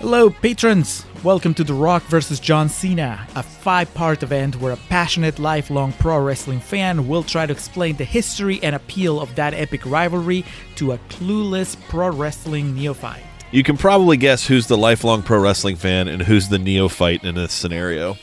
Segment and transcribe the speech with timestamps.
[0.00, 1.04] Hello, patrons!
[1.22, 2.40] Welcome to The Rock vs.
[2.40, 7.44] John Cena, a five part event where a passionate, lifelong pro wrestling fan will try
[7.44, 10.42] to explain the history and appeal of that epic rivalry
[10.76, 13.22] to a clueless pro wrestling neophyte.
[13.52, 17.34] You can probably guess who's the lifelong pro wrestling fan and who's the neophyte in
[17.34, 18.16] this scenario.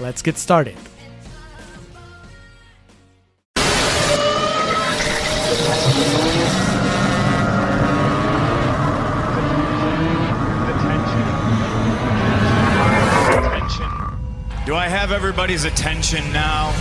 [0.00, 0.78] Let's get started.
[14.68, 16.76] Do I have everybody's attention now?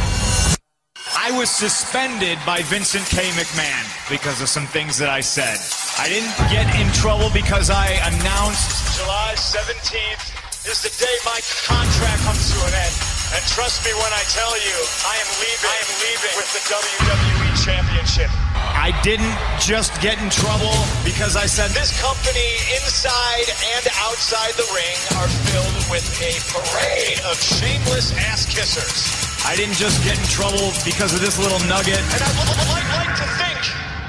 [1.15, 3.23] I was suspended by Vincent K.
[3.31, 5.55] McMahon because of some things that I said.
[5.95, 12.27] I didn't get in trouble because I announced July 17th is the day my contract
[12.27, 12.95] comes to an end.
[13.31, 14.75] And trust me when I tell you,
[15.07, 15.71] I am leaving.
[15.71, 18.46] I am leaving with the WWE Championship.
[18.77, 24.69] I didn't just get in trouble because I said this company inside and outside the
[24.69, 29.17] ring are filled with a parade of shameless ass kissers.
[29.49, 31.97] I didn't just get in trouble because of this little nugget.
[31.97, 33.59] And I would like, like to think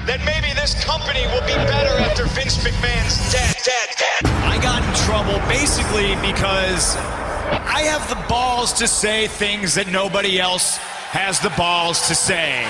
[0.05, 4.31] that maybe this company will be better after Vince McMahon's dead, dead, dead.
[4.45, 6.95] I got in trouble basically because
[7.65, 10.77] I have the balls to say things that nobody else
[11.17, 12.69] has the balls to say.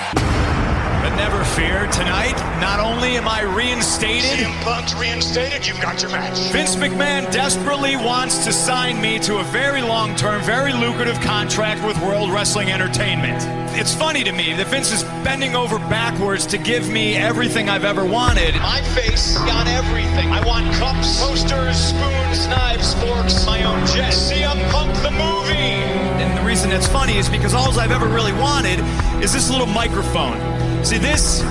[1.01, 6.11] But never fear, tonight, not only am I reinstated, CM Punk's reinstated, you've got your
[6.11, 6.37] match.
[6.51, 11.85] Vince McMahon desperately wants to sign me to a very long term, very lucrative contract
[11.85, 13.41] with World Wrestling Entertainment.
[13.79, 17.85] It's funny to me that Vince is bending over backwards to give me everything I've
[17.85, 18.55] ever wanted.
[18.55, 20.29] My face on everything.
[20.31, 24.11] I want cups, posters, spoons, knives, forks, my own jet.
[24.11, 25.79] CM Punk the movie.
[26.19, 28.79] And the reason it's funny is because all I've ever really wanted
[29.23, 30.58] is this little microphone.
[30.83, 31.41] See, this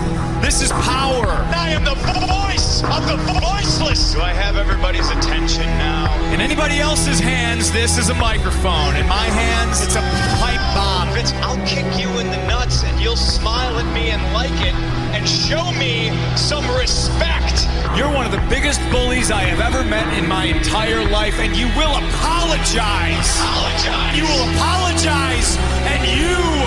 [0.41, 1.27] this is power.
[1.55, 4.15] I am the voice of the voiceless.
[4.15, 6.09] Do I have everybody's attention now?
[6.33, 8.97] In anybody else's hands, this is a microphone.
[8.97, 10.01] In my hands, it's a
[10.41, 11.13] pipe bomb.
[11.15, 14.75] Vince, I'll kick you in the nuts and you'll smile at me and like it
[15.13, 17.69] and show me some respect.
[17.97, 21.57] You're one of the biggest bullies I have ever met in my entire life, and
[21.57, 23.29] you will apologize.
[23.41, 24.17] Apologize.
[24.17, 25.57] You will apologize,
[25.91, 26.58] and you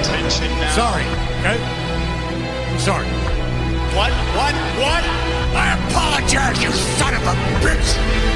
[0.00, 0.74] attention now?
[0.74, 1.06] Sorry,
[1.40, 1.58] okay?
[1.58, 3.06] I'm sorry.
[3.94, 4.10] What?
[4.34, 4.54] What?
[4.82, 5.04] What?
[5.54, 8.34] I apologize, you son of a bitch!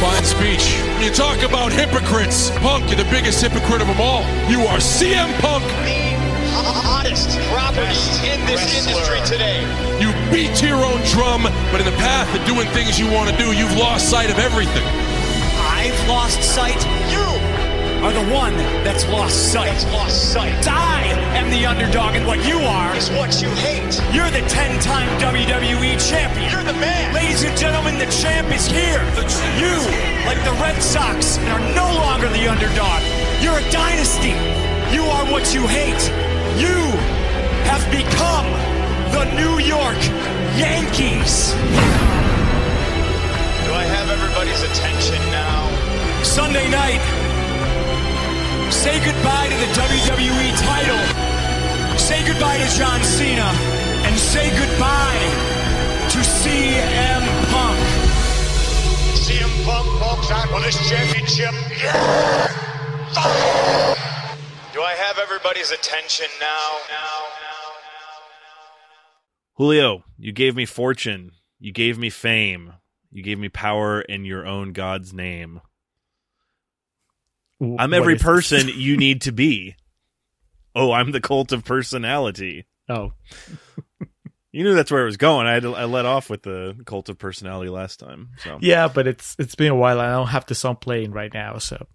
[0.00, 0.76] Fine speech.
[1.00, 4.20] You talk about hypocrites, Punk, you're the biggest hypocrite of them all.
[4.50, 5.64] You are CM Punk.
[5.64, 7.96] The hottest property
[8.28, 9.62] in this industry today.
[10.02, 13.30] You beat to your own drum, but in the path of doing things you want
[13.30, 14.84] to do, you've lost sight of everything.
[15.70, 16.82] I've lost sight.
[17.08, 17.24] You
[18.02, 19.66] are the one that's lost sight.
[19.66, 20.66] That's lost sight.
[20.68, 21.02] I
[21.36, 24.00] am the underdog, and what you are is what you hate.
[24.12, 26.50] You're the 10-time WWE champion.
[26.50, 27.14] You're the man.
[27.14, 29.00] Ladies and gentlemen, the champ is here.
[29.58, 29.74] you,
[30.26, 33.02] like the Red Sox, are no longer the underdog.
[33.40, 34.34] You're a dynasty.
[34.94, 36.02] You are what you hate.
[36.60, 36.78] You
[37.66, 38.46] have become
[39.12, 40.00] the New York
[40.56, 41.52] Yankees.
[43.66, 45.66] Do I have everybody's attention now?
[46.22, 47.00] Sunday night,
[48.72, 51.00] say goodbye to the WWE title.
[51.98, 53.50] Say goodbye to John Cena.
[54.06, 55.26] And say goodbye
[56.10, 57.78] to CM Punk.
[59.16, 61.54] CM Punk walks out with his championship.
[64.72, 66.78] Do I have everybody's attention now?
[69.54, 71.32] Julio, you gave me fortune.
[71.58, 72.74] You gave me fame.
[73.10, 75.60] You gave me power in your own God's name.
[77.60, 79.76] I'm every person you need to be.
[80.74, 82.66] Oh, I'm the cult of personality.
[82.88, 83.12] Oh,
[84.52, 85.46] You knew that's where it was going.
[85.46, 88.30] I had to, I let off with the cult of personality last time.
[88.42, 90.00] So yeah, but it's it's been a while.
[90.00, 91.86] I don't have the song playing right now, so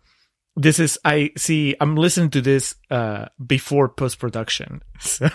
[0.55, 1.75] this is I see.
[1.79, 5.29] I'm listening to this uh before post production, so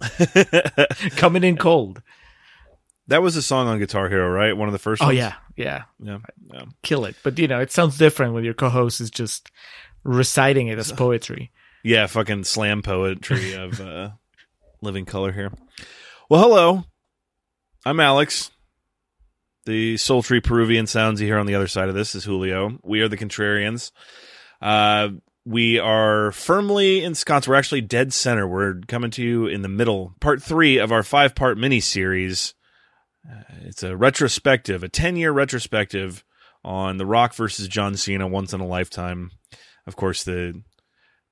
[1.16, 2.02] coming in cold.
[3.08, 4.56] that was a song on Guitar Hero, right?
[4.56, 5.02] One of the first.
[5.02, 5.18] Oh ones?
[5.18, 6.18] yeah, yeah, yeah,
[6.52, 6.62] yeah.
[6.82, 7.16] kill it.
[7.22, 9.50] But you know, it sounds different when your co-host is just
[10.04, 11.50] reciting it as poetry.
[11.82, 14.10] Yeah, fucking slam poetry of uh,
[14.80, 15.52] Living Colour here.
[16.30, 16.84] Well, hello.
[17.84, 18.50] I'm Alex.
[19.66, 22.78] The sultry Peruvian sounds you hear on the other side of this is Julio.
[22.82, 23.90] We are the Contrarians.
[24.62, 25.10] Uh,
[25.44, 27.48] we are firmly ensconced.
[27.48, 28.46] We're actually dead center.
[28.46, 30.14] We're coming to you in the middle.
[30.20, 32.54] Part three of our five part mini series.
[33.30, 36.24] Uh, it's a retrospective, a 10 year retrospective
[36.64, 39.30] on The Rock versus John Cena once in a lifetime.
[39.86, 40.62] Of course, the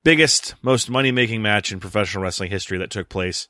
[0.04, 3.48] biggest, most money making match in professional wrestling history that took place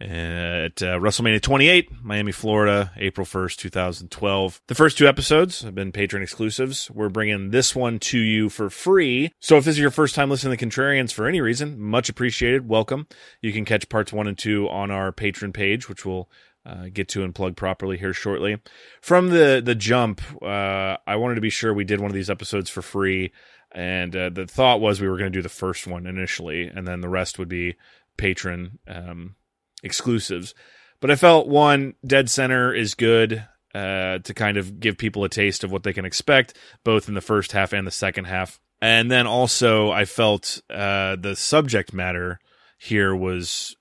[0.00, 4.62] at uh, WrestleMania 28, Miami, Florida, April 1st, 2012.
[4.66, 6.90] The first two episodes have been Patreon exclusives.
[6.90, 9.32] We're bringing this one to you for free.
[9.40, 12.66] So if this is your first time listening to Contrarians for any reason, much appreciated.
[12.66, 13.08] Welcome.
[13.42, 16.30] You can catch parts one and two on our Patreon page, which we'll
[16.66, 18.58] uh, get to and plug properly here shortly.
[19.00, 22.30] From the the jump, uh, I wanted to be sure we did one of these
[22.30, 23.32] episodes for free,
[23.72, 26.86] and uh, the thought was we were going to do the first one initially, and
[26.86, 27.76] then the rest would be
[28.18, 29.36] Patreon um,
[29.82, 30.54] exclusives.
[31.00, 35.28] But I felt one dead center is good uh, to kind of give people a
[35.28, 36.54] taste of what they can expect,
[36.84, 38.60] both in the first half and the second half.
[38.82, 42.38] And then also, I felt uh, the subject matter
[42.78, 43.76] here was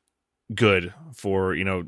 [0.53, 1.83] good for you know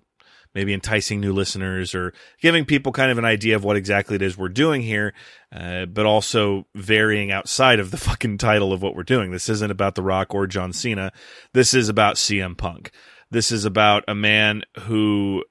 [0.53, 4.21] maybe enticing new listeners or giving people kind of an idea of what exactly it
[4.21, 5.13] is we're doing here,
[5.55, 9.31] uh, but also varying outside of the fucking title of what we're doing.
[9.31, 11.11] This isn't about The Rock or John Cena.
[11.53, 12.91] This is about CM Punk.
[13.29, 15.43] This is about a man who,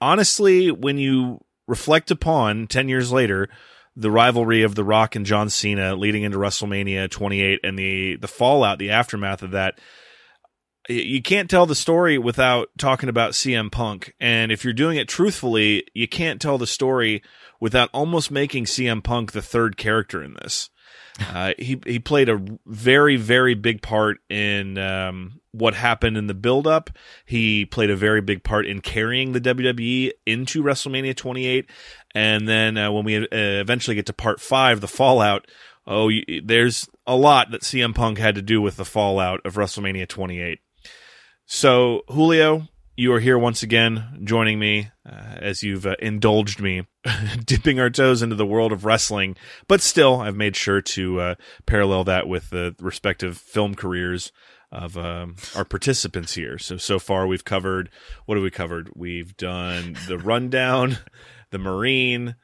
[0.00, 3.48] honestly, when you reflect upon 10 years later,
[3.96, 8.28] the rivalry of The Rock and John Cena leading into WrestleMania 28 and the, the
[8.28, 9.80] fallout, the aftermath of that,
[10.88, 14.14] you can't tell the story without talking about CM Punk.
[14.18, 17.22] And if you're doing it truthfully, you can't tell the story
[17.60, 20.70] without almost making CM Punk the third character in this.
[21.34, 26.34] Uh, he he played a very very big part in um, what happened in the
[26.34, 26.90] build up.
[27.26, 31.68] He played a very big part in carrying the WWE into WrestleMania 28,
[32.14, 35.48] and then uh, when we uh, eventually get to Part Five, the Fallout.
[35.88, 36.08] Oh,
[36.44, 40.60] there's a lot that CM Punk had to do with the fallout of WrestleMania 28.
[41.50, 46.86] So, Julio, you are here once again, joining me uh, as you've uh, indulged me,
[47.46, 49.34] dipping our toes into the world of wrestling.
[49.66, 51.34] But still, I've made sure to uh,
[51.64, 54.30] parallel that with the respective film careers
[54.70, 56.58] of um, our participants here.
[56.58, 57.88] So, so far, we've covered
[58.26, 58.90] what have we covered?
[58.94, 60.98] We've done the rundown,
[61.50, 62.36] the Marine,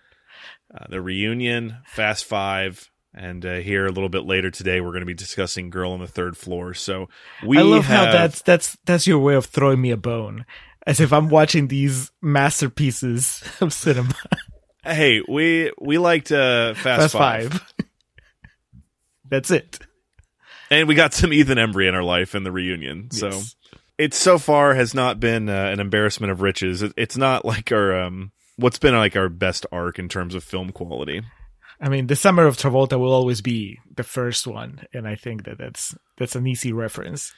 [0.75, 5.01] uh, the reunion, Fast Five, and uh, here a little bit later today, we're going
[5.01, 7.09] to be discussing "Girl on the Third Floor." So
[7.45, 10.45] we I love have, how that's that's that's your way of throwing me a bone,
[10.87, 14.15] as if I'm watching these masterpieces of cinema.
[14.85, 17.53] Hey, we we liked uh, Fast, Fast Five.
[17.53, 17.75] five.
[19.31, 19.79] that's it.
[20.71, 23.11] and we got some Ethan Embry in our life in the reunion.
[23.11, 23.41] So
[23.99, 26.83] it so far has not been uh, an embarrassment of riches.
[26.83, 30.45] It, it's not like our um, what's been like our best arc in terms of
[30.45, 31.23] film quality.
[31.85, 35.45] I mean, the summer of Travolta will always be the first one, and I think
[35.45, 37.35] that that's that's an easy reference.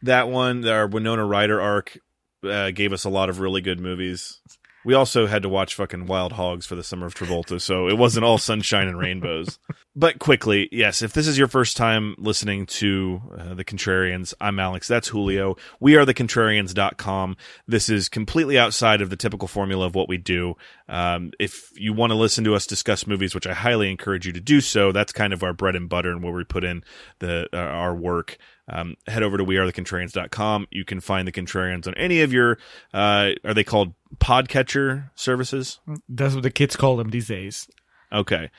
[0.00, 1.98] That one, our Winona Ryder arc,
[2.42, 4.40] uh, gave us a lot of really good movies.
[4.86, 7.98] We also had to watch fucking Wild Hogs for the summer of Travolta, so it
[7.98, 9.58] wasn't all sunshine and rainbows.
[9.96, 14.60] But quickly, yes, if this is your first time listening to uh, The Contrarians, I'm
[14.60, 14.86] Alex.
[14.86, 15.56] That's Julio.
[15.80, 17.36] We are thecontrarians.com.
[17.66, 20.54] This is completely outside of the typical formula of what we do.
[20.90, 24.32] Um, if you want to listen to us discuss movies, which I highly encourage you
[24.32, 26.82] to do so, that's kind of our bread and butter and where we put in
[27.20, 28.36] the uh, our work.
[28.68, 30.66] Um, head over to wearethecontrarians.com.
[30.70, 32.58] You can find the Contrarians on any of your,
[32.94, 35.80] uh, are they called podcatcher services?
[36.08, 37.68] That's what the kids call them these days.
[38.12, 38.50] Okay.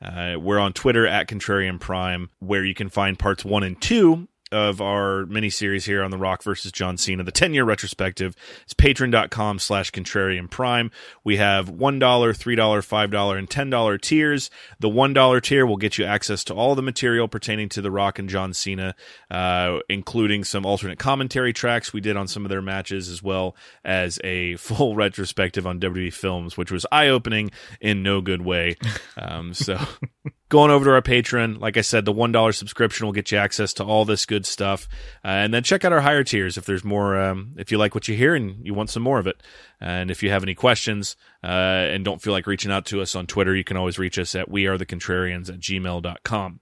[0.00, 4.28] Uh, we're on Twitter at Contrarian Prime, where you can find parts one and two
[4.52, 8.34] of our mini series here on The Rock versus John Cena, the 10 year retrospective.
[8.62, 10.90] It's patreon.com slash contrarian prime.
[11.24, 14.50] We have $1, $3, $5, and $10 tiers.
[14.80, 18.18] The $1 tier will get you access to all the material pertaining to The Rock
[18.18, 18.94] and John Cena,
[19.30, 23.56] uh, including some alternate commentary tracks we did on some of their matches, as well
[23.84, 28.76] as a full retrospective on WWE films, which was eye opening in no good way.
[29.16, 29.78] Um, so
[30.48, 31.60] going over to our Patreon.
[31.60, 34.88] Like I said, the $1 subscription will get you access to all this good stuff.
[35.24, 37.94] Uh, and then check out our higher tiers if there's more, um, if you like
[37.94, 39.42] what you hear and you want some more of it.
[39.80, 43.14] And if you have any questions uh, and don't feel like reaching out to us
[43.14, 46.60] on Twitter, you can always reach us at wearethecontrarians at gmail.com.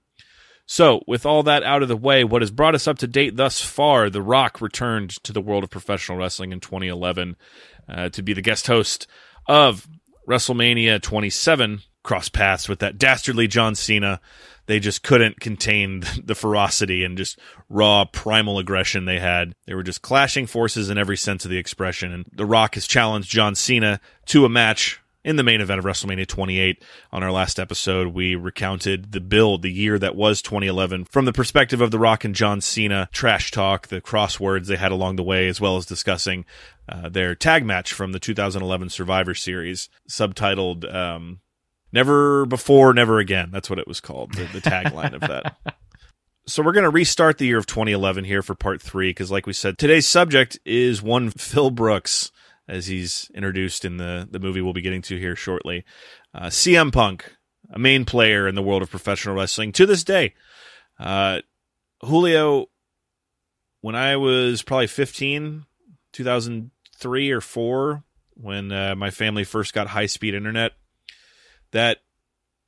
[0.68, 3.36] So, with all that out of the way, what has brought us up to date
[3.36, 7.36] thus far, The Rock returned to the world of professional wrestling in 2011
[7.88, 9.06] uh, to be the guest host
[9.46, 9.86] of
[10.28, 11.82] WrestleMania 27.
[12.06, 14.20] Cross paths with that dastardly John Cena.
[14.66, 19.54] They just couldn't contain the ferocity and just raw primal aggression they had.
[19.66, 22.12] They were just clashing forces in every sense of the expression.
[22.12, 25.84] And The Rock has challenged John Cena to a match in the main event of
[25.84, 26.84] WrestleMania 28.
[27.10, 31.32] On our last episode, we recounted the build, the year that was 2011, from the
[31.32, 35.24] perspective of The Rock and John Cena, trash talk, the crosswords they had along the
[35.24, 36.44] way, as well as discussing
[36.88, 41.40] uh, their tag match from the 2011 Survivor Series, subtitled um,
[41.96, 43.48] Never Before, Never Again.
[43.50, 45.56] That's what it was called, the, the tagline of that.
[46.48, 49.48] So we're going to restart the year of 2011 here for part three because, like
[49.48, 52.30] we said, today's subject is one Phil Brooks,
[52.68, 55.84] as he's introduced in the the movie we'll be getting to here shortly.
[56.32, 57.34] Uh, CM Punk,
[57.72, 60.34] a main player in the world of professional wrestling to this day.
[61.00, 61.40] Uh,
[62.02, 62.66] Julio,
[63.80, 65.64] when I was probably 15,
[66.12, 70.74] 2003 or four, when uh, my family first got high speed internet,
[71.76, 71.98] that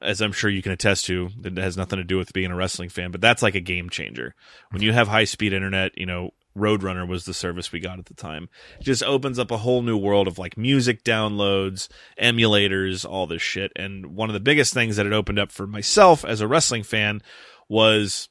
[0.00, 2.56] as I'm sure you can attest to, that has nothing to do with being a
[2.56, 4.34] wrestling fan, but that's like a game changer.
[4.70, 8.06] When you have high speed internet, you know, Roadrunner was the service we got at
[8.06, 8.48] the time.
[8.80, 11.88] It just opens up a whole new world of like music downloads,
[12.20, 13.72] emulators, all this shit.
[13.76, 16.82] And one of the biggest things that it opened up for myself as a wrestling
[16.82, 17.20] fan
[17.68, 18.28] was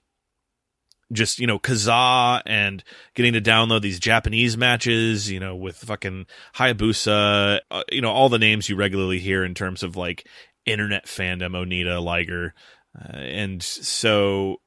[1.11, 6.25] just you know Kazaa and getting to download these Japanese matches, you know, with fucking
[6.55, 10.27] Hayabusa, uh, you know, all the names you regularly hear in terms of like
[10.67, 12.53] internet fandom, Onita, Liger,
[12.97, 14.57] uh, and so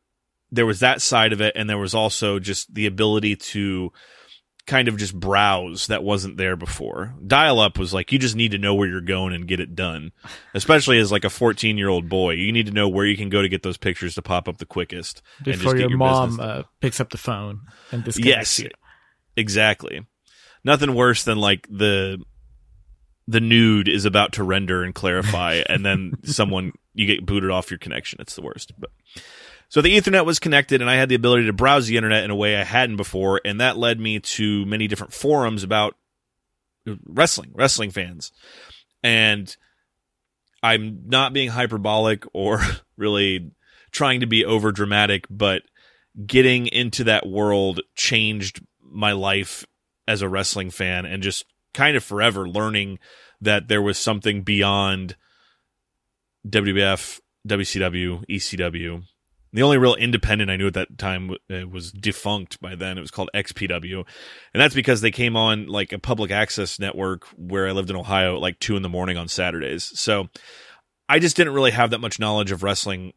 [0.50, 3.92] there was that side of it, and there was also just the ability to
[4.66, 7.14] kind of just browse that wasn't there before.
[7.26, 9.74] Dial up was like you just need to know where you're going and get it
[9.74, 10.12] done.
[10.54, 13.30] Especially as like a 14 year old boy, you need to know where you can
[13.30, 15.22] go to get those pictures to pop up the quickest.
[15.42, 18.70] Before your, your, mom uh, picks up the phone and disconnects yes, you.
[19.36, 20.06] Exactly.
[20.62, 22.22] Nothing worse than like the
[23.30, 27.70] the nude is about to render and clarify, and then someone you get booted off
[27.70, 28.20] your connection.
[28.20, 28.72] It's the worst.
[28.78, 28.90] But
[29.68, 32.30] so the Ethernet was connected, and I had the ability to browse the internet in
[32.30, 35.94] a way I hadn't before, and that led me to many different forums about
[37.06, 38.32] wrestling, wrestling fans,
[39.02, 39.56] and
[40.62, 42.60] I'm not being hyperbolic or
[42.96, 43.52] really
[43.92, 45.62] trying to be over dramatic, but
[46.26, 49.64] getting into that world changed my life
[50.08, 51.44] as a wrestling fan and just
[51.74, 52.98] kind of forever learning
[53.40, 55.16] that there was something beyond
[56.46, 59.02] WWF, WCW, ECW.
[59.52, 62.98] The only real independent I knew at that time uh, was defunct by then.
[62.98, 64.04] It was called XPW.
[64.54, 67.96] And that's because they came on like a public access network where I lived in
[67.96, 69.90] Ohio at like two in the morning on Saturdays.
[69.98, 70.28] So
[71.08, 73.12] I just didn't really have that much knowledge of wrestling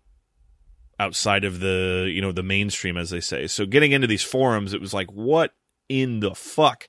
[1.00, 3.46] outside of the, you know, the mainstream, as they say.
[3.46, 5.54] So getting into these forums, it was like, what
[5.88, 6.88] in the fuck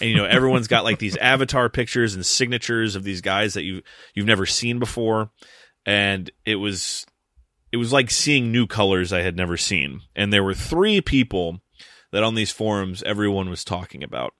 [0.00, 3.62] and you know everyone's got like these avatar pictures and signatures of these guys that
[3.62, 3.82] you
[4.14, 5.30] you've never seen before.
[5.84, 7.06] And it was
[7.70, 10.00] it was like seeing new colors I had never seen.
[10.14, 11.60] And there were three people
[12.12, 14.34] that on these forums everyone was talking about.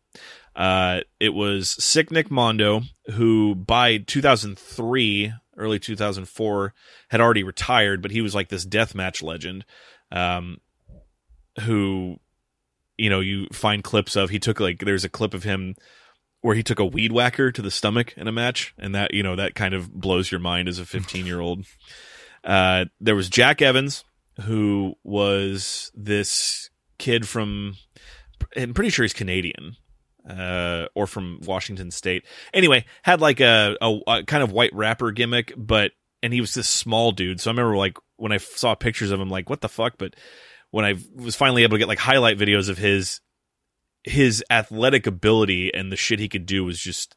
[0.54, 6.74] Uh, it was Sick Nick Mondo who by 2003 early 2004
[7.08, 9.64] had already retired but he was like this deathmatch legend
[10.10, 10.58] um,
[11.60, 12.18] who
[12.96, 15.74] you know you find clips of he took like there's a clip of him
[16.40, 19.22] where he took a weed whacker to the stomach in a match and that you
[19.22, 21.64] know that kind of blows your mind as a 15 year old
[22.44, 24.04] uh, there was jack evans
[24.42, 27.74] who was this kid from
[28.56, 29.76] i'm pretty sure he's canadian
[30.28, 32.24] uh, or from washington state.
[32.54, 36.54] Anyway had like a, a, a kind of white rapper gimmick but and he was
[36.54, 37.40] this small dude.
[37.40, 39.94] So i remember like when i saw pictures of him like what the fuck?
[39.98, 40.14] But
[40.72, 43.20] when I was finally able to get like highlight videos of his
[44.02, 47.14] his athletic ability and the shit he could do was just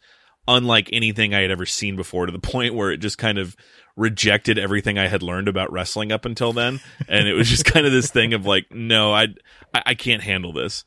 [0.48, 3.56] unlike anything I had ever seen before to the point where it just kind of
[3.96, 6.80] rejected everything I had learned about wrestling up until then.
[7.08, 9.30] And it was just kind of this thing of like, no, I,
[9.74, 10.84] I can't handle this.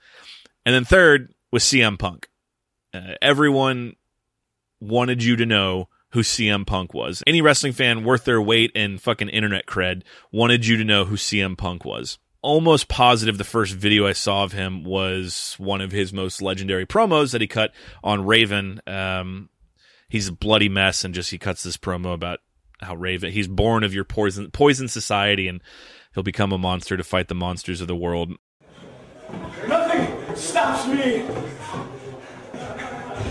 [0.65, 2.29] And then third was CM Punk.
[2.95, 3.97] Uh, everyone
[4.81, 7.23] wanted you to know who CM Punk was.
[7.27, 11.17] Any wrestling fan worth their weight in fucking internet cred wanted you to know who
[11.17, 15.93] CM Punk was almost positive the first video I saw of him was one of
[15.93, 18.81] his most legendary promos that he cut on Raven.
[18.87, 19.49] Um,
[20.09, 22.41] he's a bloody mess, and just he cuts this promo about
[22.81, 25.63] how Raven he's born of your poison poison society, and
[26.15, 28.33] he'll become a monster to fight the monsters of the world.
[29.67, 31.27] Nothing stops me.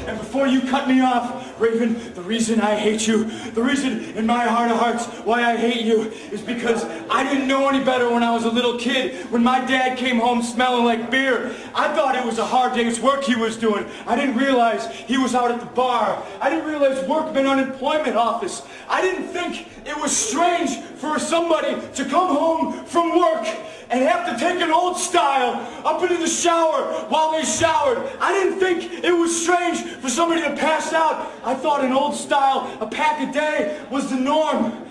[0.07, 4.25] And before you cut me off, Raven, the reason I hate you, the reason in
[4.25, 8.09] my heart of hearts why I hate you is because I didn't know any better
[8.09, 9.31] when I was a little kid.
[9.31, 12.99] When my dad came home smelling like beer, I thought it was a hard day's
[12.99, 13.85] work he was doing.
[14.05, 16.23] I didn't realize he was out at the bar.
[16.41, 18.61] I didn't realize work meant unemployment office.
[18.89, 23.47] I didn't think it was strange for somebody to come home from work
[23.89, 25.53] and have to take an old style
[25.85, 27.97] up into the shower while they showered.
[28.19, 31.31] I didn't think it was strange for somebody to pass out.
[31.47, 34.85] I thought an old style, a pack a day, was the norm.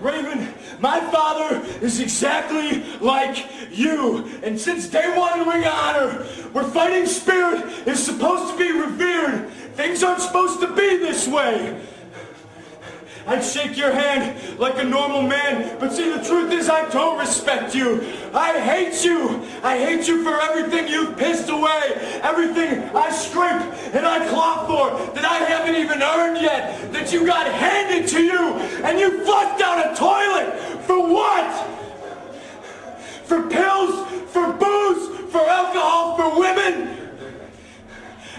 [0.00, 4.30] Raven, my father is exactly like you.
[4.42, 6.10] And since day one in Ring of Honor,
[6.52, 11.80] where fighting spirit is supposed to be revered, things aren't supposed to be this way.
[13.26, 17.18] I'd shake your hand like a normal man, but see, the truth is I don't
[17.18, 18.02] respect you.
[18.34, 19.42] I hate you.
[19.62, 23.62] I hate you for everything you've pissed away, everything I scrape
[23.94, 28.22] and I claw for that I haven't even earned yet, that you got handed to
[28.22, 30.82] you, and you flushed down a toilet.
[30.82, 31.68] For what?
[33.24, 34.08] For pills?
[34.32, 35.30] For booze?
[35.30, 36.16] For alcohol?
[36.16, 37.01] For women?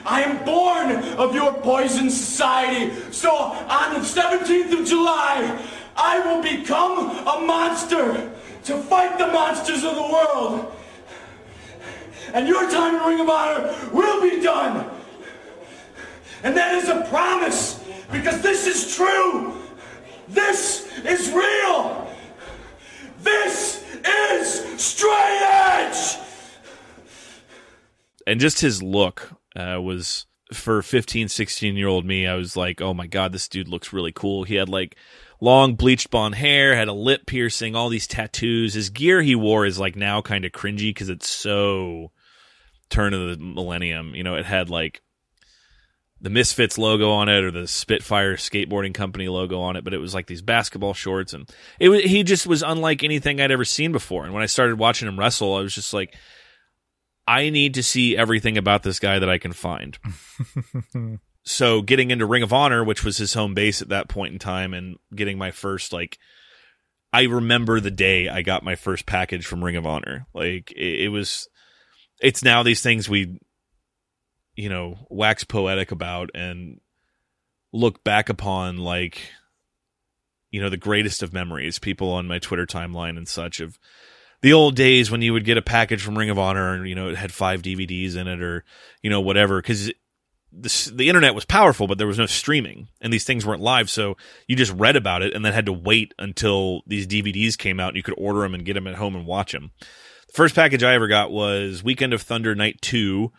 [0.05, 2.93] I am born of your poison society.
[3.12, 8.31] So on the 17th of July, I will become a monster
[8.65, 10.74] to fight the monsters of the world.
[12.33, 14.89] And your time in Ring of Honor will be done.
[16.43, 19.53] And that is a promise because this is true.
[20.27, 22.07] This is real.
[23.22, 26.17] This is straight edge.
[28.25, 32.79] and just his look uh, was for 15 16 year old me i was like
[32.79, 34.43] oh my god this dude looks really cool.
[34.43, 34.95] He had like
[35.41, 38.74] long bleached blonde hair had a lip piercing all these tattoos.
[38.74, 42.12] His gear he wore is like now kind of cringy because it's so
[42.89, 45.01] turn of the millennium you know it had like
[46.22, 49.98] the misfits logo on it or the spitfire skateboarding company logo on it but it
[49.98, 53.65] was like these basketball shorts and it was, he just was unlike anything i'd ever
[53.65, 54.25] seen before.
[54.25, 56.15] And when i started watching him wrestle i was just like
[57.27, 59.98] I need to see everything about this guy that I can find.
[61.44, 64.39] so getting into Ring of Honor, which was his home base at that point in
[64.39, 66.18] time, and getting my first like
[67.13, 70.25] I remember the day I got my first package from Ring of Honor.
[70.34, 71.48] Like it, it was
[72.20, 73.39] it's now these things we
[74.56, 76.80] you know, wax poetic about and
[77.72, 79.20] look back upon like
[80.51, 81.80] you know, the greatest of memories.
[81.80, 83.80] People on my Twitter timeline and such of
[84.43, 86.93] the old days when you would get a package from Ring of Honor and you
[86.93, 88.63] know it had five DVDs in it or
[89.01, 89.88] you know whatever because
[90.51, 93.89] the the internet was powerful but there was no streaming and these things weren't live
[93.89, 94.15] so
[94.47, 97.89] you just read about it and then had to wait until these DVDs came out
[97.89, 99.71] and you could order them and get them at home and watch them.
[100.27, 103.31] The first package I ever got was Weekend of Thunder Night 2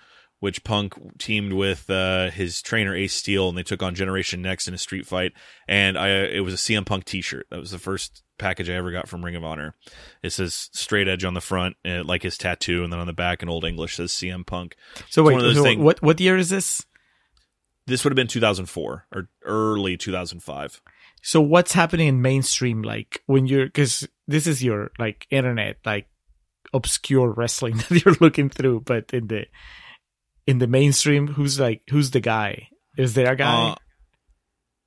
[0.44, 4.68] which Punk teamed with uh, his trainer Ace Steel, and they took on Generation Next
[4.68, 5.32] in a street fight.
[5.66, 7.46] And I, it was a CM Punk T-shirt.
[7.50, 9.74] That was the first package I ever got from Ring of Honor.
[10.22, 13.14] It says straight edge on the front, uh, like his tattoo, and then on the
[13.14, 14.76] back in Old English says CM Punk.
[15.08, 16.84] So It's wait, one of those so things- what what year is this?
[17.86, 20.82] This would have been 2004 or early 2005.
[21.22, 26.06] So what's happening in mainstream like when you're because this is your like internet like
[26.74, 29.46] obscure wrestling that you're looking through, but in the
[30.46, 32.68] in the mainstream, who's like who's the guy?
[32.96, 33.70] Is there a guy?
[33.70, 33.74] Uh,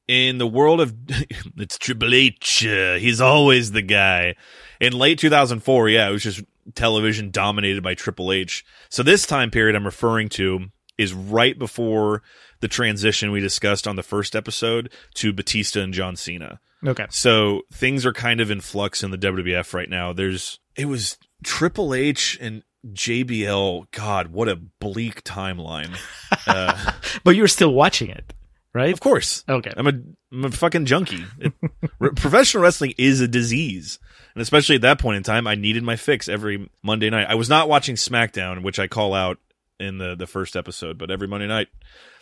[0.08, 0.94] in the world of
[1.58, 4.36] it's Triple H, uh, he's always the guy.
[4.80, 6.42] In late 2004, yeah, it was just
[6.76, 8.64] television dominated by Triple H.
[8.90, 10.68] So this time period I'm referring to
[10.98, 12.24] is right before
[12.60, 16.60] the transition we discussed on the first episode to Batista and John Cena.
[16.86, 20.14] okay, So things are kind of in flux in the WWF right now.
[20.14, 23.92] There's it was Triple H and JBL.
[23.92, 25.96] God, what a bleak timeline.
[26.46, 26.94] Uh,
[27.26, 28.34] but you're still watching it,
[28.74, 28.94] right?
[28.94, 29.74] of course, Okay.
[29.76, 29.92] I'm a
[30.32, 31.26] I'm a fucking junkie.
[31.40, 31.52] It-
[32.16, 34.00] professional wrestling is a disease,
[34.34, 37.28] and especially at that point in time, I needed my fix every Monday night.
[37.30, 39.40] I was not watching SmackDown, which I call out
[39.78, 41.68] in the the first episode, but every Monday night.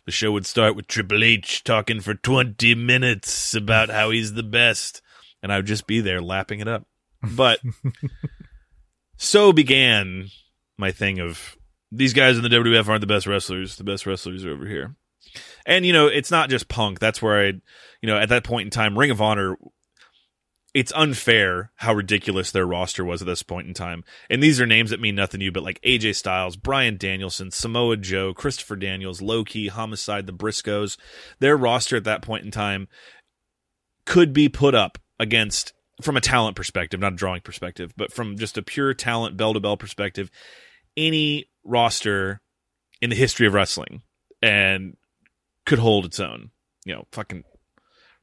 [0.06, 4.44] The show would start with Triple H talking for 20 minutes about how he's the
[4.44, 5.02] best,
[5.44, 6.86] and I would just be there lapping it up.
[7.22, 7.60] But
[9.18, 10.30] so began
[10.78, 11.56] my thing of
[11.92, 13.78] these guys in the WWF aren't the best wrestlers.
[13.78, 14.96] The best wrestlers are over here.
[15.66, 17.00] And you know, it's not just Punk.
[17.00, 17.46] That's where I,
[18.02, 19.58] you know, at that point in time, Ring of Honor.
[20.74, 24.04] It's unfair how ridiculous their roster was at this point in time.
[24.30, 27.50] And these are names that mean nothing to you, but like AJ Styles, Bryan Danielson,
[27.50, 30.98] Samoa Joe, Christopher Daniels, Low Ki, Homicide, the Briscoes.
[31.40, 32.90] Their roster at that point in time
[34.06, 38.38] could be put up against, from a talent perspective, not a drawing perspective, but from
[38.38, 40.30] just a pure talent, bell to bell perspective,
[40.98, 42.42] any roster
[43.02, 44.02] in the history of wrestling.
[44.42, 44.96] And
[45.66, 46.52] could hold its own.
[46.86, 47.44] You know, fucking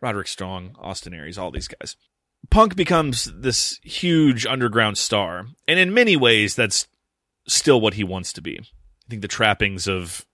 [0.01, 1.97] Roderick Strong, Austin Aries, all these guys.
[2.51, 6.89] Punk becomes this huge underground star, and in many ways, that's
[7.47, 8.59] still what he wants to be.
[8.59, 10.27] I think the trappings of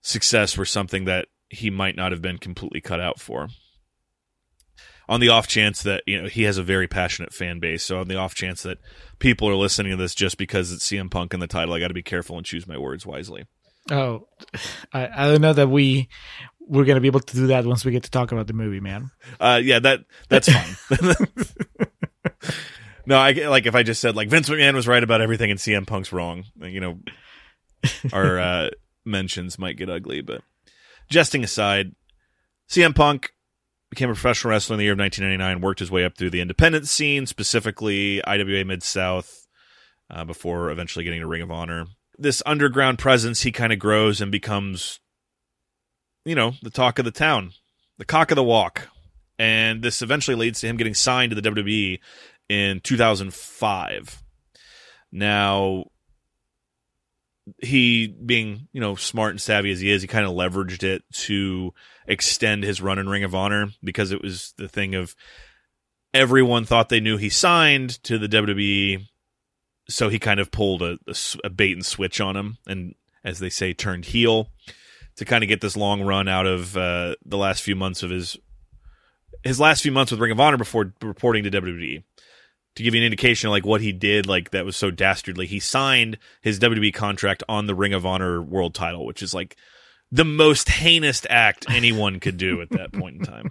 [0.00, 3.48] success were something that he might not have been completely cut out for.
[5.12, 8.00] On the off chance that you know he has a very passionate fan base, so
[8.00, 8.78] on the off chance that
[9.18, 11.88] people are listening to this just because it's CM Punk in the title, I got
[11.88, 13.44] to be careful and choose my words wisely.
[13.90, 14.26] Oh,
[14.90, 16.08] I, I don't know that we
[16.60, 18.80] we're gonna be able to do that once we get to talk about the movie,
[18.80, 19.10] man.
[19.38, 21.14] Uh, yeah, that that's fine.
[23.06, 25.60] no, I like if I just said like Vince McMahon was right about everything and
[25.60, 26.44] CM Punk's wrong.
[26.58, 26.98] You know,
[28.14, 28.70] our uh,
[29.04, 30.40] mentions might get ugly, but
[31.10, 31.94] jesting aside,
[32.70, 33.34] CM Punk
[33.92, 36.40] became a professional wrestler in the year of 1999, worked his way up through the
[36.40, 39.46] independent scene, specifically IWA Mid South,
[40.08, 41.84] uh, before eventually getting to Ring of Honor.
[42.16, 44.98] This underground presence, he kind of grows and becomes,
[46.24, 47.52] you know, the talk of the town,
[47.98, 48.88] the cock of the walk.
[49.38, 52.00] And this eventually leads to him getting signed to the WWE
[52.48, 54.22] in 2005.
[55.12, 55.84] Now,
[57.58, 61.02] he being you know smart and savvy as he is he kind of leveraged it
[61.12, 61.74] to
[62.12, 65.16] extend his run in ring of honor because it was the thing of
[66.14, 69.06] everyone thought they knew he signed to the wwe
[69.88, 72.94] so he kind of pulled a, a, a bait and switch on him and
[73.24, 74.48] as they say turned heel
[75.16, 78.10] to kind of get this long run out of uh, the last few months of
[78.10, 78.36] his
[79.42, 82.02] his last few months with ring of honor before reporting to wwe
[82.74, 85.46] to give you an indication of like what he did, like that was so dastardly.
[85.46, 89.56] He signed his WWE contract on the Ring of Honor World Title, which is like
[90.12, 93.50] the most heinous act anyone could do at that point in time.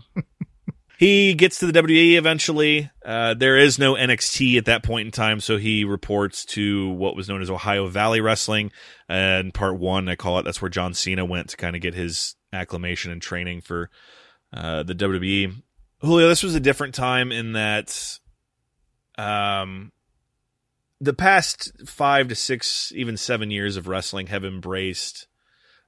[1.01, 2.91] He gets to the WWE eventually.
[3.03, 7.15] Uh, there is no NXT at that point in time, so he reports to what
[7.15, 8.71] was known as Ohio Valley Wrestling.
[9.09, 11.95] And part one, I call it, that's where John Cena went to kind of get
[11.95, 13.89] his acclimation and training for
[14.53, 15.63] uh, the WWE.
[16.01, 18.19] Julio, this was a different time in that
[19.17, 19.91] um,
[20.99, 25.25] the past five to six, even seven years of wrestling have embraced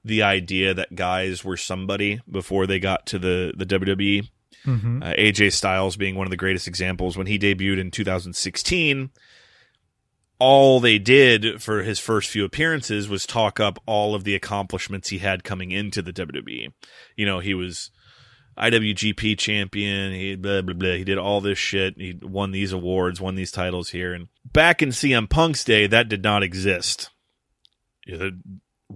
[0.04, 4.28] the idea that guys were somebody before they got to the the WWE.
[4.66, 5.02] Mm-hmm.
[5.02, 9.10] Uh, AJ Styles being one of the greatest examples when he debuted in 2016.
[10.38, 15.08] All they did for his first few appearances was talk up all of the accomplishments
[15.08, 16.72] he had coming into the WWE.
[17.16, 17.90] You know, he was
[18.58, 20.12] IWGP champion.
[20.12, 20.92] He blah blah blah.
[20.92, 21.94] He did all this shit.
[21.96, 24.12] He won these awards, won these titles here.
[24.12, 27.10] And back in CM Punk's day, that did not exist.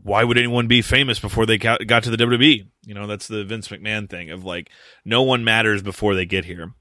[0.03, 2.67] Why would anyone be famous before they got, to the WWE?
[2.85, 4.71] You know, that's the Vince McMahon thing of like
[5.05, 6.73] no one matters before they get here.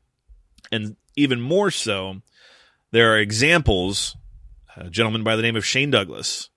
[0.71, 2.21] And even more so,
[2.91, 4.15] there are examples.
[4.75, 6.49] A gentleman by the name of Shane Douglas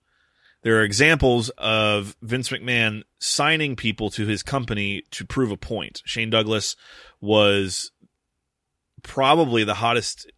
[0.63, 6.01] there are examples of Vince McMahon signing people to his company to prove a point.
[6.05, 6.75] Shane Douglas
[7.19, 7.91] was
[9.01, 10.31] probably the hottest,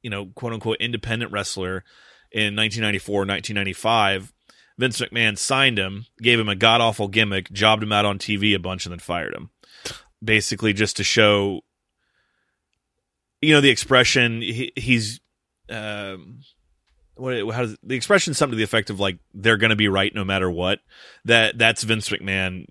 [0.00, 1.84] you know, quote unquote independent wrestler
[2.30, 4.31] in 1994, 1995.
[4.78, 8.54] Vince McMahon signed him, gave him a god awful gimmick, jobbed him out on TV
[8.54, 9.50] a bunch, and then fired him.
[10.22, 11.60] Basically, just to show,
[13.40, 15.20] you know, the expression he, he's.
[15.68, 16.40] Um,
[17.14, 19.88] what how does the expression something to the effect of like they're going to be
[19.88, 20.80] right no matter what
[21.24, 22.66] that that's Vince McMahon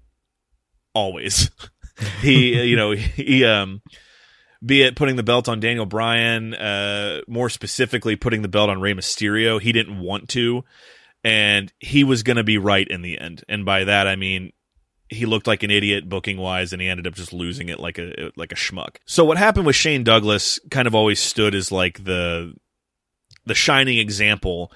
[0.94, 1.52] always
[2.22, 3.82] he you know he um
[4.64, 8.82] be it putting the belt on Daniel Bryan uh more specifically putting the belt on
[8.82, 10.64] Rey Mysterio he didn't want to
[11.24, 14.52] and he was going to be right in the end and by that I mean
[15.12, 18.00] he looked like an idiot booking wise and he ended up just losing it like
[18.00, 18.96] a like a schmuck.
[19.06, 22.56] So what happened with Shane Douglas kind of always stood as like the
[23.46, 24.72] the shining example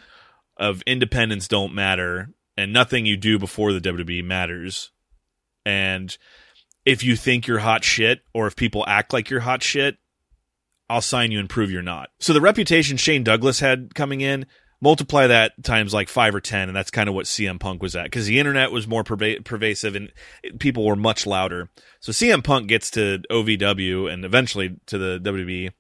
[0.58, 4.92] of independence don't matter and nothing you do before the WWE matters.
[5.66, 6.16] And
[6.86, 9.98] if you think you're hot shit or if people act like you're hot shit,
[10.90, 12.10] I'll sign you and prove you're not.
[12.20, 14.46] So the reputation Shane Douglas had coming in,
[14.82, 17.96] multiply that times like five or 10, and that's kind of what CM Punk was
[17.96, 20.12] at because the internet was more perva- pervasive and
[20.60, 21.70] people were much louder.
[22.00, 25.72] So CM Punk gets to OVW and eventually to the WWE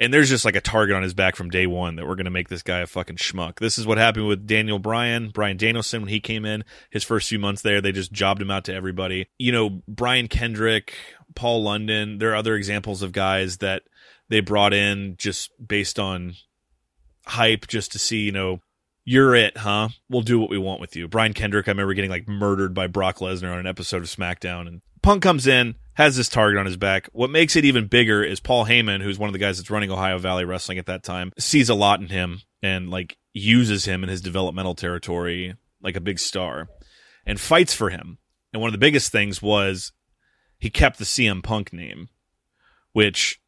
[0.00, 2.24] and there's just like a target on his back from day one that we're going
[2.24, 3.58] to make this guy a fucking schmuck.
[3.58, 6.64] This is what happened with Daniel Bryan, Brian Danielson when he came in.
[6.90, 9.28] His first few months there, they just jobbed him out to everybody.
[9.38, 10.94] You know, Brian Kendrick,
[11.34, 12.16] Paul London.
[12.16, 13.82] There are other examples of guys that
[14.30, 16.34] they brought in just based on
[17.30, 18.60] hype, just to see, you know,
[19.04, 19.88] you're it, huh?
[20.08, 21.08] We'll do what we want with you.
[21.08, 24.68] Brian Kendrick, I remember getting like murdered by Brock Lesnar on an episode of SmackDown,
[24.68, 27.08] and Punk comes in, has this target on his back.
[27.12, 29.90] What makes it even bigger is Paul Heyman, who's one of the guys that's running
[29.90, 34.02] Ohio Valley Wrestling at that time, sees a lot in him and like uses him
[34.02, 36.68] in his developmental territory like a big star
[37.24, 38.18] and fights for him.
[38.52, 39.92] And one of the biggest things was
[40.58, 42.08] he kept the CM Punk name,
[42.92, 43.40] which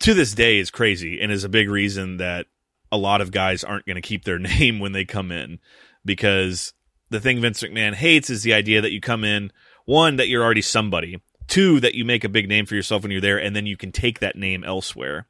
[0.00, 2.46] to this day is crazy and is a big reason that
[2.94, 5.58] a lot of guys aren't going to keep their name when they come in.
[6.04, 6.72] Because
[7.10, 9.52] the thing Vince McMahon hates is the idea that you come in
[9.86, 13.12] one that you're already somebody two that you make a big name for yourself when
[13.12, 15.26] you're there and then you can take that name elsewhere.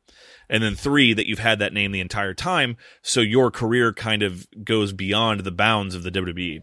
[0.48, 4.22] And then three that you've had that name the entire time so your career kind
[4.22, 6.62] of goes beyond the bounds of the WWE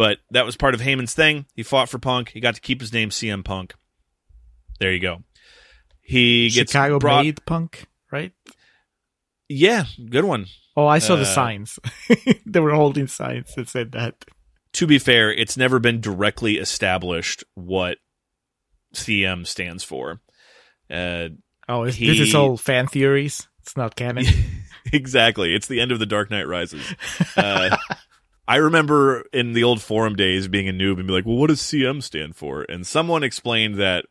[0.00, 1.44] but that was part of Heyman's thing.
[1.54, 2.30] He fought for Punk.
[2.30, 3.74] He got to keep his name CM Punk.
[4.78, 5.24] There you go.
[6.00, 7.84] He gets Chicago brought, made Punk
[9.52, 11.78] yeah good one oh I saw Uh, the signs
[12.46, 14.24] they were holding signs that said that
[14.74, 17.98] to be fair, it's never been directly established what
[18.94, 20.20] CM stands for.
[20.88, 21.30] Uh,
[21.68, 23.48] Oh, is, He- this is all fan theories.
[23.62, 24.26] It's not canon.
[24.92, 25.54] exactly.
[25.56, 26.82] It's the end of the Dark Knight Rises.
[27.36, 27.76] Uh,
[28.48, 31.48] I remember in the old forum days being a noob and be like, well, what
[31.48, 32.62] does CM stand for?
[32.68, 34.06] And someone explained that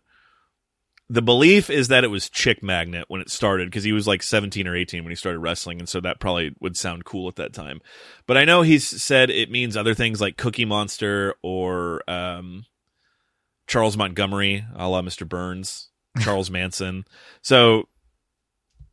[1.09, 4.21] the belief is that it was Chick Magnet when it started because he was like
[4.21, 5.79] 17 or 18 when he started wrestling.
[5.79, 7.81] And so that probably would sound cool at that time.
[8.27, 12.65] But I know he's said it means other things like Cookie Monster or um,
[13.65, 15.27] Charles Montgomery, a la Mr.
[15.27, 17.05] Burns, Charles Manson.
[17.41, 17.89] So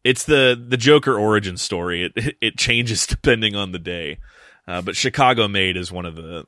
[0.03, 2.05] it's the the Joker origin story.
[2.05, 4.21] It it changes depending on the day,
[4.67, 6.47] uh, but Chicago made is one of the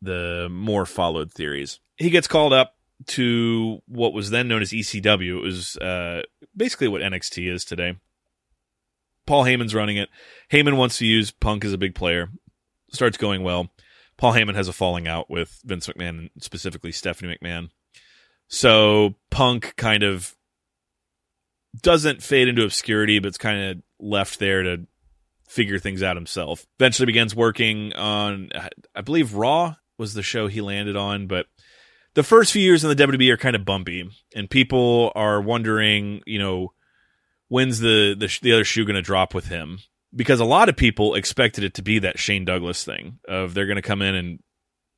[0.00, 1.80] the more followed theories.
[1.96, 5.38] He gets called up to what was then known as ECW.
[5.38, 6.22] It was uh,
[6.56, 7.96] basically what NXT is today.
[9.26, 10.08] Paul Heyman's running it.
[10.50, 12.30] Heyman wants to use Punk as a big player.
[12.92, 13.70] Starts going well.
[14.16, 17.68] Paul Heyman has a falling out with Vince McMahon, specifically Stephanie McMahon.
[18.48, 20.34] So Punk kind of
[21.82, 24.86] doesn't fade into obscurity, but it's kind of left there to
[25.46, 26.66] figure things out himself.
[26.80, 28.50] Eventually begins working on,
[28.94, 31.46] I believe Raw was the show he landed on, but
[32.18, 36.20] the first few years in the WWE are kind of bumpy, and people are wondering,
[36.26, 36.72] you know,
[37.46, 39.78] when's the the, the other shoe going to drop with him?
[40.12, 43.66] Because a lot of people expected it to be that Shane Douglas thing of they're
[43.66, 44.42] going to come in and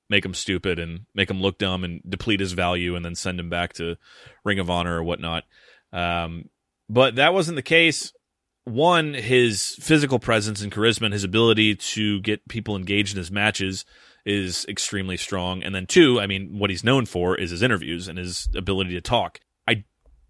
[0.08, 3.38] make him stupid and make him look dumb and deplete his value and then send
[3.38, 3.96] him back to
[4.42, 5.44] Ring of Honor or whatnot.
[5.92, 6.48] Um,
[6.88, 8.14] but that wasn't the case.
[8.64, 13.30] One, his physical presence and charisma and his ability to get people engaged in his
[13.30, 13.84] matches
[14.24, 15.62] is extremely strong.
[15.62, 18.92] And then two, I mean, what he's known for is his interviews and his ability
[18.94, 19.40] to talk.
[19.66, 19.84] I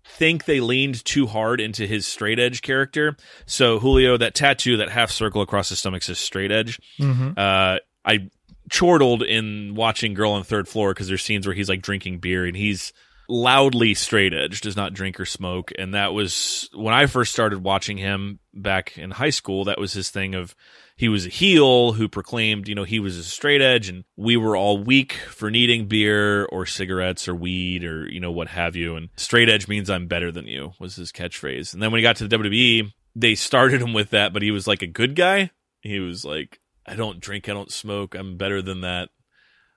[0.05, 3.17] think they leaned too hard into his straight edge character.
[3.47, 6.81] So Julio, that tattoo, that half circle across his stomach says straight edge.
[6.99, 7.37] Mhm.
[7.37, 8.29] Uh, I
[8.71, 12.19] chortled in watching Girl on the Third Floor because there's scenes where he's like drinking
[12.19, 12.93] beer and he's
[13.29, 15.73] loudly straight edge, does not drink or smoke.
[15.79, 19.65] And that was when I first started watching him back in high school.
[19.65, 20.55] That was his thing of
[21.01, 24.37] he was a heel who proclaimed, you know, he was a straight edge and we
[24.37, 28.77] were all weak for needing beer or cigarettes or weed or, you know, what have
[28.77, 28.97] you.
[28.97, 31.73] And straight edge means I'm better than you was his catchphrase.
[31.73, 34.51] And then when he got to the WWE, they started him with that, but he
[34.51, 35.53] was like a good guy.
[35.81, 39.09] He was like, I don't drink, I don't smoke, I'm better than that.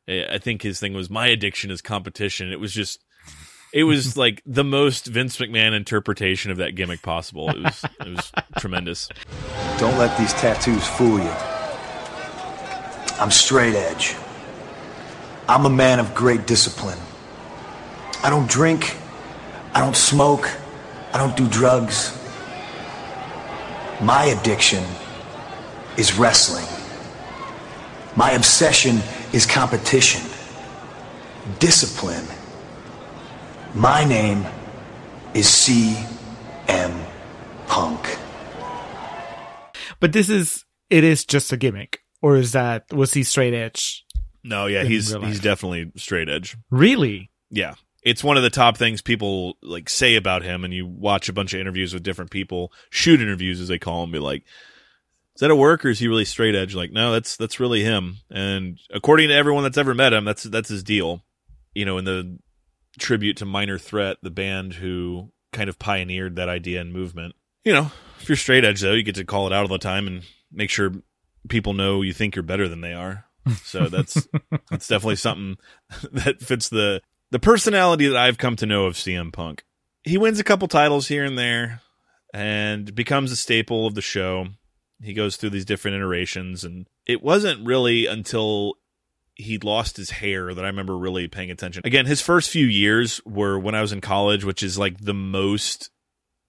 [0.10, 2.52] I think his thing was my addiction is competition.
[2.52, 3.02] It was just
[3.74, 7.50] it was like the most Vince McMahon interpretation of that gimmick possible.
[7.50, 9.10] It was it was tremendous.
[9.80, 11.34] Don't let these tattoos fool you.
[13.20, 14.16] I'm straight edge.
[15.48, 17.00] I'm a man of great discipline.
[18.24, 18.96] I don't drink.
[19.74, 20.50] I don't smoke.
[21.12, 22.18] I don't do drugs.
[24.02, 24.84] My addiction
[25.98, 26.66] is wrestling.
[28.16, 29.00] My obsession
[29.34, 30.22] is competition.
[31.60, 32.26] Discipline.
[33.76, 34.46] My name
[35.34, 37.06] is C.M.
[37.66, 38.20] Punk.
[40.00, 44.06] But this is it is just a gimmick, or is that was he straight edge?
[44.44, 46.56] No, yeah, he's he's definitely straight edge.
[46.70, 47.32] Really?
[47.50, 47.74] Yeah.
[48.04, 51.34] It's one of the top things people like say about him and you watch a
[51.34, 54.44] bunch of interviews with different people, shoot interviews as they call them, be like,
[55.36, 56.76] is that a work or is he really straight edge?
[56.76, 58.18] Like, no, that's that's really him.
[58.30, 61.24] And according to everyone that's ever met him, that's that's his deal.
[61.74, 62.38] You know, in the
[63.00, 67.36] tribute to Minor Threat, the band who kind of pioneered that idea and movement.
[67.64, 69.78] You know, if you're straight edge though, you get to call it out all the
[69.78, 70.92] time and make sure
[71.50, 73.26] people know you think you're better than they are.
[73.64, 74.28] So that's
[74.70, 75.58] that's definitely something
[76.12, 77.02] that fits the
[77.32, 79.64] the personality that I've come to know of CM Punk.
[80.04, 81.82] He wins a couple titles here and there
[82.34, 84.48] and becomes a staple of the show.
[85.02, 88.76] He goes through these different iterations and it wasn't really until
[89.36, 91.82] he lost his hair that I remember really paying attention.
[91.86, 95.14] Again, his first few years were when I was in college, which is like the
[95.14, 95.90] most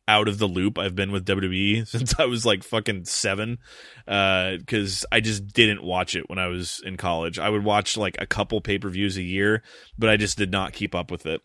[0.07, 3.59] out of the loop I've been with WWE since I was like fucking seven.
[4.07, 7.39] Uh, cause I just didn't watch it when I was in college.
[7.39, 9.63] I would watch like a couple pay per views a year,
[9.99, 11.41] but I just did not keep up with it.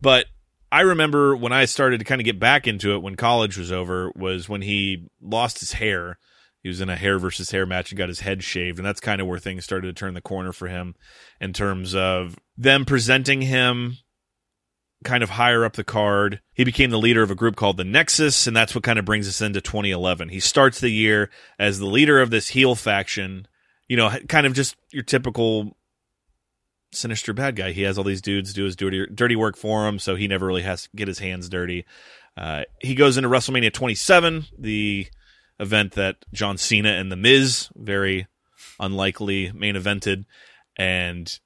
[0.00, 0.26] But
[0.70, 3.72] I remember when I started to kind of get back into it when college was
[3.72, 6.18] over was when he lost his hair.
[6.68, 8.78] He was in a hair versus hair match and got his head shaved.
[8.78, 10.96] And that's kind of where things started to turn the corner for him
[11.40, 13.96] in terms of them presenting him
[15.02, 16.42] kind of higher up the card.
[16.52, 19.06] He became the leader of a group called the Nexus, and that's what kind of
[19.06, 20.28] brings us into 2011.
[20.28, 23.48] He starts the year as the leader of this heel faction,
[23.88, 25.74] you know, kind of just your typical
[26.92, 27.72] sinister bad guy.
[27.72, 30.44] He has all these dudes do his dirty, dirty work for him, so he never
[30.44, 31.86] really has to get his hands dirty.
[32.36, 35.06] Uh, he goes into WrestleMania 27, the
[35.60, 38.26] event that John Cena and The Miz very
[38.80, 40.24] unlikely main evented,
[40.76, 41.38] and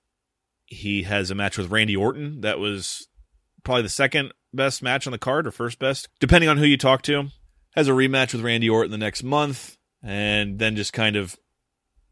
[0.66, 3.08] he has a match with Randy Orton that was
[3.64, 6.76] probably the second best match on the card or first best, depending on who you
[6.76, 7.28] talk to.
[7.74, 11.36] Has a rematch with Randy Orton the next month, and then just kind of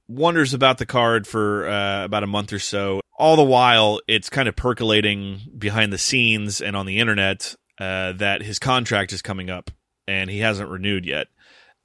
[0.08, 3.00] wonders about the card for uh, about a month or so.
[3.18, 8.12] All the while, it's kind of percolating behind the scenes and on the internet uh,
[8.12, 9.70] that his contract is coming up
[10.08, 11.28] and he hasn't renewed yet.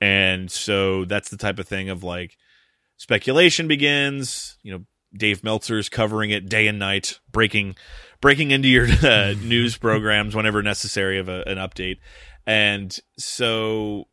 [0.02, 2.38] And so that's the type of thing of like
[2.98, 4.58] speculation begins.
[4.62, 7.76] You know, Dave Meltzer's covering it day and night, breaking
[8.22, 11.98] breaking into your uh, news programs whenever necessary of a, an update.
[12.46, 14.06] And so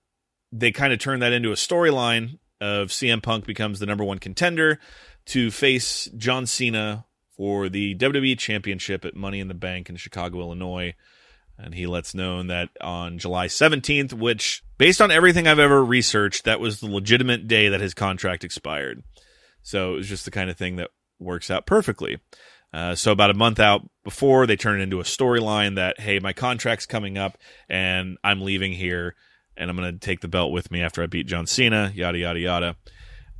[0.51, 4.19] they kind of turn that into a storyline of CM Punk becomes the number one
[4.19, 4.79] contender
[5.27, 10.41] to face John Cena for the WWE Championship at Money in the Bank in Chicago,
[10.41, 10.95] Illinois.
[11.59, 16.43] And he lets known that on July 17th, which, based on everything I've ever researched,
[16.43, 19.05] that was the legitimate day that his contract expired.
[19.63, 20.91] So it was just the kind of thing that
[21.21, 22.19] works out perfectly.
[22.75, 26.19] Uh, so about a month out before, they turn it into a storyline that, hey,
[26.19, 29.15] my contract's coming up and I'm leaving here
[29.57, 32.19] and I'm going to take the belt with me after I beat John Cena, yada,
[32.19, 32.77] yada, yada.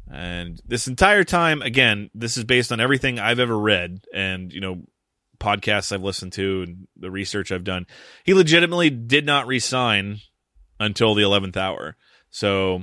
[0.09, 4.61] And this entire time, again, this is based on everything I've ever read and, you
[4.61, 4.85] know,
[5.41, 7.89] podcasts I've listened to and the research I've done.
[8.23, 10.21] He legitimately did not resign
[10.83, 11.97] until the 11th hour.
[12.31, 12.83] So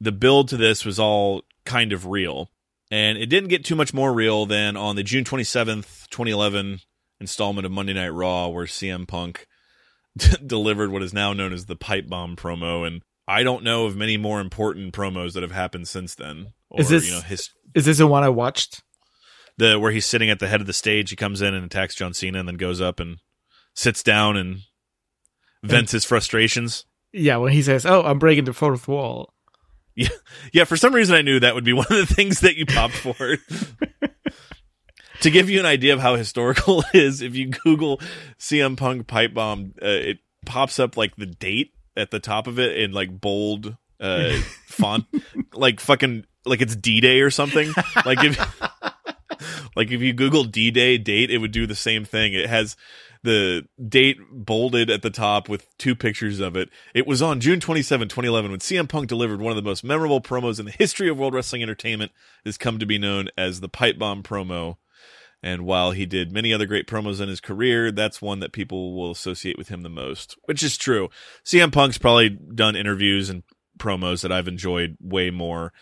[0.00, 2.50] the build to this was all kind of real.
[2.90, 6.80] And it didn't get too much more real than on the June 27th, 2011
[7.20, 9.46] installment of Monday Night Raw, where CM Punk
[10.46, 12.86] delivered what is now known as the pipe bomb promo.
[12.86, 16.54] And I don't know of many more important promos that have happened since then.
[16.70, 18.82] Or, is this you know, his, is this the one I watched?
[19.58, 21.96] The where he's sitting at the head of the stage, he comes in and attacks
[21.96, 23.18] John Cena, and then goes up and
[23.74, 24.60] sits down and
[25.64, 26.84] vents his frustrations.
[27.12, 29.32] Yeah, when he says, "Oh, I'm breaking the fourth wall."
[29.94, 30.08] Yeah,
[30.52, 30.64] yeah.
[30.64, 32.94] For some reason, I knew that would be one of the things that you popped
[32.94, 33.14] for.
[35.20, 38.00] to give you an idea of how historical it is, if you Google
[38.38, 42.58] CM Punk pipe bomb, uh, it pops up like the date at the top of
[42.58, 45.04] it in like bold uh, font,
[45.52, 47.72] like fucking like it's D Day or something.
[48.04, 48.38] Like if
[49.76, 52.34] like if you Google D Day date, it would do the same thing.
[52.34, 52.76] It has
[53.22, 56.70] the date bolded at the top with two pictures of it.
[56.94, 60.20] It was on June 27, 2011, when CM Punk delivered one of the most memorable
[60.20, 62.12] promos in the history of World Wrestling Entertainment.
[62.44, 64.76] It has come to be known as the Pipe Bomb promo.
[65.42, 68.96] And while he did many other great promos in his career, that's one that people
[68.96, 71.10] will associate with him the most, which is true.
[71.44, 73.44] CM Punk's probably done interviews and
[73.78, 75.72] promos that I've enjoyed way more.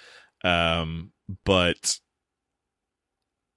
[0.44, 1.12] Um,
[1.44, 1.98] but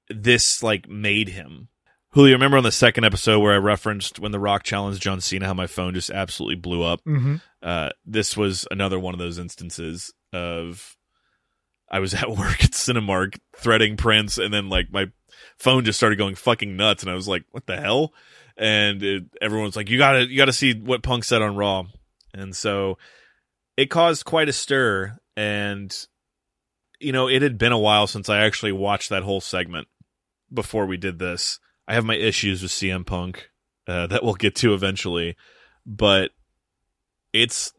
[0.09, 1.69] this like made him.
[2.11, 5.45] Julio, remember on the second episode where I referenced when The Rock challenged John Cena
[5.45, 7.03] how my phone just absolutely blew up?
[7.05, 7.35] Mm-hmm.
[7.61, 10.97] Uh, this was another one of those instances of
[11.89, 15.11] I was at work at Cinemark threading prints, and then like my
[15.57, 18.13] phone just started going fucking nuts, and I was like, "What the hell?"
[18.57, 21.85] And it, everyone's like, "You gotta, you gotta see what Punk said on Raw,"
[22.33, 22.97] and so
[23.77, 25.17] it caused quite a stir.
[25.37, 25.95] And
[26.99, 29.87] you know, it had been a while since I actually watched that whole segment
[30.53, 31.59] before we did this.
[31.87, 33.49] I have my issues with CM Punk
[33.87, 35.35] uh, that we'll get to eventually,
[35.85, 36.31] but
[37.33, 37.73] it's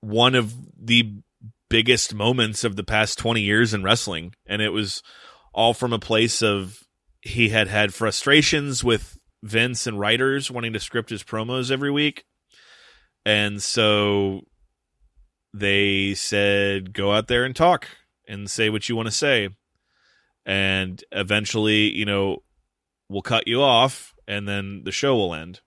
[0.00, 1.14] one of the
[1.70, 4.34] biggest moments of the past 20 years in wrestling.
[4.46, 5.02] And it was
[5.52, 6.82] all from a place of
[7.20, 12.24] he had had frustrations with Vince and writers wanting to script his promos every week.
[13.24, 14.42] And so
[15.52, 17.88] they said, go out there and talk
[18.26, 19.50] and say what you want to say.
[20.48, 22.42] And eventually, you know,
[23.08, 25.60] we'll cut you off and then the show will end.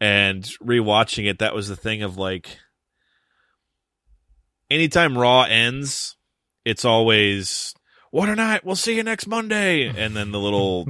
[0.00, 2.58] And rewatching it, that was the thing of like,
[4.70, 6.16] anytime Raw ends,
[6.64, 7.74] it's always
[8.10, 8.64] what a night.
[8.64, 10.86] We'll see you next Monday, and then the little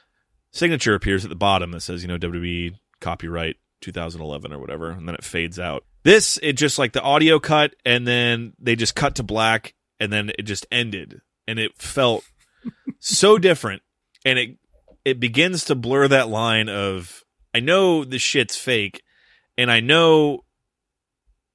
[0.52, 5.06] signature appears at the bottom that says, you know, WWE copyright 2011 or whatever, and
[5.06, 5.84] then it fades out.
[6.02, 10.12] This, it just like the audio cut, and then they just cut to black, and
[10.12, 12.24] then it just ended, and it felt
[13.00, 13.82] so different,
[14.24, 14.56] and it
[15.04, 19.02] it begins to blur that line of I know the shit's fake,
[19.58, 20.44] and I know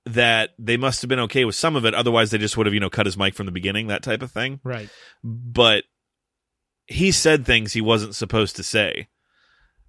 [0.05, 1.93] that they must have been okay with some of it.
[1.93, 4.21] Otherwise, they just would have, you know, cut his mic from the beginning, that type
[4.21, 4.59] of thing.
[4.63, 4.89] Right.
[5.23, 5.85] But
[6.85, 9.07] he said things he wasn't supposed to say.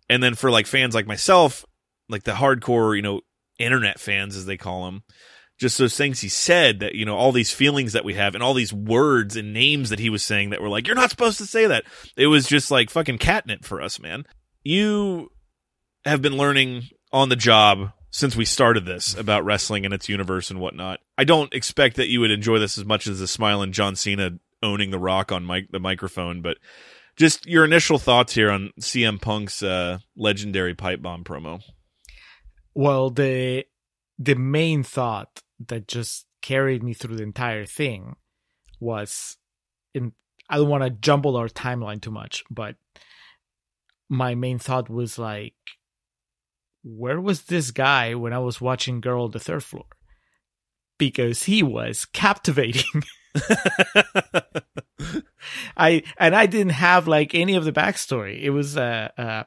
[0.09, 1.67] And then for like fans like myself,
[2.09, 3.21] like the hardcore, you know,
[3.59, 5.03] internet fans, as they call them,
[5.59, 8.43] just those things he said that, you know, all these feelings that we have and
[8.43, 11.39] all these words and names that he was saying that were like, you're not supposed
[11.39, 11.85] to say that.
[12.17, 14.25] It was just like fucking catnip for us, man.
[14.63, 15.31] You
[16.05, 20.51] have been learning on the job since we started this about wrestling and its universe
[20.51, 21.01] and whatnot.
[21.17, 24.33] I don't expect that you would enjoy this as much as the smiling John Cena
[24.63, 26.59] owning the rock on mic- the microphone, but
[27.17, 31.63] Just your initial thoughts here on CM Punk's uh, legendary pipe bomb promo.
[32.75, 33.65] Well, the
[34.19, 38.17] the main thought that just carried me through the entire thing
[38.81, 39.37] was
[39.95, 40.13] in
[40.49, 42.77] I don't want to jumble our timeline too much, but
[44.09, 45.55] my main thought was like
[46.85, 49.87] where was this guy when I was watching Girl on the Third Floor?
[50.99, 53.03] Because he was captivating.
[55.77, 58.41] I and I didn't have like any of the backstory.
[58.41, 59.45] It was uh uh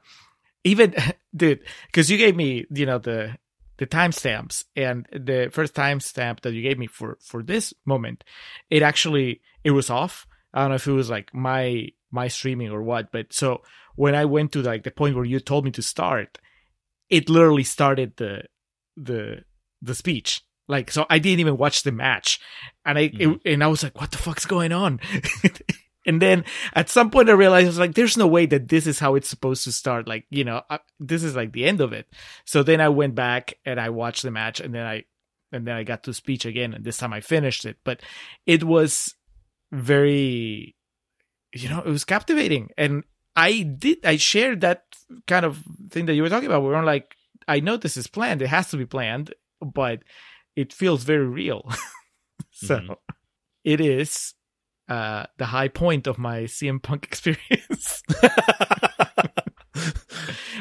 [0.63, 0.93] even
[1.35, 3.37] dude because you gave me you know the
[3.79, 8.23] the timestamps and the first timestamp that you gave me for for this moment
[8.69, 10.27] it actually it was off.
[10.53, 13.61] I don't know if it was like my my streaming or what but so
[13.95, 16.37] when i went to like the point where you told me to start
[17.09, 18.43] it literally started the
[18.97, 19.43] the
[19.81, 20.41] the speech.
[20.67, 22.39] Like so i didn't even watch the match.
[22.85, 23.31] And i mm-hmm.
[23.45, 24.99] it, and i was like what the fuck's going on
[26.09, 26.43] and then
[26.73, 29.13] at some point I realized I was like, there's no way that this is how
[29.13, 30.07] it's supposed to start.
[30.07, 32.07] Like, you know, I, this is like the end of it.
[32.45, 35.03] So then I went back and I watched the match and then I,
[35.51, 36.73] and then I got to speech again.
[36.73, 38.01] And this time I finished it, but
[38.47, 39.13] it was
[39.71, 40.75] very,
[41.53, 42.71] you know, it was captivating.
[42.75, 43.03] And
[43.35, 44.85] I did, I shared that
[45.27, 46.63] kind of thing that you were talking about.
[46.63, 47.15] We are like,
[47.47, 48.41] I know this is planned.
[48.41, 49.99] It has to be planned, but
[50.55, 51.69] it feels very real.
[52.51, 52.93] so mm-hmm.
[53.63, 54.33] it is
[54.89, 58.03] uh, the high point of my CM Punk experience.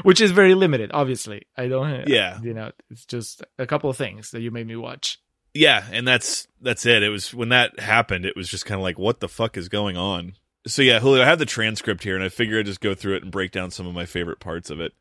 [0.04, 1.46] Which is very limited, obviously.
[1.56, 2.38] I don't Yeah.
[2.40, 5.18] You know, it's just a couple of things that you made me watch.
[5.54, 7.02] Yeah, and that's that's it.
[7.02, 9.68] It was when that happened, it was just kind of like, what the fuck is
[9.68, 10.34] going on?
[10.66, 13.16] So yeah, Julio, I have the transcript here, and I figure I'd just go through
[13.16, 14.92] it and break down some of my favorite parts of it.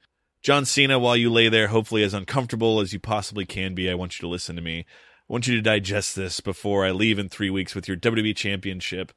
[0.42, 3.96] John Cena, while you lay there, hopefully as uncomfortable as you possibly can be, I
[3.96, 4.86] want you to listen to me.
[5.30, 8.34] I want you to digest this before I leave in three weeks with your WWE
[8.36, 9.12] Championship.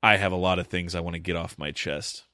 [0.00, 2.24] I have a lot of things I want to get off my chest.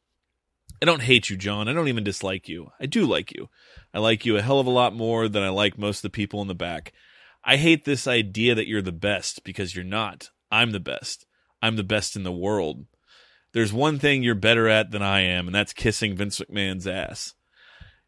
[0.82, 1.66] I don't hate you, John.
[1.66, 2.72] I don't even dislike you.
[2.78, 3.48] I do like you.
[3.94, 6.10] I like you a hell of a lot more than I like most of the
[6.10, 6.92] people in the back.
[7.42, 10.30] I hate this idea that you're the best because you're not.
[10.50, 11.24] I'm the best.
[11.62, 12.84] I'm the best in the world.
[13.54, 17.34] There's one thing you're better at than I am, and that's kissing Vince McMahon's ass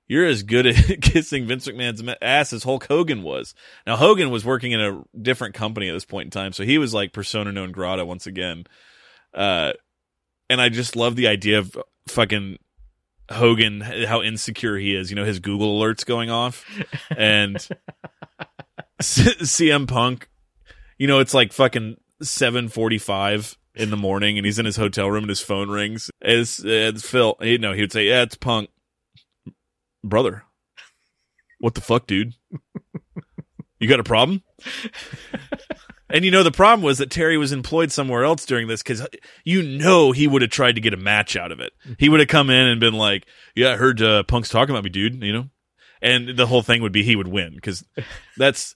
[0.09, 3.55] you're as good at kissing Vince McMahon's ass as Hulk Hogan was.
[3.87, 6.79] Now Hogan was working in a different company at this point in time, so he
[6.79, 8.65] was like persona non grata once again.
[9.35, 9.73] Uh,
[10.51, 11.77] and I just love the idea of
[12.09, 12.59] fucking
[13.31, 15.11] Hogan, how insecure he is.
[15.11, 16.65] You know, his Google alerts going off,
[17.17, 17.61] and
[19.01, 20.29] C- CM Punk.
[20.97, 24.77] You know, it's like fucking seven forty five in the morning, and he's in his
[24.77, 26.11] hotel room, and his phone rings.
[26.23, 27.37] It's, it's Phil.
[27.41, 28.71] You know, he would say, "Yeah, it's Punk."
[30.09, 30.45] Brother,
[31.59, 32.35] what the fuck, dude?
[33.81, 34.43] You got a problem?
[36.11, 39.07] and you know the problem was that Terry was employed somewhere else during this because
[39.45, 41.73] you know he would have tried to get a match out of it.
[41.99, 44.85] He would have come in and been like, "Yeah, I heard uh, Punk's talking about
[44.85, 45.49] me, dude." You know,
[46.03, 47.85] and the whole thing would be he would win because
[48.37, 48.75] that's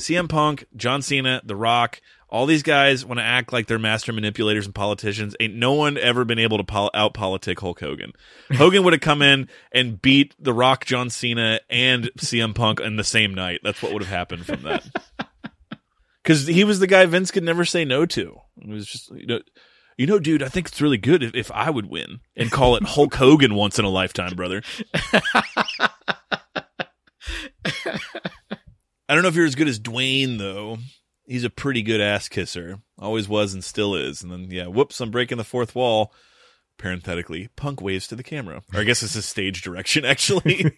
[0.00, 2.00] CM Punk, John Cena, The Rock,
[2.32, 5.36] all these guys want to act like they're master manipulators and politicians.
[5.38, 8.12] Ain't no one ever been able to pol- out politic Hulk Hogan.
[8.54, 12.96] Hogan would have come in and beat The Rock, John Cena, and CM Punk in
[12.96, 13.60] the same night.
[13.62, 14.84] That's what would have happened from that.
[16.22, 18.40] Because he was the guy Vince could never say no to.
[18.60, 19.40] It was just you know,
[19.98, 20.40] you know, dude.
[20.40, 23.56] I think it's really good if, if I would win and call it Hulk Hogan
[23.56, 24.62] once in a lifetime, brother.
[24.94, 25.40] I
[29.08, 30.78] don't know if you're as good as Dwayne though
[31.26, 32.80] he's a pretty good ass kisser.
[32.98, 34.22] Always was and still is.
[34.22, 36.12] And then yeah, whoops, I'm breaking the fourth wall.
[36.78, 38.62] Parenthetically, Punk waves to the camera.
[38.74, 40.72] Or I guess it's a stage direction actually.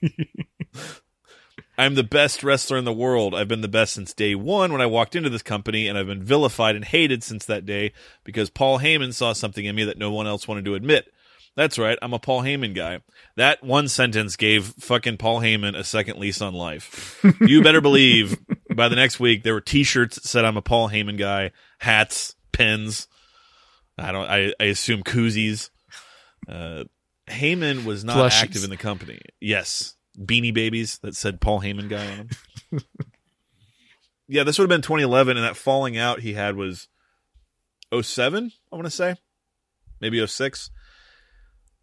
[1.77, 3.35] I'm the best wrestler in the world.
[3.35, 6.07] I've been the best since day one when I walked into this company, and I've
[6.07, 7.93] been vilified and hated since that day
[8.23, 11.13] because Paul Heyman saw something in me that no one else wanted to admit.
[11.57, 13.01] That's right, I'm a Paul Heyman guy.
[13.37, 17.25] That one sentence gave fucking Paul Heyman a second lease on life.
[17.41, 18.37] you better believe
[18.75, 22.35] by the next week there were T-shirts that said I'm a Paul Heyman guy, hats,
[22.53, 23.07] pens.
[23.97, 24.29] I don't.
[24.29, 25.71] I, I assume koozies.
[26.49, 26.85] Uh,
[27.29, 28.43] Heyman was not Plushies.
[28.43, 29.21] active in the company.
[29.41, 32.17] Yes, beanie babies that said Paul Heyman guy on
[32.73, 32.81] them.
[34.29, 36.89] yeah, this would have been 2011, and that falling out he had was
[37.99, 39.15] 07, I want to say,
[40.01, 40.71] maybe 06.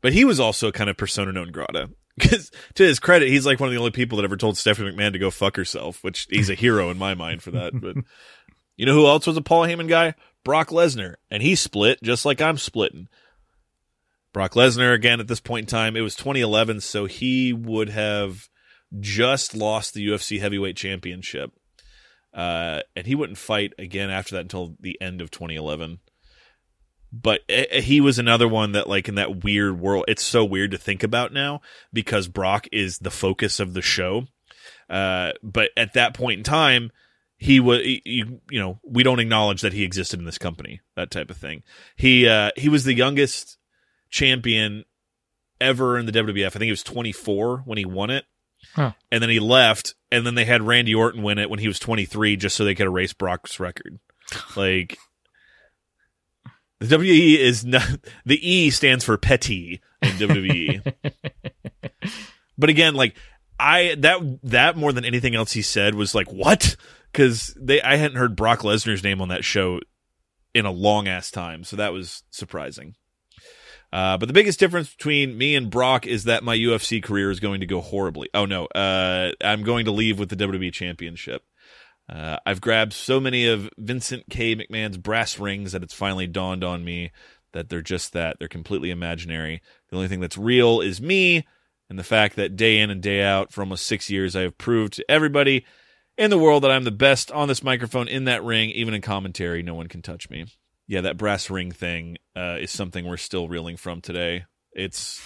[0.02, 1.90] But he was also kind of persona non grata.
[2.18, 4.92] Because to his credit, he's like one of the only people that ever told Stephanie
[4.92, 7.72] McMahon to go fuck herself, which he's a hero in my mind for that.
[7.74, 7.96] But
[8.76, 10.14] you know who else was a Paul Heyman guy?
[10.44, 13.08] Brock Lesnar, and he split just like I'm splitting.
[14.34, 15.96] Brock Lesnar again at this point in time.
[15.96, 18.50] It was 2011, so he would have
[19.00, 21.52] just lost the UFC Heavyweight Championship,
[22.34, 26.00] uh, and he wouldn't fight again after that until the end of 2011.
[27.12, 30.72] But eh, he was another one that like in that weird world it's so weird
[30.72, 34.28] to think about now because brock is the focus of the show.
[34.90, 36.92] Uh, but at that point in time
[37.38, 41.12] he was you, you know we don't acknowledge that he existed in this company that
[41.12, 41.64] type of thing.
[41.96, 43.58] He uh he was the youngest
[44.10, 44.86] champion
[45.60, 48.26] ever in the WWF I think he was 24 when he won it.
[48.76, 48.92] Huh.
[49.12, 51.80] and then he left and then they had Randy Orton win it when he was
[51.80, 54.00] 23 just so they could erase Brock's record.
[54.56, 55.00] Like
[56.82, 57.88] the WWE is not
[58.26, 60.94] the E stands for petty in WWE
[62.58, 63.16] but again like
[63.60, 66.76] I that that more than anything else he said was like what
[67.12, 69.80] because they I hadn't heard Brock Lesnar's name on that show
[70.54, 72.96] in a long ass time, so that was surprising.
[73.94, 77.42] Uh, but the biggest difference between me and Brock is that my UFC career is
[77.42, 78.30] going to go horribly.
[78.34, 81.44] Oh no, uh, I'm going to leave with the WWE Championship.
[82.12, 84.56] Uh, I've grabbed so many of Vincent K.
[84.56, 87.12] McMahon's brass rings that it's finally dawned on me
[87.54, 88.38] that they're just that.
[88.38, 89.62] They're completely imaginary.
[89.90, 91.46] The only thing that's real is me
[91.90, 94.58] and the fact that day in and day out for almost six years, I have
[94.58, 95.66] proved to everybody
[96.18, 99.02] in the world that I'm the best on this microphone in that ring, even in
[99.02, 99.64] commentary.
[99.64, 100.46] No one can touch me.
[100.88, 104.46] Yeah, that brass ring thing uh, is something we're still reeling from today.
[104.74, 105.22] It's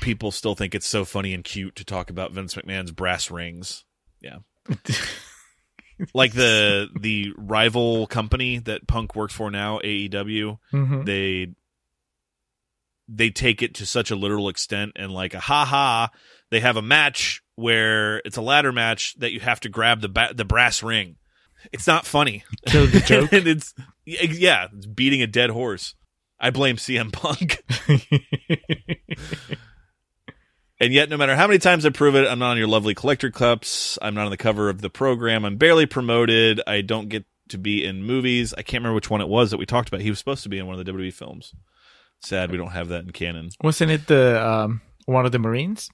[0.00, 3.84] people still think it's so funny and cute to talk about Vince McMahon's brass rings.
[4.20, 4.38] Yeah.
[6.14, 11.04] like the the rival company that Punk works for now, AEW, Mhm.
[11.06, 11.48] they
[13.08, 16.10] they take it to such a literal extent and like a ha ha
[16.50, 20.08] they have a match where it's a ladder match that you have to grab the
[20.08, 21.16] ba- the brass ring
[21.72, 23.32] it's not funny Kill the joke.
[23.32, 23.74] and it's
[24.06, 25.94] yeah it's beating a dead horse
[26.40, 27.62] i blame cm punk
[30.82, 32.94] and yet no matter how many times i prove it i'm not on your lovely
[32.94, 37.08] collector cups i'm not on the cover of the program i'm barely promoted i don't
[37.08, 39.88] get to be in movies i can't remember which one it was that we talked
[39.88, 41.54] about he was supposed to be in one of the wwe films
[42.20, 45.88] sad we don't have that in canon Wasn't it the um, one of the Marines?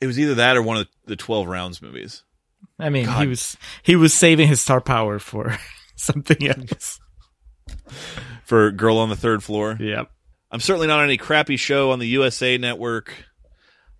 [0.00, 2.24] it was either that or one of the 12 rounds movies
[2.78, 3.22] I mean, God.
[3.22, 5.56] he was he was saving his star power for
[5.96, 6.98] something else.
[8.44, 10.10] for girl on the third floor yep.
[10.50, 13.24] I'm certainly not on any crappy show on the USA network.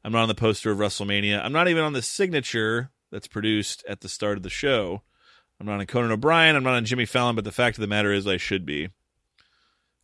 [0.04, 1.42] I'm not on the poster of WrestleMania.
[1.44, 5.02] I'm not even on the signature that's produced at the start of the show.
[5.60, 6.56] I'm not on Conan O'Brien.
[6.56, 8.88] I'm not on Jimmy Fallon, but the fact of the matter is I should be.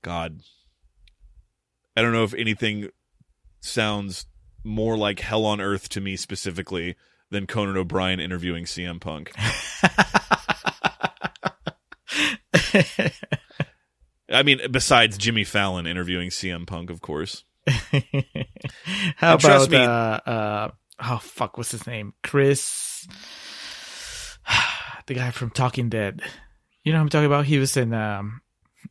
[0.03, 0.43] God.
[1.97, 2.91] I don't know if anything
[3.61, 4.27] sounds
[4.63, 6.95] more like hell on earth to me specifically
[7.31, 9.33] than Conan O'Brien interviewing CM Punk.
[14.31, 17.45] I mean, besides Jimmy Fallon interviewing CM Punk, of course.
[19.17, 22.15] How And about me- uh, uh oh fuck, what's his name?
[22.23, 23.07] Chris,
[25.07, 26.23] the guy from Talking Dead.
[26.85, 27.47] You know I'm talking about?
[27.47, 28.41] He was in um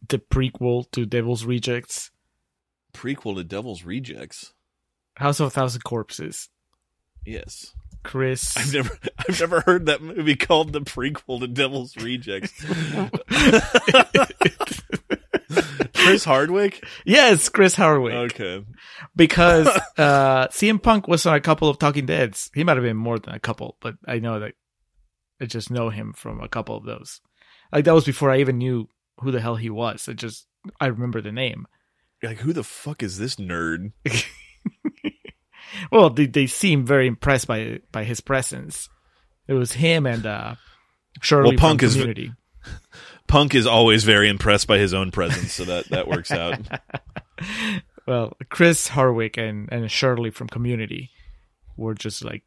[0.09, 2.11] the prequel to Devil's Rejects,
[2.93, 4.53] Prequel to Devil's Rejects.
[5.15, 6.49] House of a Thousand Corpses.
[7.25, 7.73] Yes.
[8.03, 8.55] Chris.
[8.55, 8.97] I've never
[9.27, 12.53] I've never heard that movie called the prequel to Devil's Rejects.
[16.07, 16.83] Chris Hardwick?
[17.05, 18.13] yes, Chris Hardwick.
[18.33, 18.65] Okay.
[19.15, 22.49] because uh, CM Punk was on a couple of Talking Deads.
[22.53, 24.53] He might have been more than a couple, but I know that
[25.41, 27.21] I just know him from a couple of those.
[27.71, 28.87] Like that was before I even knew
[29.19, 30.07] who the hell he was.
[30.09, 30.47] I just
[30.79, 31.65] I remember the name.
[32.21, 33.91] You're like, who the fuck is this nerd?
[35.91, 38.87] Well, they they seem very impressed by by his presence.
[39.47, 40.55] It was him and uh,
[41.21, 42.31] Shirley Well, Punk is- Community.
[43.27, 46.59] Punk is always very impressed by his own presence, so that, that works out.
[48.07, 51.11] well, Chris Hardwick and and Shirley from Community
[51.75, 52.43] were just like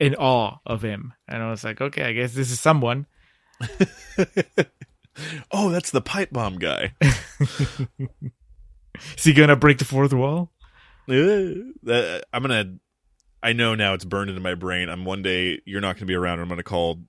[0.00, 3.06] in awe of him, and I was like, okay, I guess this is someone.
[5.50, 6.94] Oh, that's the pipe bomb guy.
[7.00, 10.52] Is he gonna break the fourth wall?
[11.08, 12.76] Uh, I'm gonna.
[13.42, 14.88] I know now it's burned into my brain.
[14.88, 16.34] I'm one day you're not gonna be around.
[16.34, 17.00] and I'm gonna call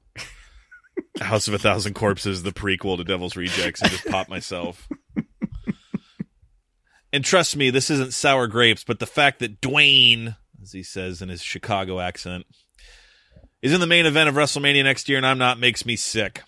[1.20, 4.88] House of a Thousand Corpses the prequel to Devil's Rejects and just pop myself.
[7.14, 11.22] and trust me, this isn't sour grapes, but the fact that Dwayne, as he says
[11.22, 12.46] in his Chicago accent,
[13.62, 16.44] is in the main event of WrestleMania next year and I'm not makes me sick.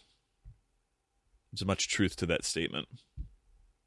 [1.52, 2.88] There's much truth to that statement.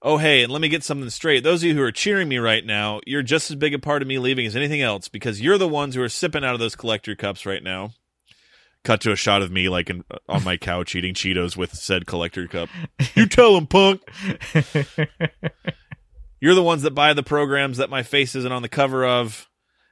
[0.01, 1.43] Oh, hey, and let me get something straight.
[1.43, 4.01] Those of you who are cheering me right now, you're just as big a part
[4.01, 6.61] of me leaving as anything else because you're the ones who are sipping out of
[6.61, 7.91] those collector cups right now.
[8.89, 12.07] Cut to a shot of me, like in, on my couch eating Cheetos with said
[12.07, 12.71] collector cup.
[13.15, 14.01] You tell him, punk.
[16.41, 19.47] You're the ones that buy the programs that my face isn't on the cover of.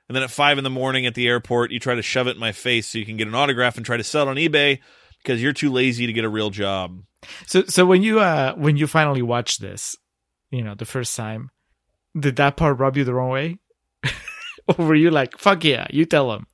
[0.09, 2.37] And then at five in the morning at the airport, you try to shove it
[2.37, 4.37] in my face so you can get an autograph and try to sell it on
[4.37, 4.79] eBay
[5.23, 7.03] because you're too lazy to get a real job.
[7.47, 9.95] So so when you uh when you finally watch this,
[10.51, 11.51] you know, the first time,
[12.19, 13.59] did that part rub you the wrong way?
[14.69, 16.47] or were you like, fuck yeah, you tell him?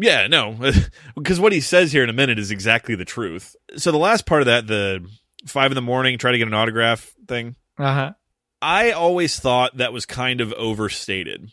[0.00, 0.56] Yeah, no,
[1.14, 3.54] because what he says here in a minute is exactly the truth.
[3.76, 5.06] So the last part of that, the
[5.46, 7.56] five in the morning, try to get an autograph thing.
[7.78, 8.12] Uh huh.
[8.62, 11.50] I always thought that was kind of overstated.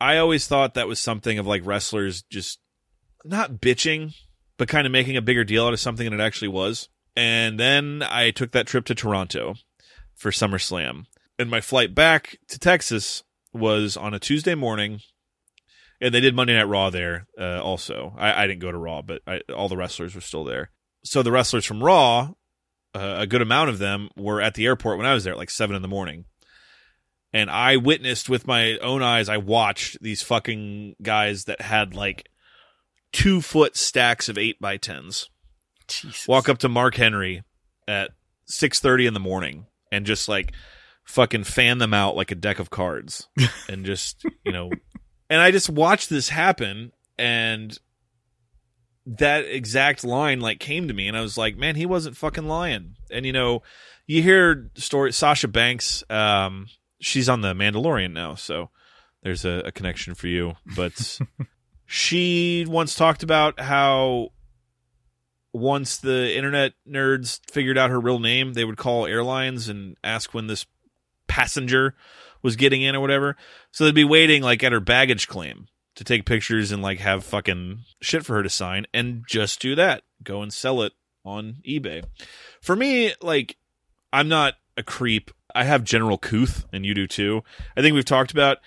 [0.00, 2.58] I always thought that was something of like wrestlers just
[3.24, 4.14] not bitching,
[4.58, 6.88] but kind of making a bigger deal out of something than it actually was.
[7.16, 9.54] And then I took that trip to Toronto
[10.14, 11.06] for SummerSlam.
[11.38, 13.22] And my flight back to Texas
[13.52, 15.00] was on a Tuesday morning.
[16.04, 18.14] And they did Monday Night Raw there uh, also.
[18.18, 20.70] I, I, didn't go to Raw, but I, all the wrestlers were still there.
[21.02, 22.34] So the wrestlers from Raw,
[22.94, 25.38] uh, a good amount of them were at the airport when I was there, at
[25.38, 26.26] like seven in the morning.
[27.32, 32.28] And I witnessed with my own eyes, I watched these fucking guys that had like
[33.10, 35.30] two foot stacks of eight by tens
[36.28, 37.44] walk up to Mark Henry
[37.88, 38.10] at
[38.44, 40.52] six thirty in the morning and just like
[41.04, 43.28] fucking fan them out like a deck of cards
[43.68, 44.70] and just you know
[45.30, 47.78] and I just watched this happen and
[49.06, 52.48] that exact line like came to me and I was like, man, he wasn't fucking
[52.48, 52.96] lying.
[53.10, 53.62] And you know,
[54.06, 56.66] you hear story Sasha Banks, um,
[57.00, 58.70] she's on the Mandalorian now, so
[59.22, 60.54] there's a, a connection for you.
[60.76, 61.18] But
[61.86, 64.28] she once talked about how
[65.52, 70.34] once the internet nerds figured out her real name, they would call airlines and ask
[70.34, 70.66] when this
[71.28, 71.94] passenger
[72.44, 73.36] was getting in or whatever.
[73.72, 75.66] So they'd be waiting like at her baggage claim
[75.96, 79.74] to take pictures and like have fucking shit for her to sign and just do
[79.74, 80.02] that.
[80.22, 80.92] Go and sell it
[81.24, 82.04] on eBay.
[82.60, 83.56] For me, like
[84.12, 85.30] I'm not a creep.
[85.54, 87.42] I have general couth and you do too.
[87.76, 88.58] I think we've talked about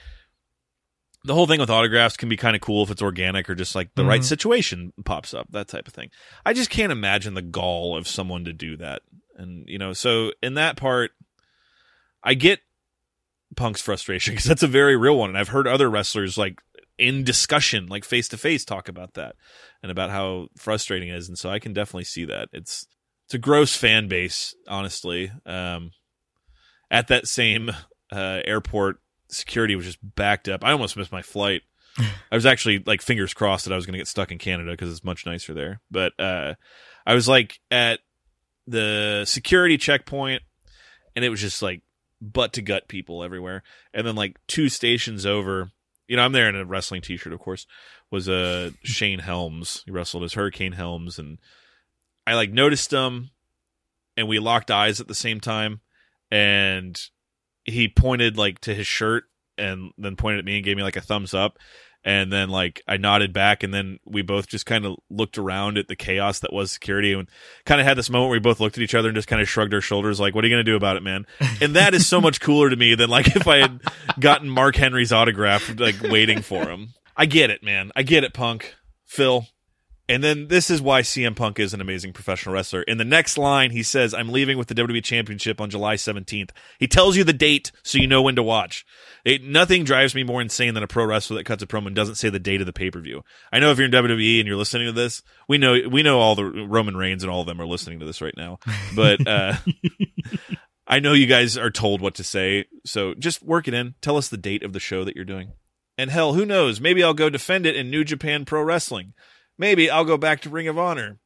[1.23, 3.75] the whole thing with autographs can be kind of cool if it's organic or just
[3.75, 4.25] like the right mm-hmm.
[4.25, 6.09] situation pops up, that type of thing.
[6.45, 9.01] I just can't imagine the gall of someone to do that.
[9.35, 11.11] And, you know, so in that part,
[12.23, 12.59] I get
[13.55, 15.29] Punk's frustration because that's a very real one.
[15.29, 16.61] And I've heard other wrestlers like
[16.97, 19.35] in discussion, like face to face, talk about that
[19.81, 21.27] and about how frustrating it is.
[21.27, 22.49] And so I can definitely see that.
[22.51, 22.87] It's,
[23.25, 25.31] it's a gross fan base, honestly.
[25.45, 25.91] Um,
[26.89, 27.69] at that same
[28.11, 30.63] uh, airport, security was just backed up.
[30.63, 31.61] I almost missed my flight.
[32.31, 34.71] I was actually like fingers crossed that I was going to get stuck in Canada
[34.71, 35.81] because it's much nicer there.
[35.91, 36.55] But uh,
[37.05, 37.99] I was like at
[38.67, 40.43] the security checkpoint,
[41.15, 41.81] and it was just like
[42.21, 43.63] butt to gut people everywhere.
[43.93, 45.71] And then like two stations over,
[46.07, 47.65] you know, I'm there in a wrestling T-shirt, of course.
[48.11, 49.83] Was uh, Shane Helms.
[49.85, 51.39] He wrestled as Hurricane Helms, and
[52.25, 53.31] I like noticed him,
[54.15, 55.81] and we locked eyes at the same time,
[56.31, 56.99] and
[57.65, 59.25] he pointed like to his shirt
[59.57, 61.59] and then pointed at me and gave me like a thumbs up
[62.03, 65.77] and then like I nodded back and then we both just kind of looked around
[65.77, 67.27] at the chaos that was security and
[67.65, 69.41] kind of had this moment where we both looked at each other and just kind
[69.41, 71.25] of shrugged our shoulders like what are you going to do about it man?
[71.61, 73.81] And that is so much cooler to me than like if I had
[74.19, 76.93] gotten Mark Henry's autograph like waiting for him.
[77.15, 77.91] I get it man.
[77.95, 78.75] I get it punk.
[79.05, 79.47] Phil
[80.09, 82.81] and then this is why CM Punk is an amazing professional wrestler.
[82.83, 86.51] In the next line, he says, I'm leaving with the WWE Championship on July 17th.
[86.79, 88.85] He tells you the date so you know when to watch.
[89.25, 91.95] It, nothing drives me more insane than a pro wrestler that cuts a promo and
[91.95, 93.23] doesn't say the date of the pay per view.
[93.51, 96.19] I know if you're in WWE and you're listening to this, we know we know
[96.19, 98.59] all the Roman Reigns and all of them are listening to this right now.
[98.95, 99.55] But uh,
[100.87, 103.95] I know you guys are told what to say, so just work it in.
[104.01, 105.51] Tell us the date of the show that you're doing.
[105.97, 106.79] And hell, who knows?
[106.79, 109.13] Maybe I'll go defend it in New Japan Pro Wrestling
[109.57, 111.19] maybe I'll go back to Ring of Honor.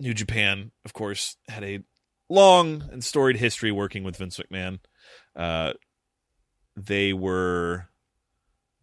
[0.00, 1.80] New Japan, of course, had a
[2.28, 4.80] long and storied history working with Vince McMahon.
[5.36, 5.74] Uh,
[6.76, 7.88] they were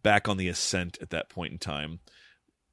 [0.02, 2.00] back on the ascent at that point in time,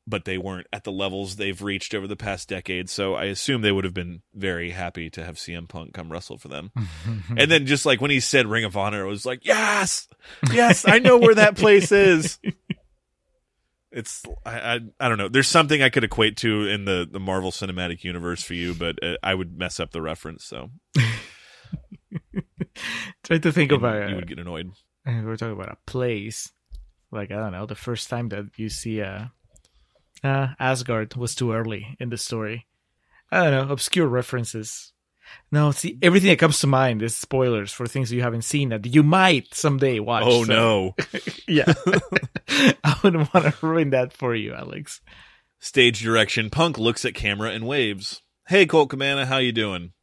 [0.08, 2.90] but they weren't at the levels they've reached over the past decade.
[2.90, 6.38] So I assume they would have been very happy to have CM Punk come wrestle
[6.38, 6.72] for them.
[7.38, 10.08] and then just like when he said Ring of Honor, it was like, yes,
[10.52, 12.40] yes, I know where that place is
[13.92, 15.30] it's I, I, I don't know.
[15.30, 19.04] There's something I could equate to in the the Marvel Cinematic Universe for you, but
[19.04, 20.46] uh, I would mess up the reference.
[20.46, 20.70] So
[23.24, 24.72] try to think and about you would get annoyed.
[25.06, 26.52] We're talking about a place.
[27.12, 29.26] Like I don't know, the first time that you see uh,
[30.24, 32.68] uh Asgard was too early in the story.
[33.32, 34.94] I don't know, obscure references.
[35.52, 38.86] No, see, everything that comes to mind is spoilers for things you haven't seen that
[38.86, 40.24] you might someday watch.
[40.26, 40.96] Oh so- no!
[41.48, 41.74] yeah,
[42.84, 45.02] I wouldn't want to ruin that for you, Alex.
[45.60, 46.50] Stage direction.
[46.50, 48.22] Punk looks at camera and waves.
[48.48, 49.94] Hey, Colt Cabana, how you doing?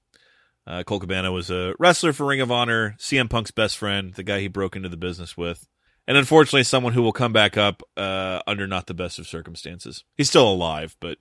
[0.67, 4.25] Uh, Colt Cabana was a wrestler for Ring of Honor, CM Punk's best friend, the
[4.25, 5.67] guy he broke into the business with,
[6.09, 10.03] and unfortunately, someone who will come back up uh, under not the best of circumstances.
[10.17, 11.19] He's still alive, but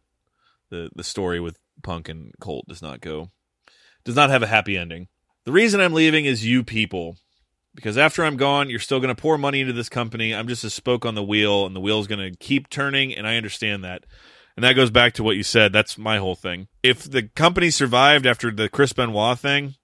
[0.72, 3.30] the the story with Punk and Colt does not go
[4.06, 5.08] does not have a happy ending.
[5.44, 7.18] The reason I'm leaving is you people.
[7.76, 10.34] Because after I'm gone, you're still going to pour money into this company.
[10.34, 13.28] I'm just a spoke on the wheel, and the wheel's going to keep turning, and
[13.28, 14.06] I understand that.
[14.56, 15.74] And that goes back to what you said.
[15.74, 16.70] That's my whole thing.
[16.82, 19.76] If the company survived after the Chris Benoit thing,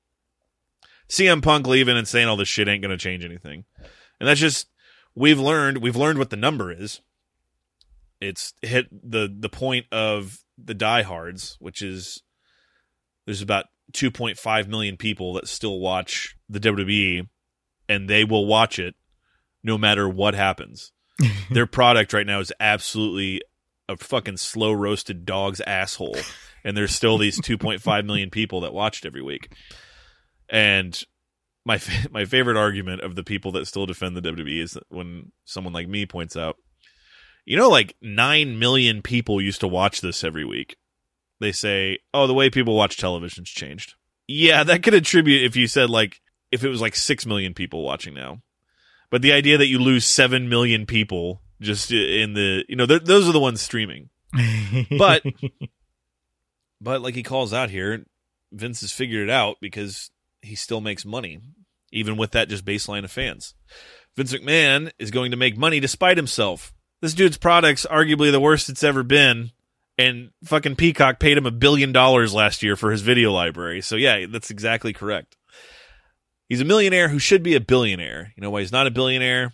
[1.10, 3.66] CM Punk leaving and saying all this shit ain't going to change anything.
[4.20, 4.68] And that's just
[5.14, 7.02] we've learned we've learned what the number is.
[8.22, 12.24] It's hit the the point of the diehards, which is
[13.26, 17.28] there's about 2.5 million people that still watch the WWE
[17.90, 18.96] and they will watch it
[19.64, 20.92] no matter what happens.
[21.52, 23.42] Their product right now is absolutely
[23.88, 26.18] a fucking slow roasted dog's asshole
[26.64, 29.54] and there's still these 2.5 million people that watched every week.
[30.50, 31.02] And
[31.66, 35.32] my fa- my favorite argument of the people that still defend the WWE is when
[35.46, 36.58] someone like me points out,
[37.46, 40.76] you know, like nine million people used to watch this every week.
[41.42, 43.96] They say, "Oh, the way people watch television's changed."
[44.28, 46.22] Yeah, that could attribute if you said like
[46.52, 48.42] if it was like six million people watching now,
[49.10, 53.04] but the idea that you lose seven million people just in the you know th-
[53.04, 54.10] those are the ones streaming,
[54.98, 55.24] but
[56.82, 58.06] but like he calls out here,
[58.52, 60.12] Vince has figured it out because
[60.44, 61.40] he still makes money,
[61.92, 63.56] even with that just baseline of fans.
[64.16, 66.72] Vince McMahon is going to make money despite himself.
[67.02, 69.52] This dude's product's arguably the worst it's ever been,
[69.98, 73.82] and fucking Peacock paid him a billion dollars last year for his video library.
[73.82, 75.38] So yeah, that's exactly correct.
[76.50, 78.34] He's a millionaire who should be a billionaire.
[78.36, 79.54] You know why he's not a billionaire?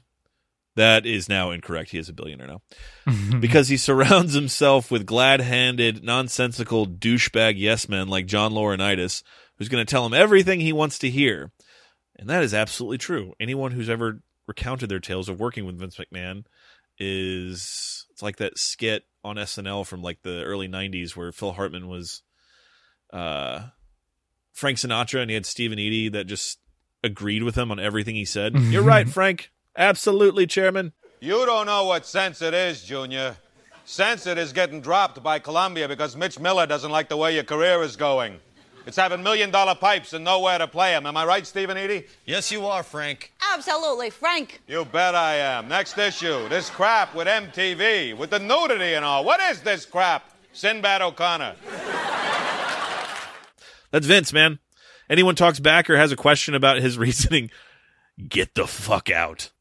[0.75, 1.91] That is now incorrect.
[1.91, 2.61] He is a billionaire now.
[3.39, 9.23] because he surrounds himself with glad handed, nonsensical douchebag yes men like John Laurinaitis,
[9.57, 11.51] who's going to tell him everything he wants to hear.
[12.17, 13.33] And that is absolutely true.
[13.39, 16.45] Anyone who's ever recounted their tales of working with Vince McMahon
[16.97, 21.87] is it's like that skit on SNL from like the early 90s where Phil Hartman
[21.87, 22.23] was
[23.13, 23.67] uh
[24.53, 26.57] Frank Sinatra and he had Steve and Eydie that just
[27.03, 28.55] agreed with him on everything he said.
[28.55, 29.51] You're right, Frank.
[29.77, 30.93] Absolutely, chairman.
[31.19, 33.37] You don't know what sense it is, Junior.
[33.85, 37.43] Sense it is getting dropped by Columbia because Mitch Miller doesn't like the way your
[37.43, 38.39] career is going.
[38.87, 41.05] It's having million dollar pipes and nowhere to play them.
[41.05, 42.05] Am I right, Stephen Eady?
[42.25, 43.33] Yes, you are, Frank.
[43.53, 44.61] Absolutely, Frank.
[44.65, 45.67] You bet I am.
[45.67, 46.47] Next issue.
[46.47, 49.25] This crap with MTV, with the nudity and all.
[49.25, 50.31] What is this crap?
[50.53, 51.55] Sinbad O'Connor.
[53.91, 54.59] That's Vince, man.
[55.09, 57.51] Anyone talks back or has a question about his reasoning,
[58.29, 59.51] get the fuck out.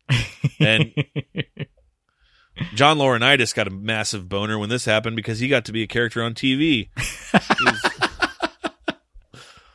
[0.61, 0.93] And
[2.75, 5.89] John Laurinaitis got a massive boner when this happened because he got to be a
[5.89, 6.91] character on TV.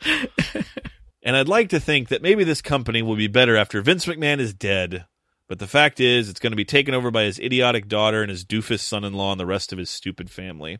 [1.23, 4.39] and I'd like to think that maybe this company will be better after Vince McMahon
[4.39, 5.05] is dead.
[5.47, 8.29] But the fact is, it's going to be taken over by his idiotic daughter and
[8.29, 10.79] his doofus son in law and the rest of his stupid family.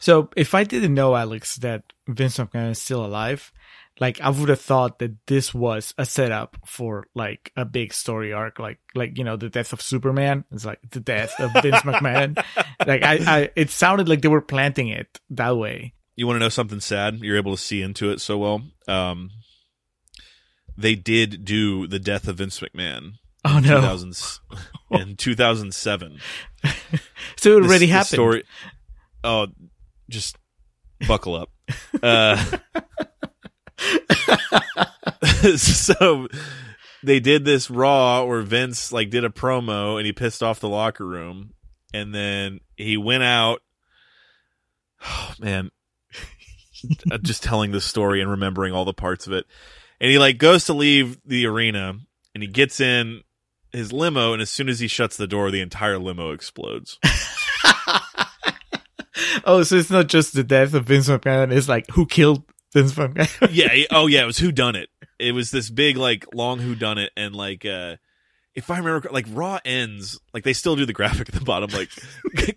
[0.00, 3.52] So if I didn't know, Alex, that Vince McMahon is still alive,
[3.98, 8.32] like I would have thought that this was a setup for like a big story
[8.32, 10.44] arc, like like you know the death of Superman.
[10.50, 12.42] It's like the death of Vince McMahon.
[12.86, 15.94] Like I, I, it sounded like they were planting it that way.
[16.16, 17.20] You want to know something sad?
[17.20, 18.62] You're able to see into it so well.
[18.88, 19.30] Um,
[20.76, 23.12] they did do the death of Vince McMahon.
[23.44, 23.80] Oh in no!
[23.80, 24.40] 2000s
[24.90, 26.18] in 2007.
[27.36, 28.08] So it already this happened.
[28.08, 28.44] Story,
[29.22, 29.48] oh,
[30.08, 30.36] just
[31.06, 31.50] buckle up.
[32.02, 32.42] Uh,
[35.56, 36.28] so
[37.02, 40.68] they did this raw where Vince like did a promo and he pissed off the
[40.68, 41.52] locker room,
[41.92, 43.60] and then he went out.
[45.04, 45.70] Oh man,
[47.22, 49.46] just telling the story and remembering all the parts of it,
[50.00, 51.94] and he like goes to leave the arena
[52.34, 53.22] and he gets in
[53.72, 56.98] his limo, and as soon as he shuts the door, the entire limo explodes.
[59.44, 61.52] Oh, so it's not just the death of Vince McMahon.
[61.52, 63.48] It's like who killed Vince McMahon.
[63.52, 63.84] yeah.
[63.90, 64.22] Oh, yeah.
[64.22, 64.88] It was Who Done It.
[65.18, 67.96] It was this big, like, long Who Done It, and like, uh
[68.54, 71.70] if I remember, like Raw ends, like they still do the graphic at the bottom,
[71.70, 71.90] like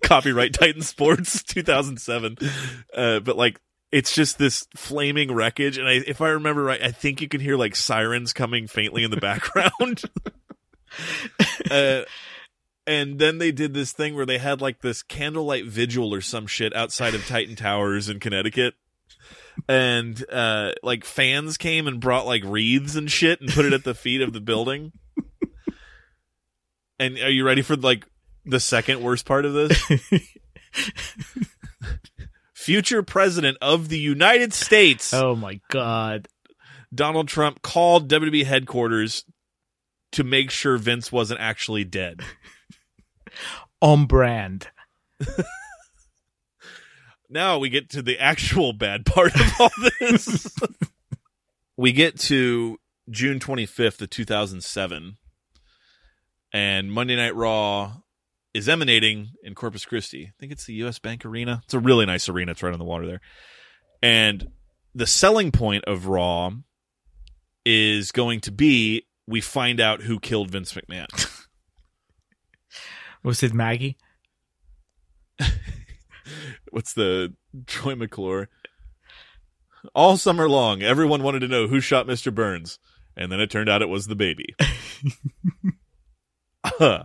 [0.01, 2.37] copyright Titan Sports 2007,
[2.95, 3.59] uh, but like
[3.91, 7.41] it's just this flaming wreckage, and I, if I remember right, I think you can
[7.41, 10.03] hear like sirens coming faintly in the background.
[11.71, 12.01] uh,
[12.87, 16.47] and then they did this thing where they had like this candlelight vigil or some
[16.47, 18.75] shit outside of Titan Towers in Connecticut
[19.67, 23.83] and uh like fans came and brought like wreaths and shit and put it at
[23.83, 24.93] the feet of the building.
[26.99, 28.05] And are you ready for like
[28.45, 29.81] the second worst part of this?
[32.69, 36.27] Future president of the United States, oh my god!
[36.93, 39.25] Donald Trump called WWE headquarters
[40.11, 42.21] to make sure Vince wasn't actually dead.
[43.81, 44.67] On brand.
[47.31, 50.51] Now we get to the actual bad part of all this.
[51.77, 55.17] we get to June 25th of 2007
[56.51, 57.97] and Monday Night Raw
[58.59, 60.25] is emanating in Corpus Christi.
[60.25, 61.61] I think it's the US Bank Arena.
[61.63, 62.51] It's a really nice arena.
[62.51, 63.21] It's right on the water there.
[64.03, 64.51] And
[64.93, 66.51] the selling point of Raw
[67.65, 71.07] is going to be we find out who killed Vince McMahon.
[73.23, 73.97] Was it Maggie?
[76.71, 77.33] What's the
[77.65, 78.49] Troy McClure?
[79.95, 82.33] All summer long, everyone wanted to know who shot Mr.
[82.33, 82.77] Burns,
[83.15, 84.55] and then it turned out it was the baby.
[86.61, 87.03] Uh-huh.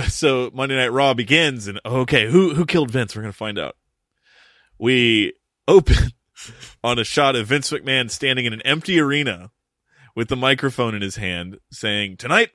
[0.08, 3.14] so Monday Night Raw begins, and okay, who who killed Vince?
[3.14, 3.76] We're gonna find out.
[4.78, 5.34] We
[5.68, 6.10] open
[6.84, 9.50] on a shot of Vince McMahon standing in an empty arena
[10.16, 12.50] with the microphone in his hand, saying, "Tonight,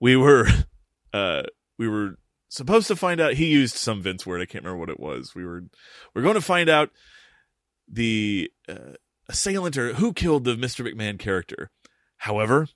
[0.00, 0.46] we were,
[1.12, 1.42] uh,
[1.78, 2.16] we were
[2.48, 4.40] supposed to find out." He used some Vince word.
[4.40, 5.34] I can't remember what it was.
[5.34, 5.64] We were,
[6.14, 6.90] we're going to find out
[7.88, 8.94] the uh,
[9.28, 10.86] assailant or who killed the Mr.
[10.86, 11.70] McMahon character.
[12.18, 12.68] However,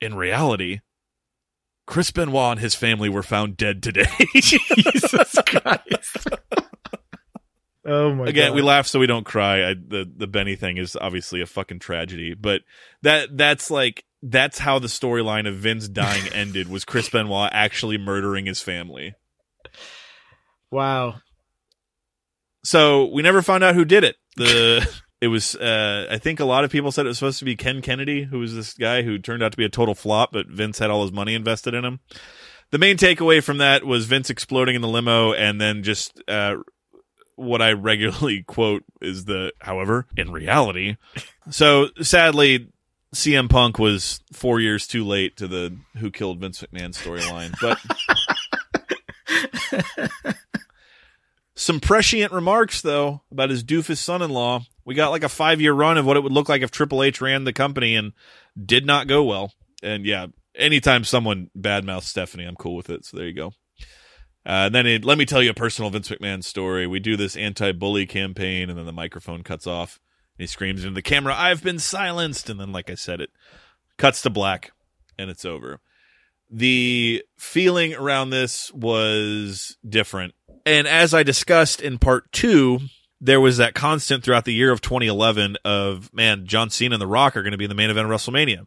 [0.00, 0.80] in reality,
[1.88, 4.04] Chris Benoit and his family were found dead today.
[4.34, 6.28] Jesus Christ.
[7.86, 8.54] oh my Again, god.
[8.56, 9.70] we laugh so we don't cry.
[9.70, 12.60] I, the the Benny thing is obviously a fucking tragedy, but
[13.00, 17.96] that that's like that's how the storyline of Vince dying ended was Chris Benoit actually
[17.96, 19.14] murdering his family.
[20.70, 21.14] Wow.
[22.64, 24.16] So we never found out who did it.
[24.36, 24.86] The
[25.20, 27.56] it was uh I think a lot of people said it was supposed to be
[27.56, 30.46] Ken Kennedy, who was this guy who turned out to be a total flop, but
[30.46, 32.00] Vince had all his money invested in him.
[32.70, 36.56] The main takeaway from that was Vince exploding in the limo and then just uh
[37.36, 40.96] what I regularly quote is the however, in reality.
[41.50, 42.68] So sadly
[43.14, 47.78] CM Punk was 4 years too late to the who killed Vince McMahon storyline, but
[51.58, 54.60] Some prescient remarks, though, about his doofus son in law.
[54.84, 57.02] We got like a five year run of what it would look like if Triple
[57.02, 58.12] H ran the company and
[58.64, 59.52] did not go well.
[59.82, 63.04] And yeah, anytime someone badmouths Stephanie, I'm cool with it.
[63.04, 63.48] So there you go.
[64.46, 66.86] Uh, and then it, let me tell you a personal Vince McMahon story.
[66.86, 69.98] We do this anti bully campaign, and then the microphone cuts off.
[70.38, 72.48] And he screams into the camera, I've been silenced.
[72.48, 73.30] And then, like I said, it
[73.96, 74.70] cuts to black
[75.18, 75.80] and it's over.
[76.48, 80.34] The feeling around this was different.
[80.68, 82.80] And as I discussed in part two,
[83.22, 87.06] there was that constant throughout the year of 2011 of, man, John Cena and The
[87.06, 88.66] Rock are going to be in the main event of WrestleMania.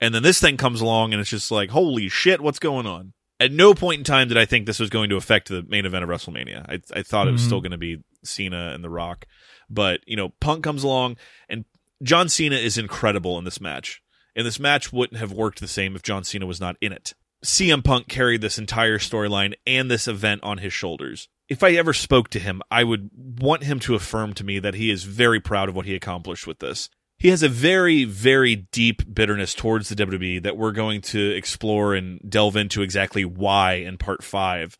[0.00, 3.12] And then this thing comes along and it's just like, holy shit, what's going on?
[3.38, 5.84] At no point in time did I think this was going to affect the main
[5.84, 6.64] event of WrestleMania.
[6.66, 7.64] I, I thought it was still mm-hmm.
[7.64, 9.26] going to be Cena and The Rock.
[9.68, 11.66] But, you know, Punk comes along and
[12.02, 14.02] John Cena is incredible in this match.
[14.34, 17.12] And this match wouldn't have worked the same if John Cena was not in it.
[17.44, 21.28] CM Punk carried this entire storyline and this event on his shoulders.
[21.48, 24.74] If I ever spoke to him, I would want him to affirm to me that
[24.74, 26.90] he is very proud of what he accomplished with this.
[27.18, 31.94] He has a very, very deep bitterness towards the WWE that we're going to explore
[31.94, 34.76] and delve into exactly why in part five.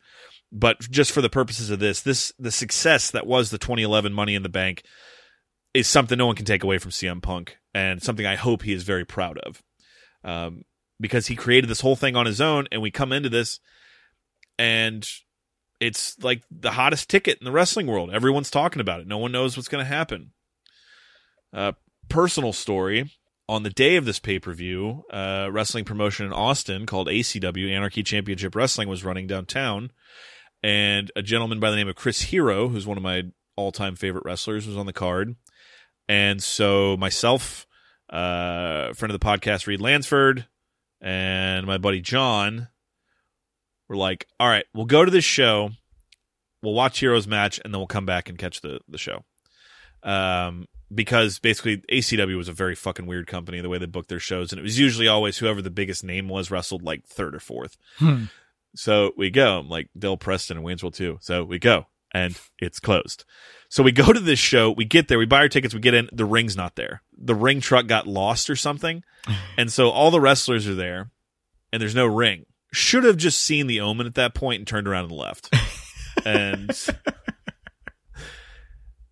[0.51, 4.35] But just for the purposes of this, this the success that was the 2011 Money
[4.35, 4.83] in the Bank
[5.73, 8.73] is something no one can take away from CM Punk, and something I hope he
[8.73, 9.61] is very proud of,
[10.23, 10.63] um,
[10.99, 13.59] because he created this whole thing on his own, and we come into this,
[14.57, 15.07] and
[15.79, 18.11] it's like the hottest ticket in the wrestling world.
[18.11, 19.07] Everyone's talking about it.
[19.07, 20.31] No one knows what's going to happen.
[21.53, 21.73] Uh,
[22.09, 23.11] personal story.
[23.47, 27.71] On the day of this pay per view, uh, wrestling promotion in Austin called ACW
[27.71, 29.89] Anarchy Championship Wrestling was running downtown,
[30.61, 33.23] and a gentleman by the name of Chris Hero, who's one of my
[33.55, 35.35] all time favorite wrestlers, was on the card.
[36.07, 37.65] And so myself,
[38.11, 40.45] uh, friend of the podcast, Reed Lansford,
[41.01, 42.67] and my buddy John
[43.87, 45.71] were like, all right, we'll go to this show,
[46.61, 49.23] we'll watch Hero's match, and then we'll come back and catch the, the show.
[50.03, 54.19] Um, because basically ACW was a very fucking weird company, the way they booked their
[54.19, 54.51] shows.
[54.51, 57.77] And it was usually always whoever the biggest name was wrestled like third or fourth.
[57.97, 58.25] Hmm.
[58.75, 61.19] So we go, like Del Preston and Wayne's World 2.
[61.21, 63.25] So we go, and it's closed.
[63.69, 65.93] So we go to this show, we get there, we buy our tickets, we get
[65.93, 67.03] in, the ring's not there.
[67.15, 69.03] The ring truck got lost or something.
[69.57, 71.11] And so all the wrestlers are there,
[71.73, 72.45] and there's no ring.
[72.71, 75.53] Should have just seen the omen at that point and turned around and left.
[76.25, 76.73] and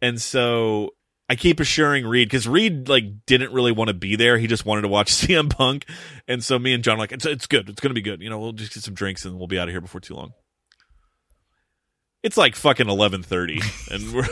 [0.02, 0.92] and so
[1.30, 4.38] I keep assuring Reed because Reed like didn't really want to be there.
[4.38, 5.86] He just wanted to watch CM Punk,
[6.28, 7.70] and so me and John are like it's it's good.
[7.70, 8.22] It's gonna be good.
[8.22, 10.16] You know, we'll just get some drinks and we'll be out of here before too
[10.16, 10.34] long.
[12.28, 14.28] It's like fucking eleven thirty, and we're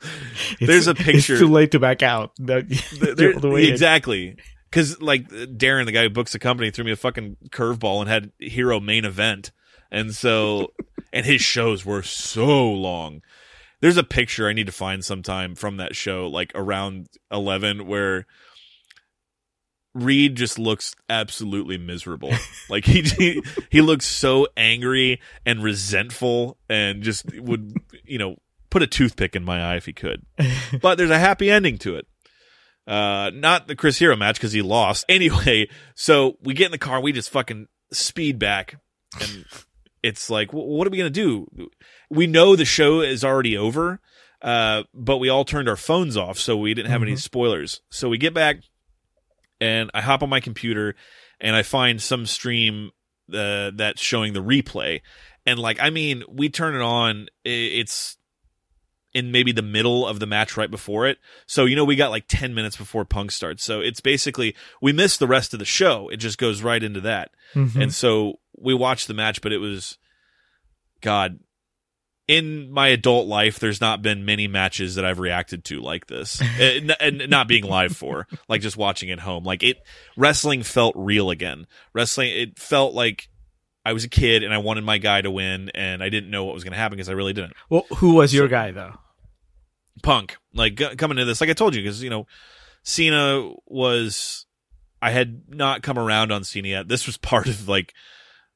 [0.60, 2.32] There's a picture- It's too late to back out.
[2.38, 4.36] There- the way exactly
[4.70, 8.10] because like Darren, the guy who books the company, threw me a fucking curveball and
[8.10, 9.52] had hero main event,
[9.90, 10.72] and so
[11.14, 13.22] and his shows were so long.
[13.80, 18.26] There's a picture I need to find sometime from that show, like around 11, where
[19.94, 22.32] Reed just looks absolutely miserable.
[22.68, 27.74] like he, he he looks so angry and resentful, and just would
[28.04, 28.36] you know
[28.70, 30.26] put a toothpick in my eye if he could.
[30.82, 32.06] But there's a happy ending to it.
[32.86, 35.04] Uh, not the Chris Hero match because he lost.
[35.08, 38.80] Anyway, so we get in the car, we just fucking speed back,
[39.20, 39.44] and
[40.02, 41.46] it's like, wh- what are we gonna do?
[42.10, 44.00] We know the show is already over,
[44.42, 47.80] uh, but we all turned our phones off, so we didn't have any spoilers.
[47.90, 48.56] So we get back,
[49.64, 50.94] and I hop on my computer,
[51.40, 52.90] and I find some stream
[53.32, 55.00] uh, that's showing the replay,
[55.46, 58.16] and like, I mean, we turn it on, it's
[59.12, 61.18] in maybe the middle of the match right before it.
[61.46, 63.62] So, you know, we got like 10 minutes before Punk starts.
[63.62, 66.08] So it's basically, we missed the rest of the show.
[66.08, 67.30] It just goes right into that.
[67.82, 69.98] And so we watched the match, but it was,
[71.00, 71.38] God,
[72.26, 76.40] in my adult life, there's not been many matches that I've reacted to like this,
[76.40, 79.44] uh, and, and not being live for, like just watching at home.
[79.44, 79.78] Like it,
[80.16, 81.66] wrestling felt real again.
[81.92, 83.28] Wrestling, it felt like
[83.84, 86.44] I was a kid and I wanted my guy to win, and I didn't know
[86.44, 87.52] what was going to happen because I really didn't.
[87.68, 88.94] Well, who was your guy though?
[90.02, 92.26] Punk, like g- coming into this, like I told you, because you know,
[92.82, 94.46] Cena was.
[95.02, 96.88] I had not come around on Cena yet.
[96.88, 97.92] This was part of like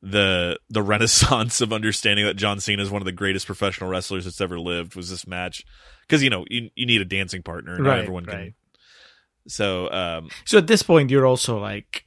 [0.03, 4.24] the the renaissance of understanding that John Cena is one of the greatest professional wrestlers
[4.24, 4.94] that's ever lived.
[4.94, 5.64] Was this match
[6.03, 8.55] because you know you you need a dancing partner, and not Right, everyone can.
[9.49, 12.05] So um, So at this point, you're also like,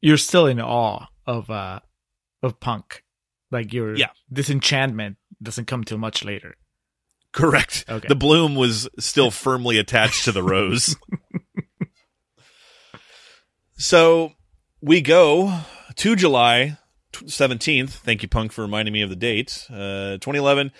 [0.00, 1.80] you're still in awe of uh
[2.42, 3.04] of Punk.
[3.50, 4.10] Like your Yeah.
[4.32, 6.56] disenchantment doesn't come till much later.
[7.32, 7.84] Correct.
[7.88, 8.08] Okay.
[8.08, 10.96] The bloom was still firmly attached to the rose.
[13.76, 14.32] so
[14.80, 15.60] we go
[15.96, 16.78] to July
[17.24, 17.90] 17th.
[17.90, 19.66] Thank you, Punk, for reminding me of the date.
[19.70, 20.72] Uh, 2011.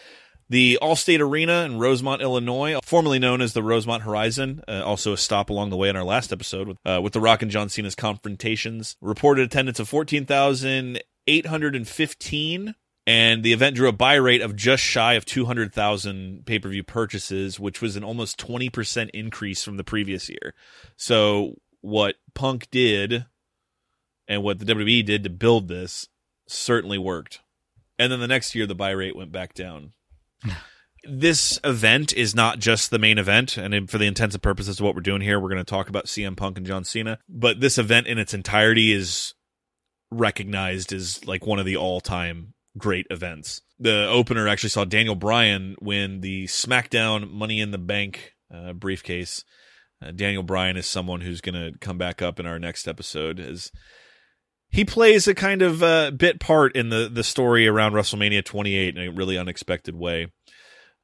[0.50, 5.18] The Allstate Arena in Rosemont, Illinois, formerly known as the Rosemont Horizon, uh, also a
[5.18, 7.68] stop along the way in our last episode with, uh, with The Rock and John
[7.68, 8.96] Cena's confrontations.
[9.02, 12.74] Reported attendance of 14,815
[13.08, 17.80] and the event drew a buy rate of just shy of 200,000 pay-per-view purchases, which
[17.80, 20.52] was an almost 20% increase from the previous year.
[20.96, 23.24] So what Punk did
[24.28, 26.06] and what the WWE did to build this
[26.48, 27.40] certainly worked.
[27.98, 29.92] And then the next year the buy rate went back down.
[31.04, 34.84] this event is not just the main event, and for the intents and purposes of
[34.84, 37.18] what we're doing here, we're going to talk about CM Punk and John Cena.
[37.28, 39.34] But this event in its entirety is
[40.10, 43.60] recognized as like one of the all-time great events.
[43.78, 49.44] The opener actually saw Daniel Bryan win the SmackDown Money in the Bank uh, briefcase.
[50.00, 53.40] Uh, Daniel Bryan is someone who's going to come back up in our next episode
[53.40, 53.72] as
[54.70, 58.96] he plays a kind of uh, bit part in the the story around WrestleMania 28
[58.96, 60.28] in a really unexpected way.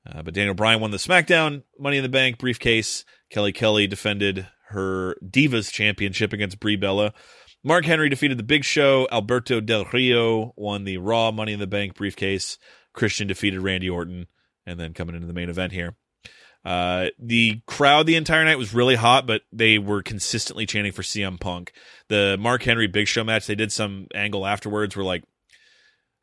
[0.06, 3.04] Uh, but Daniel Bryan won the SmackDown Money in the Bank briefcase.
[3.30, 7.14] Kelly Kelly defended her Divas Championship against Brie Bella.
[7.62, 9.08] Mark Henry defeated the Big Show.
[9.10, 12.58] Alberto Del Rio won the Raw Money in the Bank briefcase.
[12.92, 14.26] Christian defeated Randy Orton.
[14.66, 15.96] And then coming into the main event here.
[16.64, 21.02] Uh, the crowd the entire night was really hot, but they were consistently chanting for
[21.02, 21.72] CM Punk.
[22.08, 25.24] The Mark Henry Big Show match, they did some angle afterwards where like,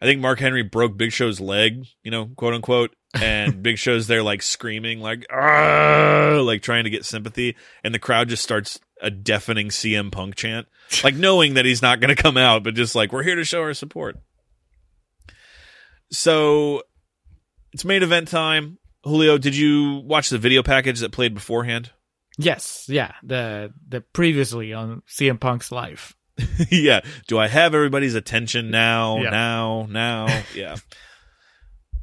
[0.01, 4.07] I think Mark Henry broke Big Show's leg, you know, quote unquote, and Big Show's
[4.07, 8.79] there like screaming, like, "Ah!" like trying to get sympathy, and the crowd just starts
[8.99, 10.67] a deafening CM Punk chant,
[11.03, 13.43] like knowing that he's not going to come out, but just like we're here to
[13.43, 14.17] show our support.
[16.11, 16.81] So
[17.73, 18.79] it's main event time.
[19.03, 21.91] Julio, did you watch the video package that played beforehand?
[22.37, 23.13] Yes, yeah.
[23.23, 26.15] The the previously on CM Punk's life.
[26.69, 27.01] yeah.
[27.27, 29.17] Do I have everybody's attention now?
[29.17, 29.29] Yeah.
[29.29, 29.87] Now?
[29.89, 30.43] Now?
[30.55, 30.75] Yeah.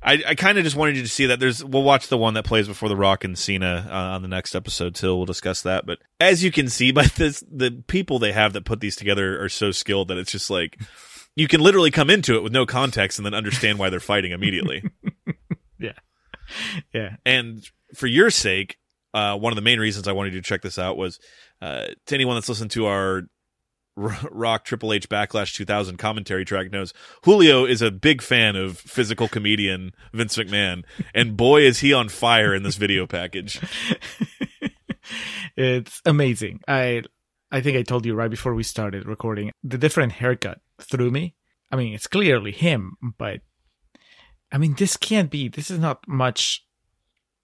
[0.00, 1.40] I, I kind of just wanted you to see that.
[1.40, 4.28] There's we'll watch the one that plays before the Rock and Cena uh, on the
[4.28, 4.94] next episode.
[4.94, 5.86] Till we'll discuss that.
[5.86, 9.42] But as you can see by this, the people they have that put these together
[9.42, 10.78] are so skilled that it's just like
[11.34, 14.32] you can literally come into it with no context and then understand why they're fighting
[14.32, 14.82] immediately.
[15.80, 15.92] Yeah.
[16.94, 17.16] Yeah.
[17.24, 17.62] And
[17.94, 18.78] for your sake,
[19.14, 21.18] uh, one of the main reasons I wanted you to check this out was
[21.60, 23.22] uh, to anyone that's listened to our
[24.30, 26.92] Rock Triple H Backlash 2000 commentary track knows
[27.24, 30.84] Julio is a big fan of physical comedian Vince McMahon,
[31.14, 33.60] and boy is he on fire in this video package.
[35.56, 36.60] it's amazing.
[36.68, 37.02] I
[37.50, 41.34] I think I told you right before we started recording the different haircut threw me.
[41.70, 43.40] I mean, it's clearly him, but
[44.50, 45.48] I mean, this can't be.
[45.48, 46.64] This is not much.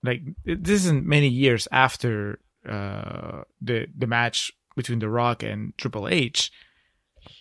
[0.03, 6.09] Like this isn't many years after uh, the the match between The Rock and Triple
[6.09, 6.51] H,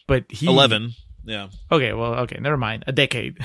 [0.08, 0.94] but he Eleven,
[1.26, 2.84] yeah, Okay, well, okay, never mind.
[2.88, 3.38] A decade.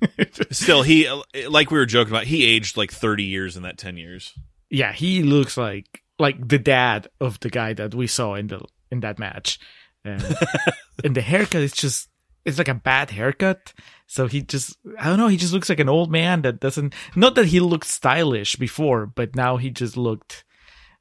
[0.50, 1.08] Still, he
[1.48, 2.24] like we were joking about.
[2.24, 4.32] He aged like thirty years in that ten years.
[4.70, 8.60] yeah, he looks like like the dad of the guy that we saw in the
[8.90, 9.58] in that match.
[10.04, 10.22] And,
[11.04, 12.08] and the haircut is just
[12.44, 13.72] it's like a bad haircut.
[14.06, 16.94] So he just I don't know, he just looks like an old man that doesn't
[17.16, 20.44] not that he looked stylish before, but now he just looked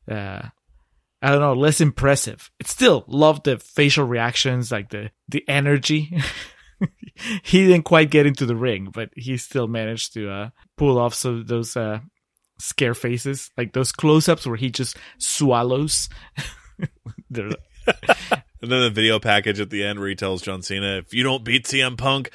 [0.09, 0.43] uh
[1.21, 2.51] I don't know, less impressive.
[2.59, 6.15] It still love the facial reactions, like the the energy.
[7.43, 11.13] he didn't quite get into the ring, but he still managed to uh, pull off
[11.13, 11.99] some those uh,
[12.59, 16.09] scare faces, like those close-ups where he just swallows.
[17.29, 17.51] They're-
[18.63, 21.21] And then the video package at the end where he tells John Cena, "If you
[21.21, 22.31] don't beat CM Punk,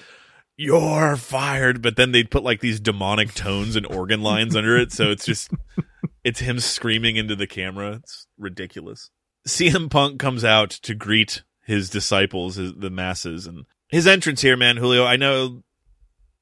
[0.59, 4.93] you're fired." But then they put like these demonic tones and organ lines under it,
[4.93, 5.51] so it's just
[6.25, 7.93] it's him screaming into the camera.
[7.93, 9.09] It's ridiculous.
[9.49, 14.57] CM Punk comes out to greet his disciples, his, the masses, and his entrance here,
[14.59, 15.07] man, Julio.
[15.07, 15.63] I know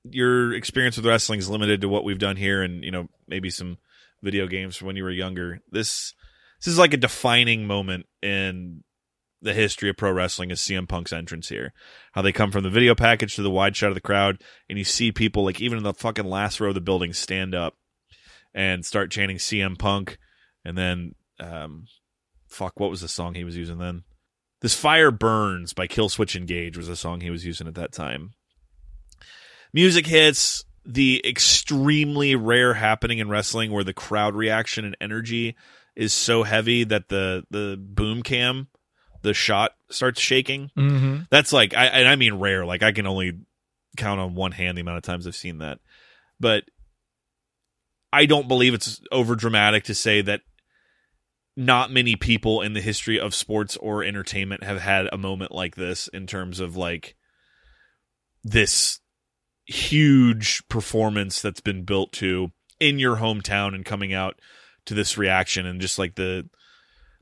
[0.03, 3.51] your experience with wrestling is limited to what we've done here, and you know maybe
[3.51, 3.79] some
[4.21, 5.61] video games from when you were younger.
[5.71, 6.13] This
[6.59, 8.83] this is like a defining moment in
[9.43, 11.73] the history of pro wrestling is CM Punk's entrance here.
[12.13, 14.79] How they come from the video package to the wide shot of the crowd, and
[14.79, 17.75] you see people like even in the fucking last row of the building stand up
[18.55, 20.19] and start chanting CM Punk,
[20.65, 21.87] and then um,
[22.49, 24.05] fuck, what was the song he was using then?
[24.63, 28.33] This Fire Burns by Killswitch Engage was the song he was using at that time.
[29.73, 35.57] Music hits, the extremely rare happening in wrestling where the crowd reaction and energy
[35.95, 38.69] is so heavy that the the boom cam,
[39.27, 40.71] the shot starts shaking.
[40.79, 41.27] Mhm.
[41.31, 42.65] That's like I and I mean rare.
[42.65, 43.41] Like I can only
[43.97, 45.81] count on one hand the amount of times I've seen that.
[46.39, 46.65] But
[48.13, 50.43] I don't believe it's over dramatic to say that
[51.57, 55.75] not many people in the history of sports or entertainment have had a moment like
[55.75, 57.17] this in terms of like
[58.45, 59.01] this
[59.65, 64.39] huge performance that's been built to in your hometown and coming out
[64.85, 66.49] to this reaction and just like the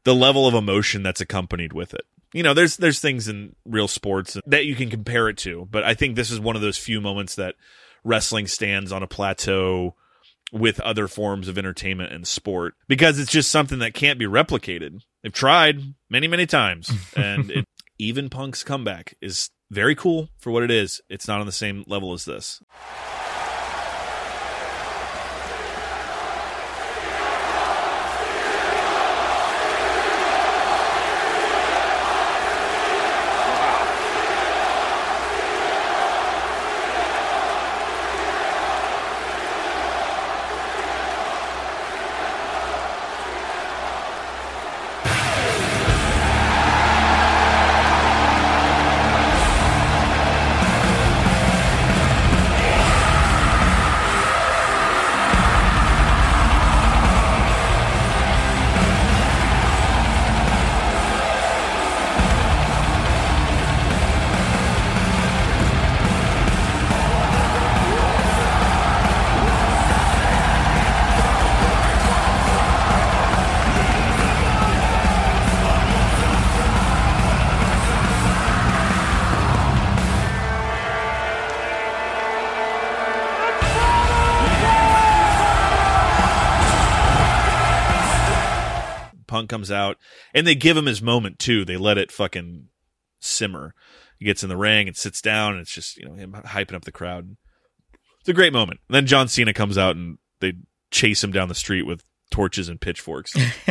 [0.05, 2.05] the level of emotion that's accompanied with it.
[2.33, 5.85] You know, there's there's things in real sports that you can compare it to, but
[5.85, 7.55] I think this is one of those few moments that
[8.03, 9.95] wrestling stands on a plateau
[10.53, 15.01] with other forms of entertainment and sport because it's just something that can't be replicated.
[15.23, 17.65] They've tried many, many times, and it,
[17.99, 21.01] even Punk's comeback is very cool for what it is.
[21.09, 22.61] It's not on the same level as this.
[89.55, 89.99] Comes out,
[90.35, 91.65] and they give him his moment too.
[91.65, 92.67] They let it fucking
[93.21, 93.73] simmer.
[94.19, 96.75] He gets in the ring and sits down, and it's just you know him hyping
[96.75, 97.37] up the crowd.
[98.19, 98.81] It's a great moment.
[98.89, 100.55] And then John Cena comes out, and they
[100.91, 102.03] chase him down the street with
[102.33, 103.33] torches and pitchforks.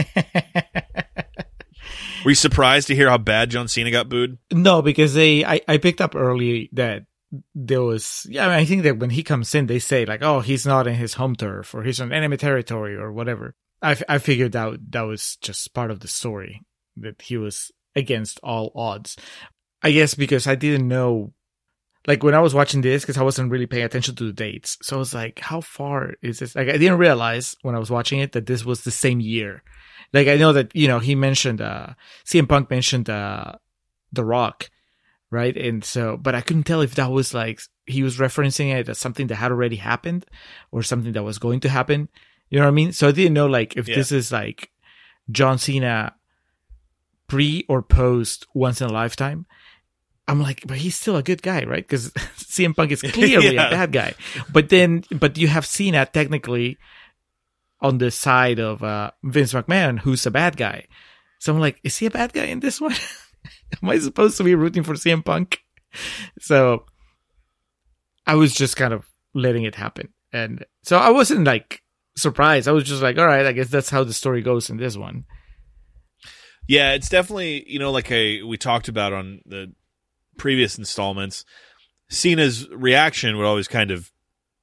[2.23, 4.37] Were you surprised to hear how bad John Cena got booed?
[4.53, 7.03] No, because they I, I picked up early that
[7.53, 10.21] there was yeah, I, mean, I think that when he comes in they say like,
[10.23, 13.55] oh, he's not in his home turf or he's on enemy territory or whatever.
[13.83, 16.61] I, f- I figured that that was just part of the story
[16.97, 19.17] that he was against all odds.
[19.81, 21.33] I guess because I didn't know
[22.07, 24.77] like when I was watching this because I wasn't really paying attention to the dates.
[24.81, 26.55] So I was like, how far is this?
[26.55, 29.63] Like I didn't realize when I was watching it that this was the same year.
[30.11, 31.93] Like I know that, you know, he mentioned uh
[32.25, 33.53] CM Punk mentioned uh
[34.11, 34.69] The Rock,
[35.31, 35.55] right?
[35.55, 38.99] And so but I couldn't tell if that was like he was referencing it as
[38.99, 40.25] something that had already happened
[40.71, 42.09] or something that was going to happen.
[42.53, 42.91] You know what I mean?
[42.93, 43.95] So I didn't know like if Yeah.
[43.95, 44.69] this is like
[45.31, 46.13] John Cena
[47.27, 49.47] pre or post once in a lifetime.
[50.27, 51.81] I'm like, but he's still a good guy, right?
[51.83, 53.69] Because CM Punk is clearly Yeah.
[53.69, 54.13] a bad guy.
[54.51, 56.77] But then, but you have Cena technically
[57.81, 60.85] on the side of uh, Vince McMahon, who's a bad guy.
[61.39, 62.93] So I'm like, is he a bad guy in this one?
[63.81, 65.57] Am I supposed to be rooting for CM Punk?
[66.39, 66.85] So
[68.27, 70.13] I was just kind of letting it happen.
[70.31, 71.81] And so I wasn't like
[72.15, 72.67] surprised.
[72.67, 74.97] I was just like, all right, I guess that's how the story goes in this
[74.97, 75.25] one.
[76.67, 79.73] Yeah, it's definitely you know like I, we talked about on the
[80.37, 81.45] previous installments.
[82.09, 84.11] Cena's reaction would always kind of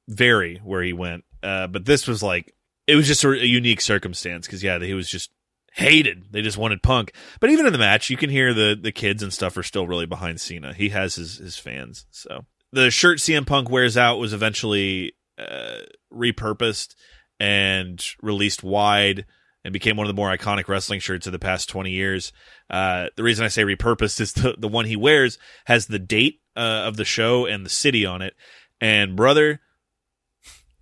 [0.09, 2.55] vary where he went, uh, but this was like
[2.87, 5.31] it was just a, a unique circumstance because yeah, he was just
[5.75, 6.25] hated.
[6.31, 7.13] They just wanted Punk.
[7.39, 9.87] But even in the match, you can hear the the kids and stuff are still
[9.87, 10.73] really behind Cena.
[10.73, 12.07] He has his his fans.
[12.11, 15.81] So the shirt CM Punk wears out was eventually uh,
[16.13, 16.95] repurposed
[17.41, 19.25] and released wide
[19.65, 22.33] and became one of the more iconic wrestling shirts of the past 20 years.
[22.69, 26.41] Uh, the reason I say repurposed is the, the one he wears has the date
[26.57, 28.35] uh, of the show and the city on it.
[28.81, 29.61] And brother,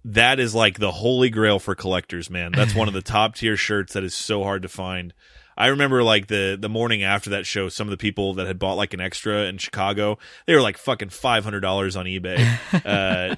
[0.05, 2.53] that is like the holy grail for collectors, man.
[2.53, 5.15] That's one of the top tier shirts that is so hard to find.
[5.57, 8.61] I remember like the the morning after that show, some of the people that had
[8.61, 12.39] bought like an extra in Chicago, they were like fucking five hundred dollars on eBay.
[12.87, 13.35] Uh,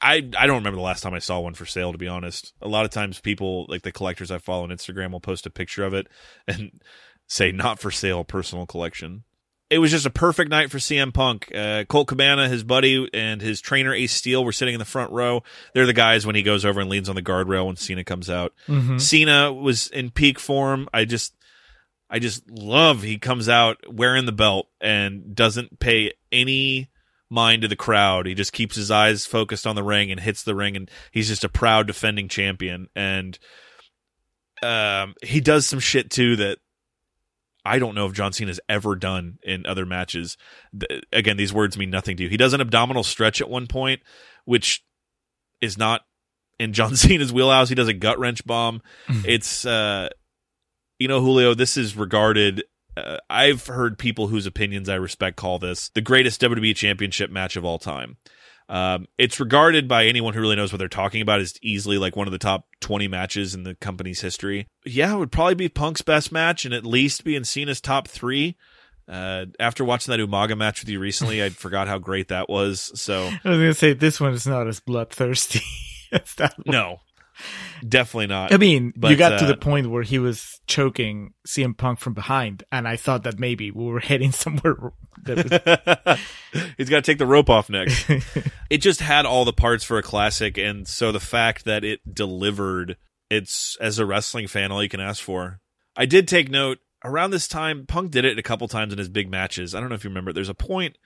[0.00, 1.92] I I don't remember the last time I saw one for sale.
[1.92, 5.12] To be honest, a lot of times people like the collectors I follow on Instagram
[5.12, 6.08] will post a picture of it
[6.48, 6.82] and
[7.28, 9.24] say not for sale, personal collection
[9.72, 11.50] it was just a perfect night for CM Punk.
[11.54, 15.10] Uh, Colt Cabana, his buddy, and his trainer Ace Steel were sitting in the front
[15.12, 15.42] row.
[15.72, 18.28] They're the guys when he goes over and leans on the guardrail when Cena comes
[18.28, 18.52] out.
[18.68, 18.98] Mm-hmm.
[18.98, 20.90] Cena was in peak form.
[20.92, 21.34] I just,
[22.10, 26.90] I just love he comes out wearing the belt and doesn't pay any
[27.32, 28.26] mind to the crowd.
[28.26, 31.28] He just keeps his eyes focused on the ring and hits the ring, and he's
[31.28, 32.88] just a proud defending champion.
[32.94, 33.38] And
[34.62, 36.58] um, he does some shit too that
[37.64, 40.36] I don't know if John Cena has ever done in other matches.
[41.12, 42.28] Again, these words mean nothing to you.
[42.28, 44.02] He does an abdominal stretch at one point,
[44.44, 44.84] which
[45.60, 46.02] is not
[46.58, 47.68] in John Cena's wheelhouse.
[47.68, 48.82] He does a gut wrench bomb.
[49.08, 49.22] Mm-hmm.
[49.26, 50.10] It's, uh,
[50.98, 52.64] you know, Julio, this is regarded.
[52.96, 57.56] Uh, I've heard people whose opinions I respect call this the greatest WWE championship match
[57.56, 58.16] of all time.
[58.68, 62.16] Um, it's regarded by anyone who really knows what they're talking about as easily like
[62.16, 64.68] one of the top 20 matches in the company's history.
[64.86, 68.08] Yeah, it would probably be Punk's best match and at least be in Cena's top
[68.08, 68.56] three.
[69.08, 72.92] Uh, after watching that Umaga match with you recently, I forgot how great that was.
[72.94, 75.60] So I was gonna say this one is not as bloodthirsty
[76.12, 76.72] as that one.
[76.72, 77.00] no,
[77.86, 78.52] definitely not.
[78.52, 81.98] I mean, But, you got to uh, the point where he was choking CM Punk
[81.98, 84.92] from behind, and I thought that maybe we were heading somewhere.
[85.24, 86.18] That
[86.76, 88.08] He's got to take the rope off next.
[88.70, 92.00] it just had all the parts for a classic, and so the fact that it
[92.12, 92.96] delivered,
[93.30, 95.60] it's as a wrestling fan all you can ask for.
[95.96, 97.86] I did take note around this time.
[97.86, 99.74] Punk did it a couple times in his big matches.
[99.74, 100.32] I don't know if you remember.
[100.32, 100.96] There's a point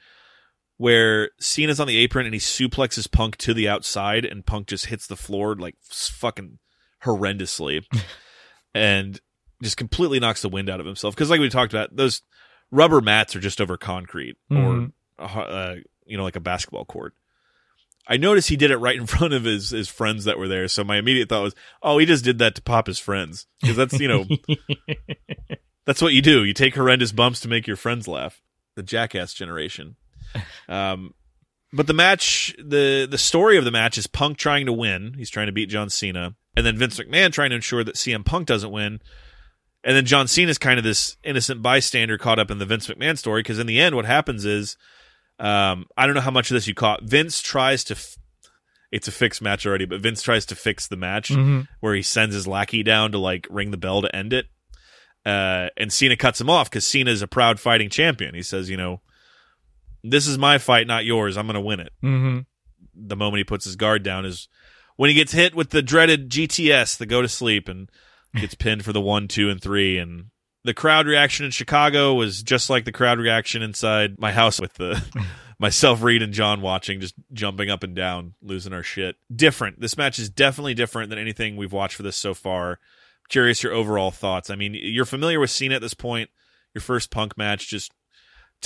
[0.78, 4.86] where Cena's on the apron and he suplexes Punk to the outside, and Punk just
[4.86, 6.58] hits the floor like fucking
[7.04, 7.84] horrendously,
[8.74, 9.20] and
[9.62, 11.14] just completely knocks the wind out of himself.
[11.14, 12.22] Because like we talked about, those
[12.70, 14.92] rubber mats are just over concrete Mhm.
[15.18, 17.14] or uh, you know like a basketball court.
[18.08, 20.68] I noticed he did it right in front of his his friends that were there.
[20.68, 23.76] So my immediate thought was, oh, he just did that to pop his friends because
[23.76, 24.26] that's you know
[25.86, 26.44] that's what you do.
[26.44, 28.42] You take horrendous bumps to make your friends laugh.
[28.74, 29.96] The jackass generation.
[30.68, 31.14] Um,
[31.72, 35.14] but the match, the the story of the match is Punk trying to win.
[35.16, 38.24] He's trying to beat John Cena, and then Vince McMahon trying to ensure that CM
[38.24, 39.00] Punk doesn't win.
[39.84, 42.88] And then John Cena is kind of this innocent bystander caught up in the Vince
[42.88, 44.76] McMahon story because in the end, what happens is,
[45.38, 47.02] um, I don't know how much of this you caught.
[47.04, 47.94] Vince tries to.
[47.94, 48.16] F-
[48.92, 51.68] it's a fixed match already, but Vince tries to fix the match Mhm.
[51.80, 54.46] where he sends his lackey down to like ring the bell to end it.
[55.24, 58.34] Uh, and Cena cuts him off because Cena is a proud fighting champion.
[58.34, 59.00] He says, you know,
[60.10, 61.36] this is my fight, not yours.
[61.36, 61.92] I'm going to win it.
[62.00, 62.40] hmm
[62.94, 64.48] The moment he puts his guard down is
[64.96, 67.90] when he gets hit with the dreaded GTS, the go to sleep, and
[68.34, 69.98] gets pinned for the one, two, and three.
[69.98, 70.26] And
[70.64, 74.74] the crowd reaction in Chicago was just like the crowd reaction inside my house with
[74.74, 75.02] the
[75.58, 79.16] myself, Reed, and John watching, just jumping up and down, losing our shit.
[79.34, 79.80] Different.
[79.80, 82.78] This match is definitely different than anything we've watched for this so far.
[83.28, 84.50] Curious your overall thoughts.
[84.50, 86.30] I mean, you're familiar with Cena at this point.
[86.74, 87.68] Your first Punk match.
[87.68, 87.92] Just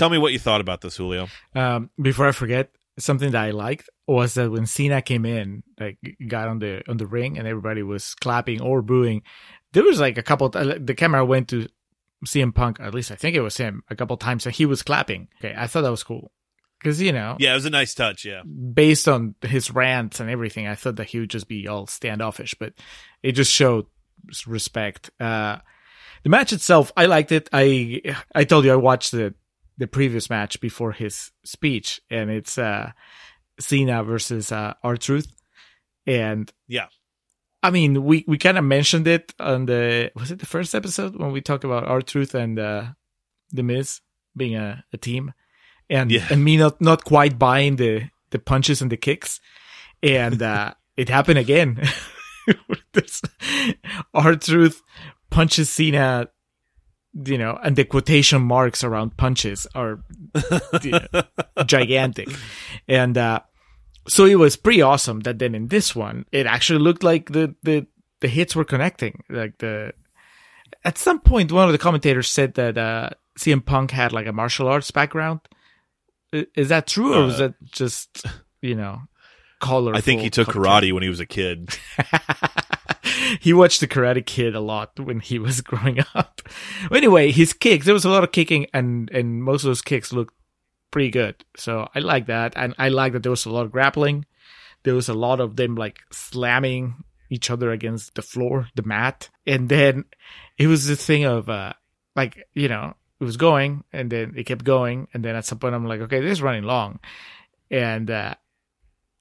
[0.01, 1.29] tell me what you thought about this, Julio.
[1.55, 5.99] Um, before I forget, something that I liked was that when Cena came in, like
[6.27, 9.23] got on the on the ring, and everybody was clapping or booing.
[9.73, 10.49] There was like a couple.
[10.49, 11.69] The camera went to
[12.27, 12.81] CM Punk.
[12.81, 15.29] At least I think it was him a couple times, and he was clapping.
[15.39, 16.33] Okay, I thought that was cool
[16.79, 18.25] because you know, Yeah, it was a nice touch.
[18.25, 18.43] Yeah.
[18.43, 22.55] based on his rants and everything, I thought that he would just be all standoffish,
[22.59, 22.73] but
[23.23, 23.87] it just showed
[24.47, 25.11] respect.
[25.21, 25.59] Uh,
[26.23, 27.49] the match itself, I liked it.
[27.53, 28.01] I
[28.35, 29.35] I told you I watched the
[29.81, 32.93] the previous match before his speech, and it's uh,
[33.59, 35.33] Cena versus uh, R Truth,
[36.07, 36.87] and Yeah.
[37.63, 41.17] I mean we we kind of mentioned it on the was it the first episode
[41.17, 42.85] when we talked about R Truth and uh,
[43.53, 44.01] the Miz
[44.37, 45.33] being a, a team,
[45.89, 46.27] and Yeah.
[46.31, 49.41] and me not not quite buying the the punches and the kicks,
[50.03, 51.81] and uh, it happened again.
[54.15, 54.83] R Truth
[55.31, 56.29] punches Cena,
[57.13, 60.01] you know, and the quotation marks around punches are
[60.83, 61.23] you know,
[61.67, 62.29] gigantic,
[62.89, 63.41] and uh,
[64.09, 67.55] so it was pretty awesome that then in this one it actually looked like the
[67.63, 67.87] the
[68.21, 69.93] the hits were connecting, like the.
[70.85, 74.33] At some point, one of the commentators said that uh, CM Punk had like a
[74.33, 75.41] martial arts background.
[76.33, 78.25] Is that true, or was Uh, that just
[78.63, 79.03] you know
[79.59, 79.99] colorful?
[79.99, 81.77] I think he took karate when he was a kid.
[83.41, 86.41] he watched the Karate Kid a lot when he was growing up.
[86.93, 90.13] Anyway, his kicks, there was a lot of kicking and, and most of those kicks
[90.13, 90.35] looked
[90.91, 91.45] pretty good.
[91.57, 92.55] So I like that.
[92.57, 94.27] And I like that there was a lot of grappling.
[94.83, 99.29] There was a lot of them like slamming each other against the floor, the mat.
[99.47, 100.05] And then
[100.59, 101.75] it was the thing of, uh,
[102.17, 105.09] like, you know, it was going and then it kept going.
[105.15, 106.99] And then at some point I'm like, okay, this is running long.
[107.71, 108.35] And, uh,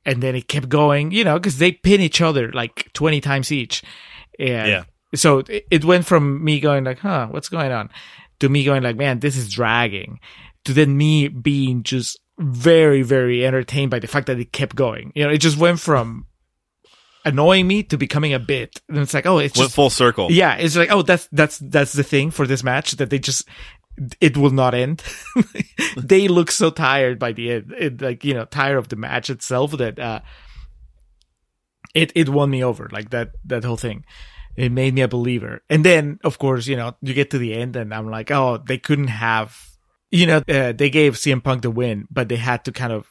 [0.09, 3.51] and then it kept going, you know, because they pin each other like 20 times
[3.51, 3.83] each.
[4.39, 4.83] And Yeah.
[5.15, 7.89] so it, it went from me going like, huh, what's going on?
[8.39, 10.19] To me going like, man, this is dragging.
[10.65, 15.11] To then me being just very, very entertained by the fact that it kept going.
[15.15, 16.25] You know, it just went from
[17.25, 18.81] annoying me to becoming a bit.
[18.87, 20.31] And it's like, oh, it's Went just, full circle.
[20.31, 23.47] yeah, it's like, oh, that's, that's, that's the thing for this match that they just,
[24.19, 25.03] it will not end.
[25.97, 29.29] they look so tired by the end, it, like, you know, tired of the match
[29.29, 30.21] itself that, uh,
[31.93, 34.05] it, it won me over, like that, that whole thing.
[34.55, 35.61] It made me a believer.
[35.69, 38.57] And then, of course, you know, you get to the end and I'm like, oh,
[38.57, 39.57] they couldn't have,
[40.11, 43.07] you know, uh, they gave CM Punk the win, but they had to kind of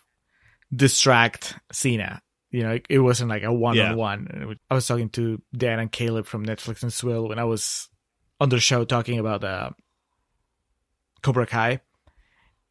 [0.74, 2.22] distract Cena.
[2.50, 4.56] You know, it, it wasn't like a one on one.
[4.70, 7.88] I was talking to Dan and Caleb from Netflix and Swill when I was
[8.40, 9.70] on the show talking about uh,
[11.22, 11.80] Cobra Kai.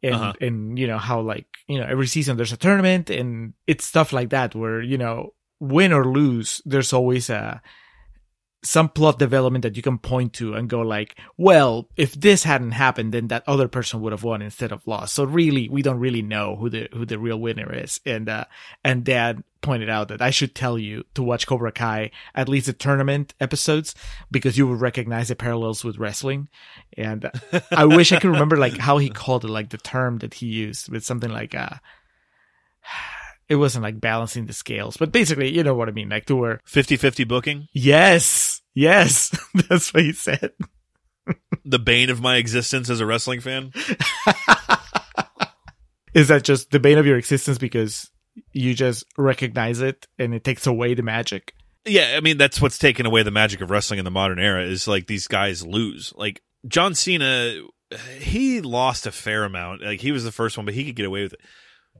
[0.00, 0.32] And, Uh-huh.
[0.40, 4.12] and, you know, how like, you know, every season there's a tournament and it's stuff
[4.12, 7.60] like that where, you know, win or lose, there's always a,
[8.62, 12.72] some plot development that you can point to and go like, well, if this hadn't
[12.72, 15.14] happened, then that other person would have won instead of lost.
[15.14, 18.00] So really, we don't really know who the who the real winner is.
[18.04, 18.46] And uh,
[18.82, 22.66] and Dan pointed out that I should tell you to watch Cobra Kai at least
[22.66, 23.94] the tournament episodes
[24.30, 26.48] because you will recognize the parallels with wrestling.
[26.96, 30.18] And uh, I wish I could remember like how he called it, like the term
[30.18, 31.76] that he used with something like uh
[33.48, 36.36] it wasn't like balancing the scales, but basically, you know what I mean, like to
[36.36, 37.68] where 50-50 booking.
[37.72, 39.36] Yes, yes,
[39.68, 40.52] that's what he said.
[41.62, 43.72] The bane of my existence as a wrestling fan.
[46.14, 48.10] Is that just the bane of your existence because
[48.52, 51.52] you just recognize it and it takes away the magic?
[51.84, 54.64] Yeah, I mean that's what's taken away the magic of wrestling in the modern era
[54.64, 56.14] is like these guys lose.
[56.16, 57.60] Like John Cena,
[58.18, 59.82] he lost a fair amount.
[59.82, 61.40] Like he was the first one, but he could get away with it.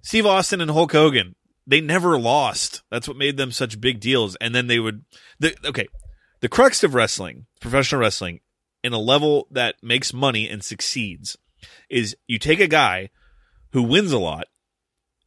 [0.03, 1.35] Steve Austin and Hulk Hogan,
[1.67, 2.83] they never lost.
[2.91, 4.37] That's what made them such big deals.
[4.37, 5.05] And then they would,
[5.39, 5.89] the, okay,
[6.41, 8.41] the crux of wrestling, professional wrestling,
[8.83, 11.37] in a level that makes money and succeeds,
[11.91, 13.11] is you take a guy
[13.73, 14.47] who wins a lot,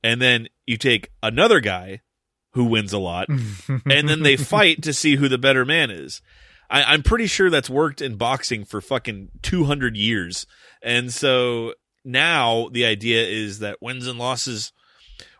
[0.03, 2.01] and then you take another guy
[2.53, 3.27] who wins a lot,
[3.85, 6.21] and then they fight to see who the better man is.
[6.69, 10.47] I, I'm pretty sure that's worked in boxing for fucking 200 years.
[10.81, 14.71] And so now the idea is that wins and losses,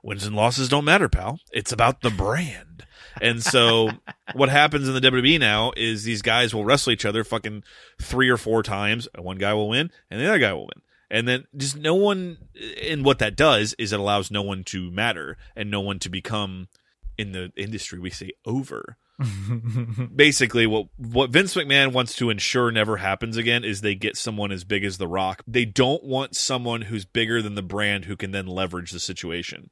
[0.03, 1.39] wins and losses don't matter, pal.
[1.51, 2.85] It's about the brand.
[3.19, 3.89] And so
[4.33, 7.63] what happens in the WWE now is these guys will wrestle each other fucking
[8.01, 9.07] three or four times.
[9.13, 10.81] and One guy will win and the other guy will win.
[11.09, 12.38] And then just no one,
[12.81, 16.09] and what that does is it allows no one to matter and no one to
[16.09, 16.69] become,
[17.17, 18.97] in the industry, we say over.
[20.15, 24.51] Basically, what what Vince McMahon wants to ensure never happens again is they get someone
[24.51, 25.43] as big as The Rock.
[25.47, 29.69] They don't want someone who's bigger than the brand who can then leverage the situation.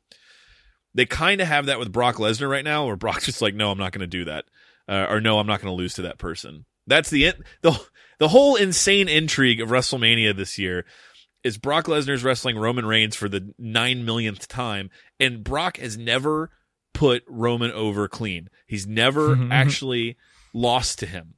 [0.94, 3.72] They kind of have that with Brock Lesnar right now, where Brock's just like, "No,
[3.72, 4.46] I'm not going to do that,"
[4.88, 7.80] uh, or "No, I'm not going to lose to that person." That's the in- the
[8.20, 10.86] the whole insane intrigue of WrestleMania this year
[11.44, 14.90] is Brock Lesnar's wrestling Roman Reigns for the nine millionth time,
[15.20, 16.52] and Brock has never
[17.00, 18.50] put Roman over clean.
[18.68, 19.54] He's never mhm.
[19.54, 20.18] actually
[20.54, 21.36] lost to him.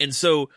[0.00, 0.48] And so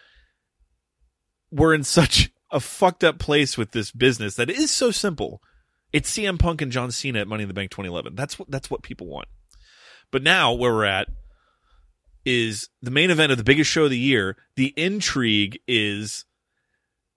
[1.51, 5.41] we're in such a fucked up place with this business that is so simple.
[5.91, 8.15] It's CM Punk and John Cena at Money in the Bank 2011.
[8.15, 9.27] That's what that's what people want.
[10.09, 11.09] But now where we're at
[12.25, 14.37] is the main event of the biggest show of the year.
[14.55, 16.23] The intrigue is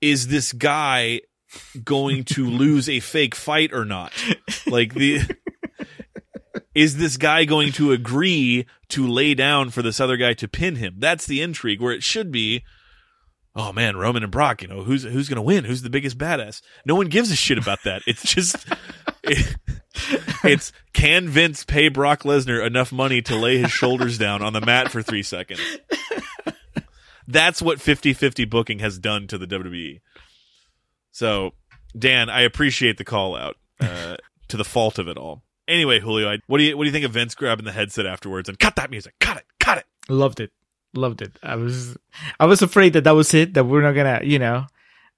[0.01, 1.21] is this guy
[1.85, 4.13] going to lose a fake fight or not?
[4.67, 5.21] Like the
[6.77, 10.77] is this guy going to agree to lay down for this other guy to pin
[10.77, 10.97] him?
[10.99, 12.63] That's the intrigue where it should be
[13.57, 15.65] oh man, Roman and Brock, you know, who's who's going to win?
[15.65, 16.61] Who's the biggest badass?
[16.85, 18.03] No one gives a shit about that.
[18.07, 18.57] It's just
[19.25, 19.57] it-
[20.45, 24.61] it's can Vince pay Brock Lesnar enough money to lay his shoulders down on the
[24.61, 25.61] mat for three seconds?
[27.27, 30.01] That's what 50-50 booking has done to the WWE.
[31.13, 31.53] So,
[31.99, 34.17] Dan, I appreciate the call out uh,
[34.49, 35.43] to the fault of it all.
[35.69, 38.07] Anyway, Julio, I, what do you what do you think of Vince grabbing the headset
[38.07, 39.85] afterwards and cut that music, cut it, cut it?
[40.09, 40.51] Loved it.
[40.95, 41.39] Loved it.
[41.43, 41.97] I was
[42.41, 43.55] I was afraid that that was it.
[43.55, 44.67] That we're not gonna, you know,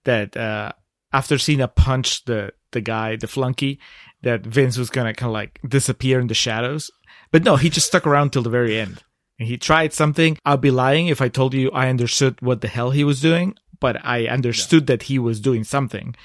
[0.05, 0.73] that uh
[1.13, 3.79] after Cena punched the the guy, the flunky,
[4.23, 6.91] that Vince was gonna kind of like disappear in the shadows.
[7.31, 9.03] But no, he just stuck around till the very end.
[9.39, 10.37] And he tried something.
[10.45, 13.55] I'll be lying if I told you I understood what the hell he was doing,
[13.81, 16.17] but I understood that he was doing something,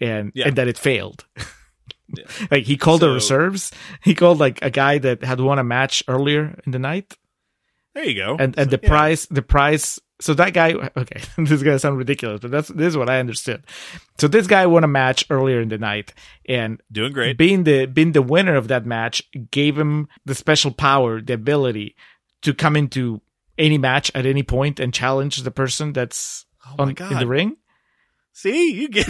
[0.00, 0.48] and Yeah.
[0.48, 1.24] and that it failed.
[2.50, 3.72] like he called the reserves.
[4.02, 7.16] He called like a guy that had won a match earlier in the night
[7.94, 8.36] There you go.
[8.38, 8.88] and and So, the yeah.
[8.88, 12.88] price the price so that guy okay this is gonna sound ridiculous but that's this
[12.88, 13.64] is what i understood
[14.18, 16.12] so this guy won a match earlier in the night
[16.46, 17.38] and doing great.
[17.38, 21.96] being the being the winner of that match gave him the special power the ability
[22.42, 23.20] to come into
[23.56, 27.56] any match at any point and challenge the person that's Oh on, in the ring
[28.32, 29.06] See, you get.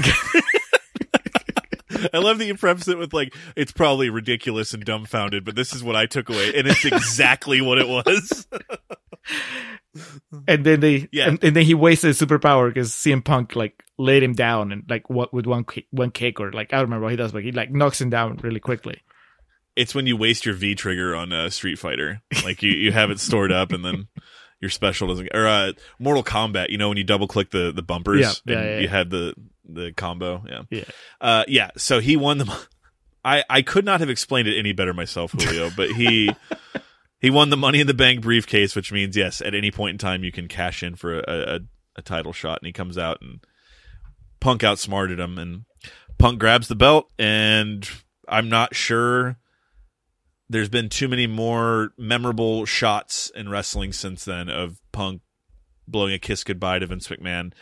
[2.12, 5.74] I love that you preface it with like it's probably ridiculous and dumbfounded, but this
[5.74, 8.46] is what I took away, and it's exactly what it was.
[10.48, 11.28] and then they Yeah.
[11.28, 14.84] and, and then he wasted his superpower because CM Punk like laid him down and
[14.88, 17.32] like what with one kick, one kick or like I don't remember what he does
[17.32, 19.02] but he like knocks him down really quickly
[19.76, 23.10] it's when you waste your V trigger on uh, Street Fighter, like you you have
[23.10, 24.08] it stored up, and then
[24.60, 25.28] your special doesn't.
[25.34, 28.60] Or uh, Mortal Kombat, you know, when you double click the the bumpers, Yeah, yeah,
[28.60, 29.34] and yeah, you had the
[29.68, 30.44] the combo.
[30.48, 30.84] Yeah, yeah
[31.20, 31.70] uh, yeah.
[31.76, 32.66] So he won the.
[33.24, 36.30] I I could not have explained it any better myself, Julio, but he.
[37.22, 39.98] He won the Money in the Bank briefcase, which means yes, at any point in
[39.98, 41.60] time you can cash in for a, a,
[41.96, 42.60] a title shot.
[42.62, 43.40] And he comes out and
[44.40, 45.66] Punk outsmarted him, and
[46.16, 47.10] Punk grabs the belt.
[47.18, 47.86] And
[48.26, 49.36] I'm not sure
[50.50, 55.22] there's been too many more memorable shots in wrestling since then of Punk
[55.86, 57.52] blowing a kiss goodbye to Vince McMahon.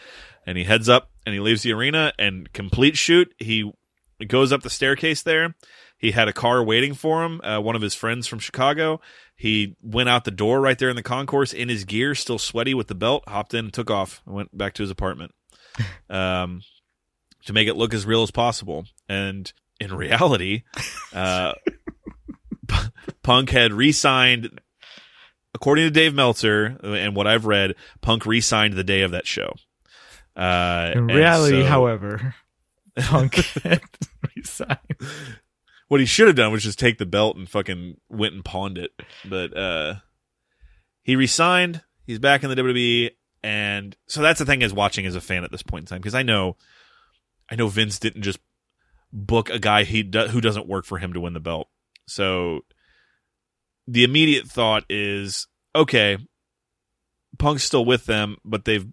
[0.47, 3.31] And he heads up and he leaves the arena and complete shoot.
[3.39, 3.71] He
[4.27, 5.55] goes up the staircase there.
[5.99, 9.03] He had a car waiting for him, uh, one of his friends from Chicago.
[9.37, 12.73] He went out the door right there in the concourse in his gear, still sweaty
[12.73, 15.35] with the belt, hopped in and took off and went back to his apartment
[16.11, 16.63] um,
[17.45, 18.87] to make it look as real as possible.
[19.11, 20.63] And in reality,
[21.13, 21.53] uh,
[23.23, 24.61] Punk had re signed,
[25.55, 29.27] according to Dave Meltzer and what I've read, Punk re signed the day of that
[29.27, 29.55] show.
[30.37, 32.35] Uh, in reality so- however
[32.97, 33.81] Punk had
[34.37, 34.79] resigned
[35.89, 38.79] what he should have done was just take the belt and fucking went and pawned
[38.79, 38.93] it.
[39.25, 39.95] But uh
[41.03, 41.83] he resigned.
[42.07, 43.11] He's back in the WWE,
[43.43, 46.01] and so that's the thing is watching as a fan at this point in time
[46.01, 46.57] because I know,
[47.51, 48.39] I know Vince didn't just
[49.13, 51.69] book a guy he do, who doesn't work for him to win the belt.
[52.09, 52.61] So
[53.87, 56.19] the immediate thought is okay,
[57.39, 58.87] Punk's still with them, but they've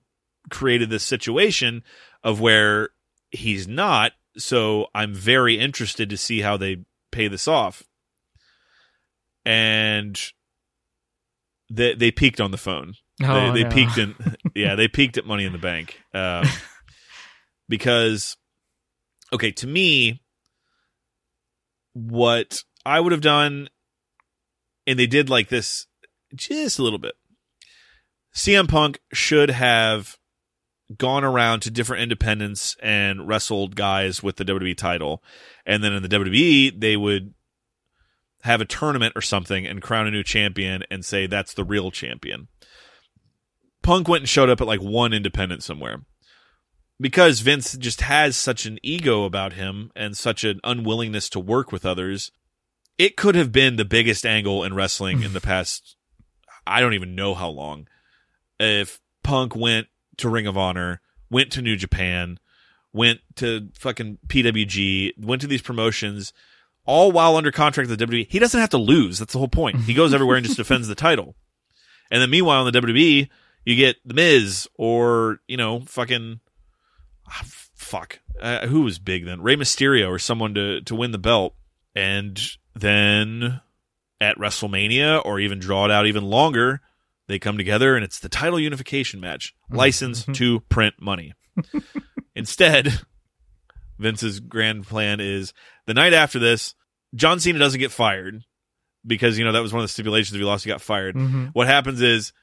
[0.50, 1.84] created this situation
[2.24, 2.90] of where
[3.32, 4.14] he's not.
[4.38, 7.84] So I'm very interested to see how they pay this off.
[9.46, 10.20] And
[11.70, 12.94] they they peaked on the phone.
[13.24, 13.76] Oh, they they no.
[13.76, 14.16] peaked in
[14.56, 16.46] yeah they peaked at Money in the Bank um,
[17.70, 18.36] because
[19.32, 20.22] okay to me
[21.94, 23.70] what I would have done
[24.88, 25.88] and they did like this
[26.36, 27.16] just a little bit.
[28.34, 30.18] CM Punk should have
[30.98, 35.24] gone around to different independents and wrestled guys with the WWE title.
[35.66, 37.34] And then in the WWE, they would
[38.44, 41.90] have a tournament or something and crown a new champion and say that's the real
[41.90, 42.48] champion.
[43.82, 46.02] Punk went and showed up at like one independent somewhere.
[47.00, 51.72] Because Vince just has such an ego about him and such an unwillingness to work
[51.72, 52.32] with others,
[52.98, 55.96] it could have been the biggest angle in wrestling in the past
[56.68, 57.88] I don't even know how long.
[58.60, 62.40] If Punk went to Ring of Honor, went to New Japan,
[62.94, 66.34] went to fucking PWG, went to these promotions,
[66.86, 68.28] all while under contract with the WWE.
[68.30, 69.20] He doesn't have to lose.
[69.20, 69.82] That's the whole point.
[69.82, 71.36] He goes everywhere and just defends the title.
[72.10, 73.28] And then meanwhile in the WWE,
[73.66, 76.40] you get The Miz or, you know, fucking
[77.28, 78.20] ah, fuck.
[78.40, 79.42] Uh, who was big then?
[79.42, 81.56] Rey Mysterio or someone to to win the belt.
[81.96, 82.40] And
[82.76, 83.62] then
[84.22, 86.82] at WrestleMania or even draw it out even longer,
[87.28, 89.54] they come together and it's the title unification match.
[89.70, 91.34] License to print money.
[92.36, 93.02] Instead,
[93.98, 95.54] Vince's grand plan is
[95.86, 96.76] the night after this,
[97.14, 98.44] John Cena doesn't get fired
[99.08, 100.34] because, you know, that was one of the stipulations.
[100.36, 101.16] If he lost, he got fired.
[101.16, 101.52] Mhm.
[101.54, 102.34] What happens is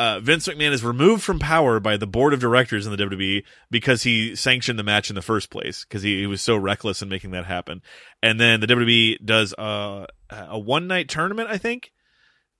[0.00, 3.44] uh, Vince McMahon is removed from power by the board of directors in the WWE
[3.70, 7.02] because he sanctioned the match in the first place because he, he, was so reckless
[7.02, 7.82] in making that happen.
[8.22, 11.92] And then the WWE does a, a one night tournament, I think,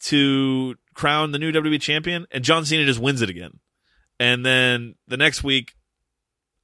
[0.00, 3.60] to crown the new WWE champion, and John Cena just wins it again.
[4.18, 5.72] And then the next week,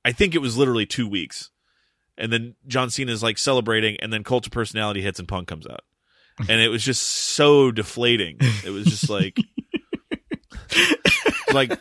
[0.04, 1.52] I think it was literally two weeks,
[2.18, 5.48] and then John Cena is like celebrating, and then Cult of Personality hits and Punk
[5.48, 5.84] comes out,
[6.50, 8.36] and it was just so deflating.
[8.62, 9.38] It was just like,
[11.52, 11.78] like,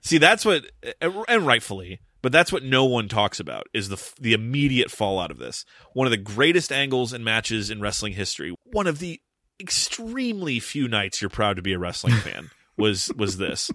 [0.00, 0.64] see, that's what,
[1.00, 5.38] and rightfully, but that's what no one talks about is the the immediate fallout of
[5.38, 5.64] this.
[5.92, 8.54] One of the greatest angles and matches in wrestling history.
[8.64, 9.20] One of the
[9.60, 13.70] extremely few nights you're proud to be a wrestling fan was was this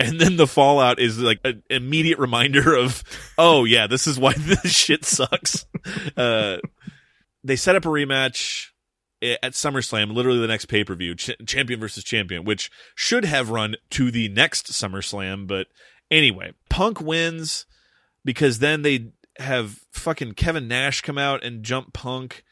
[0.00, 3.02] and then the fallout is like an immediate reminder of
[3.36, 5.66] oh yeah this is why this shit sucks
[6.16, 6.58] uh,
[7.44, 8.68] they set up a rematch
[9.20, 13.24] Eh, at SummerSlam, literally the next pay per view, ch- champion versus champion, which should
[13.24, 15.46] have run to the next SummerSlam.
[15.46, 15.68] But
[16.10, 17.66] anyway, Punk wins
[18.24, 22.44] because then they have fucking Kevin Nash come out and jump Punk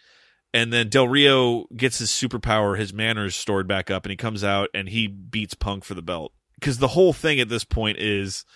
[0.56, 4.42] and then Del Rio gets his superpower, his manners stored back up, and he comes
[4.42, 6.32] out and he beats Punk for the belt.
[6.54, 8.46] Because the whole thing at this point is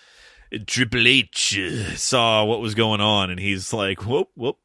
[0.65, 1.59] Triple H
[1.95, 4.57] saw what was going on, and he's like, "Whoop, whoop,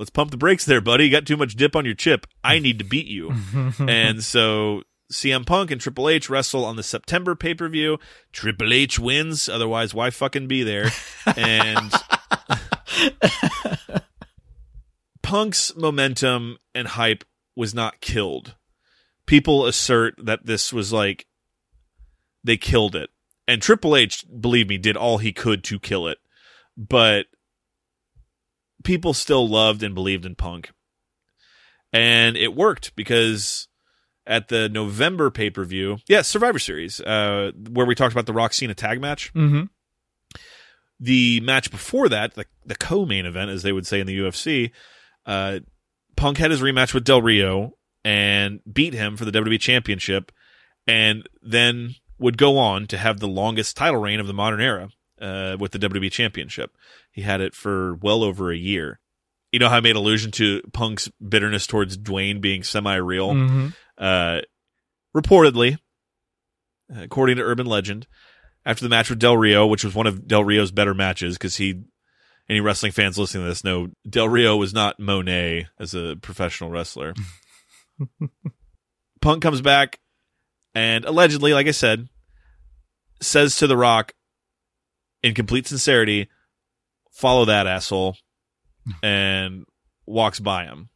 [0.00, 1.04] let's pump the brakes there, buddy.
[1.04, 2.26] You got too much dip on your chip.
[2.42, 3.34] I need to beat you."
[3.78, 4.82] and so
[5.12, 7.98] CM Punk and Triple H wrestle on the September pay per view.
[8.32, 10.90] Triple H wins, otherwise, why fucking be there?
[11.36, 11.92] And
[15.22, 17.24] Punk's momentum and hype
[17.54, 18.54] was not killed.
[19.26, 21.26] People assert that this was like
[22.42, 23.10] they killed it.
[23.46, 26.18] And Triple H, believe me, did all he could to kill it.
[26.76, 27.26] But
[28.84, 30.70] people still loved and believed in Punk.
[31.92, 33.68] And it worked because
[34.26, 38.32] at the November pay per view, yeah, Survivor Series, uh, where we talked about the
[38.32, 39.32] Rock Cena tag match.
[39.34, 39.64] Mm-hmm.
[41.00, 44.18] The match before that, the, the co main event, as they would say in the
[44.18, 44.70] UFC,
[45.26, 45.60] uh,
[46.16, 47.72] Punk had his rematch with Del Rio
[48.04, 50.30] and beat him for the WWE Championship,
[50.86, 54.90] and then would go on to have the longest title reign of the modern era
[55.20, 56.76] uh, with the WWE Championship.
[57.10, 59.00] He had it for well over a year.
[59.52, 63.32] You know how I made allusion to Punk's bitterness towards Dwayne being semi-real.
[63.32, 63.68] Mm-hmm.
[63.98, 64.40] Uh,
[65.16, 65.78] reportedly,
[66.94, 68.06] according to urban legend,
[68.64, 71.56] after the match with Del Rio, which was one of Del Rio's better matches because
[71.56, 71.82] he
[72.48, 76.70] any wrestling fans listening to this know Del Rio was not Monet as a professional
[76.70, 77.14] wrestler.
[79.20, 79.98] Punk comes back
[80.74, 82.08] and allegedly, like I said,
[83.20, 84.12] says to The Rock
[85.22, 86.28] in complete sincerity,
[87.12, 88.16] follow that asshole,
[89.02, 89.64] and
[90.06, 90.88] walks by him.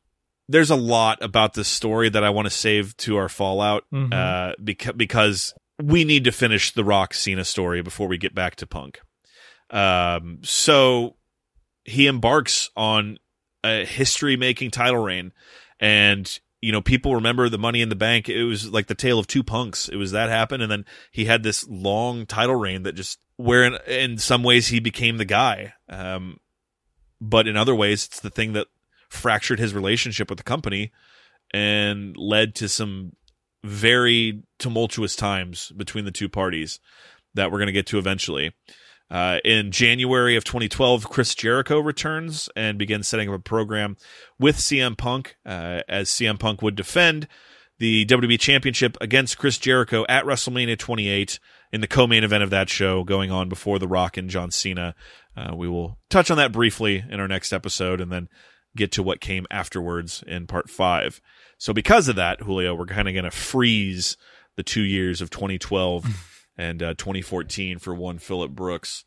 [0.49, 4.13] There's a lot about this story that I want to save to our fallout Mhm.
[4.13, 8.57] uh, beca- because we need to finish the Rock Cena story before we get back
[8.57, 9.01] to Punk.
[9.71, 11.17] Um, so
[11.85, 13.19] he embarks on
[13.65, 15.33] a history making title reign
[15.81, 19.19] and you know people remember the money in the bank it was like the tale
[19.19, 22.83] of two punks it was that happened and then he had this long title reign
[22.83, 26.39] that just where in, in some ways he became the guy um
[27.21, 28.67] but in other ways it's the thing that
[29.09, 30.93] fractured his relationship with the company
[31.53, 33.13] and led to some
[33.65, 36.81] very tumultuous times between the two parties
[37.35, 38.53] that we're going to get to eventually.
[39.11, 43.97] Uh, in January of 2012, Chris Jericho returns and begins setting up a program
[44.39, 47.29] with CM Punk uh, as CM Punk would defend
[47.79, 51.39] the WWE Championship against Chris Jericho at WrestleMania 28
[51.75, 54.95] in the co-main event of that show going on before The Rock and John Cena.
[55.37, 58.29] Uh, we will touch on that briefly in our next episode and then
[58.77, 61.21] get to what came afterwards in part five.
[61.59, 64.17] So because of that, Julio, we're kind of going to freeze
[64.55, 69.05] the two years of 2012 and uh, 2014 for one Phillip Brooks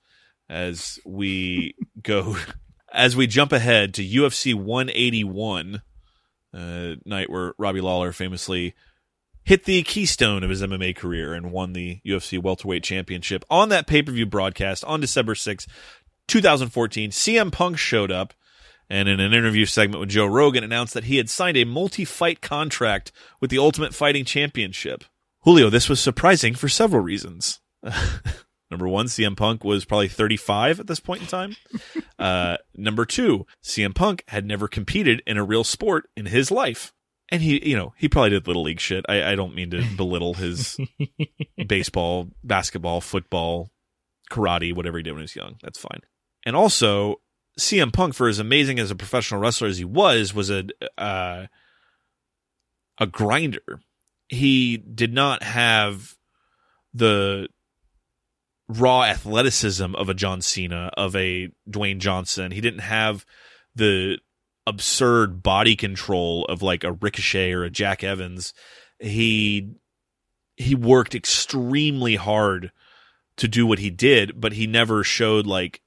[0.50, 1.74] as we
[2.04, 2.36] go
[2.92, 5.82] as we jump ahead to UFC 181
[6.54, 8.74] uh, night where Robbie Lawler famously
[9.48, 13.88] hit the keystone of his MMA career and won the UFC welterweight championship on that
[13.88, 15.66] pay-per-view broadcast on December 6,
[16.28, 17.12] 2014.
[17.12, 18.34] CM Punk showed up
[18.90, 22.42] and in an interview segment with Joe Rogan announced that he had signed a multi-fight
[22.42, 25.06] contract with the Ultimate Fighting Championship.
[25.44, 27.62] Julio, this was surprising for several reasons.
[28.70, 31.56] number one, CM Punk was probably 35 at this point in time.
[32.20, 36.92] Uh, number two, CM Punk had never competed in a real sport in his life.
[37.30, 39.06] And he, you know, he probably did little league shit.
[39.10, 40.78] I, I don't mean to belittle his
[41.68, 43.70] baseball, basketball, football,
[44.32, 45.56] karate, whatever he did when he was young.
[45.62, 46.02] That's fine.
[46.46, 47.22] And also,
[47.60, 50.68] CM Punk, for as amazing as a professional wrestler as he was, was a
[50.98, 51.48] uh,
[53.00, 53.82] a grinder
[54.30, 56.16] he did not have
[56.94, 57.48] the
[58.68, 62.52] raw athleticism of a John Cena, of a Dwayne Johnson.
[62.52, 63.26] He didn't have
[63.76, 64.18] the
[64.68, 68.54] absurd body control of like a Ricochet or a Jack Evans.
[69.00, 69.72] He
[70.58, 72.72] he worked extremely hard
[73.38, 75.82] to do what he did, but he never showed like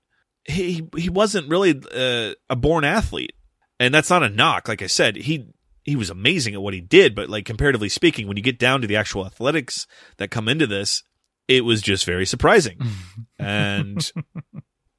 [0.44, 3.34] he he wasn't really uh, a born athlete,
[3.78, 4.66] and that's not a knock.
[4.66, 5.46] Like I said, he
[5.84, 8.80] he was amazing at what he did, but like comparatively speaking, when you get down
[8.80, 9.86] to the actual athletics
[10.16, 11.02] that come into this,
[11.48, 12.78] it was just very surprising.
[13.38, 14.10] and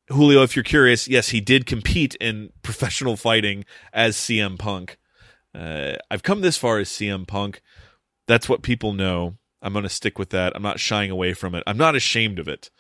[0.10, 4.98] Julio, if you're curious, yes, he did compete in professional fighting as CM Punk.
[5.54, 7.62] Uh, I've come this far as CM Punk.
[8.28, 9.38] That's what people know.
[9.62, 10.54] I'm going to stick with that.
[10.56, 11.64] I'm not shying away from it.
[11.68, 12.72] I'm not ashamed of it,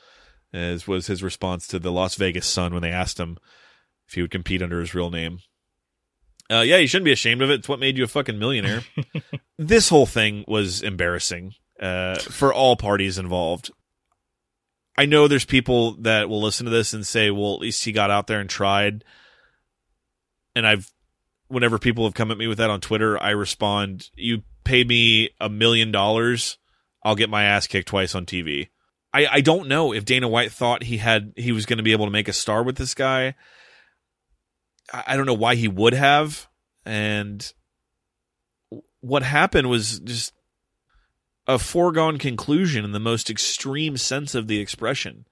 [0.53, 3.37] as was his response to the Las Vegas Sun when they asked him
[4.07, 5.39] if he would compete under his real name.
[6.51, 7.59] Uh, yeah, you shouldn't be ashamed of it.
[7.59, 8.81] It's what made you a fucking millionaire.
[9.57, 13.71] this whole thing was embarrassing uh, for all parties involved.
[15.01, 17.91] I know there's people that will listen to this and say, well, at least he
[17.91, 19.03] got out there and tried.
[20.55, 20.91] And I've,
[21.47, 25.31] whenever people have come at me with that on Twitter, I respond, you pay me
[25.39, 26.59] a million dollars,
[27.03, 28.67] I'll get my ass kicked twice on TV.
[29.11, 31.93] I, I don't know if Dana White thought he had he was going to be
[31.93, 33.33] able to make a star with this guy.
[34.93, 36.47] I, I don't know why he would have,
[36.85, 37.51] and
[38.99, 40.31] what happened was just
[41.51, 45.25] a foregone conclusion in the most extreme sense of the expression.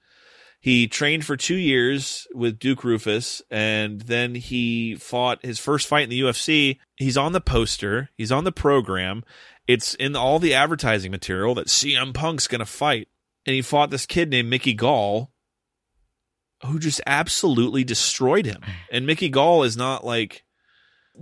[0.60, 6.04] He trained for two years with Duke Roufus, and then he fought his first fight
[6.04, 6.78] in the UFC.
[6.98, 9.24] He's on the poster, he's on the program.
[9.66, 13.08] It's in all the advertising material that CM Punk's going to fight.
[13.46, 15.32] And he fought this kid named Mickey Gall,
[16.66, 18.62] who just absolutely destroyed him.
[18.92, 20.44] And Mickey Gall is not like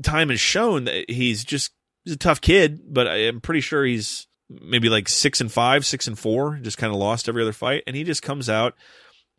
[0.02, 1.72] time has shown that he's just
[2.04, 6.08] he's a tough kid, but I'm pretty sure he's maybe like six and five, six
[6.08, 7.84] and four, just kind of lost every other fight.
[7.88, 8.76] And he just comes out,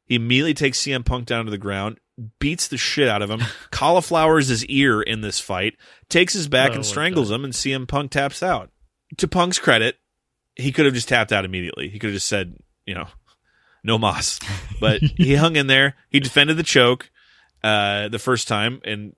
[0.05, 1.99] he immediately takes CM Punk down to the ground,
[2.39, 3.41] beats the shit out of him,
[3.71, 5.77] cauliflowers his ear in this fight,
[6.09, 8.71] takes his back Oh, and strangles him, and CM Punk taps out.
[9.19, 9.97] To Punk's credit,
[10.57, 11.89] he could have just tapped out immediately.
[11.89, 12.57] He could have just said,
[12.87, 13.07] you know,
[13.85, 14.39] no mas.
[14.81, 15.97] But he hung in there.
[16.09, 17.11] He defended the choke
[17.65, 19.17] uh, the first time, and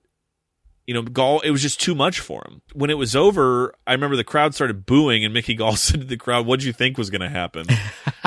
[0.91, 2.61] you know, Gall, it was just too much for him.
[2.73, 6.05] When it was over, I remember the crowd started booing, and Mickey Gall said to
[6.05, 7.65] the crowd, "What'd you think was going to happen?"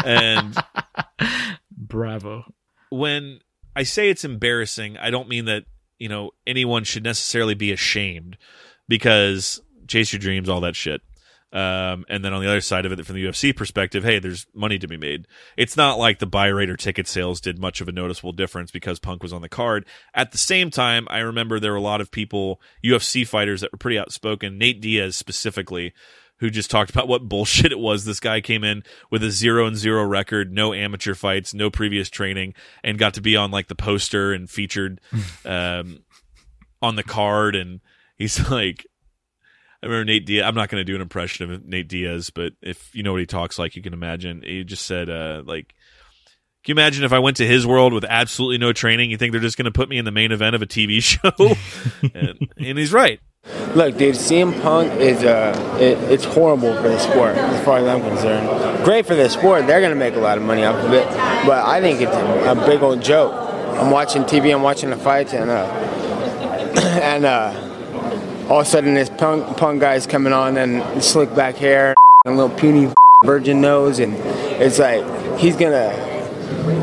[0.03, 0.57] and
[1.77, 2.45] Bravo.
[2.89, 3.41] when
[3.77, 5.65] I say it's embarrassing, I don't mean that
[5.99, 8.39] you know anyone should necessarily be ashamed
[8.89, 11.03] because chase your dreams, all that shit.
[11.55, 14.47] Um, and then on the other side of it, from the UFC perspective, hey, there's
[14.55, 15.28] money to be made.
[15.56, 18.72] It's not like the buy rate or ticket sales did much of a noticeable difference
[18.72, 19.86] because Punk was on the card.
[20.14, 23.70] At the same time, I remember there were a lot of people, UFC fighters that
[23.70, 24.59] were pretty outspoken.
[24.59, 25.94] Nate Diaz specifically,
[26.39, 28.05] who just talked about what bullshit it was.
[28.05, 32.10] This guy came in with a zero and zero record, no amateur fights, no previous
[32.10, 35.01] training, and got to be on like the poster and featured
[35.44, 36.02] um,
[36.82, 37.55] on the card.
[37.55, 37.81] And
[38.16, 38.85] he's like,
[39.85, 40.44] I remember Nate Diaz.
[40.47, 43.20] I'm not going to do an impression of Nate Diaz, but if you know what
[43.20, 44.40] he talks like, you can imagine.
[44.43, 45.74] He just said, uh, like,
[46.65, 49.11] can you imagine if I went to his world with absolutely no training?
[49.11, 51.02] You think they're just going to put me in the main event of a TV
[51.02, 51.31] show?
[52.15, 53.20] and, and he's right.
[53.74, 57.86] Look, dude, CM Punk is uh, it, it's horrible for the sport as far as
[57.86, 58.85] I'm concerned.
[58.86, 61.06] Great for the sport; they're gonna make a lot of money off of it.
[61.44, 63.35] But I think it's a, a big old joke.
[63.78, 65.66] I'm watching TV, I'm watching the fights, and uh,
[67.02, 67.74] and uh,
[68.49, 71.95] all of a sudden this Punk Punk guy's coming on and slick back hair,
[72.25, 72.93] and a little puny
[73.25, 74.15] virgin nose, and
[74.61, 75.05] it's like
[75.39, 75.93] he's gonna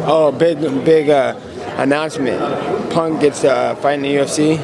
[0.08, 1.40] oh big big uh,
[1.78, 2.40] announcement.
[2.92, 4.60] Punk gets uh, fight in the UFC.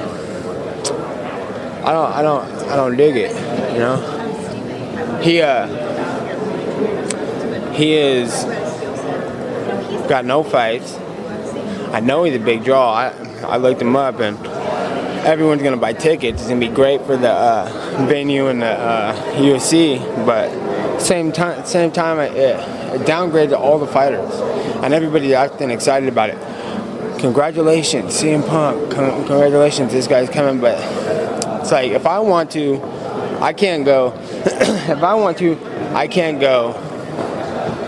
[1.87, 3.31] I don't, I don't, I don't dig it.
[3.71, 5.67] You know, he, uh,
[7.71, 8.43] he is
[10.09, 10.95] got no fights.
[11.93, 12.93] I know he's a big draw.
[12.93, 13.13] I,
[13.43, 14.37] I looked him up, and
[15.27, 16.41] everyone's gonna buy tickets.
[16.41, 21.65] It's gonna be great for the uh, venue and the uh, UFC, but same time,
[21.65, 24.33] same time, it, it downgraded all the fighters,
[24.83, 27.19] and everybody's acting excited about it.
[27.19, 28.91] Congratulations, CM Punk.
[28.91, 30.77] Con- congratulations, this guy's coming, but
[31.61, 32.81] it's like if I want to,
[33.41, 34.13] I can't go.
[34.45, 35.57] if I want to,
[35.93, 36.71] I can't go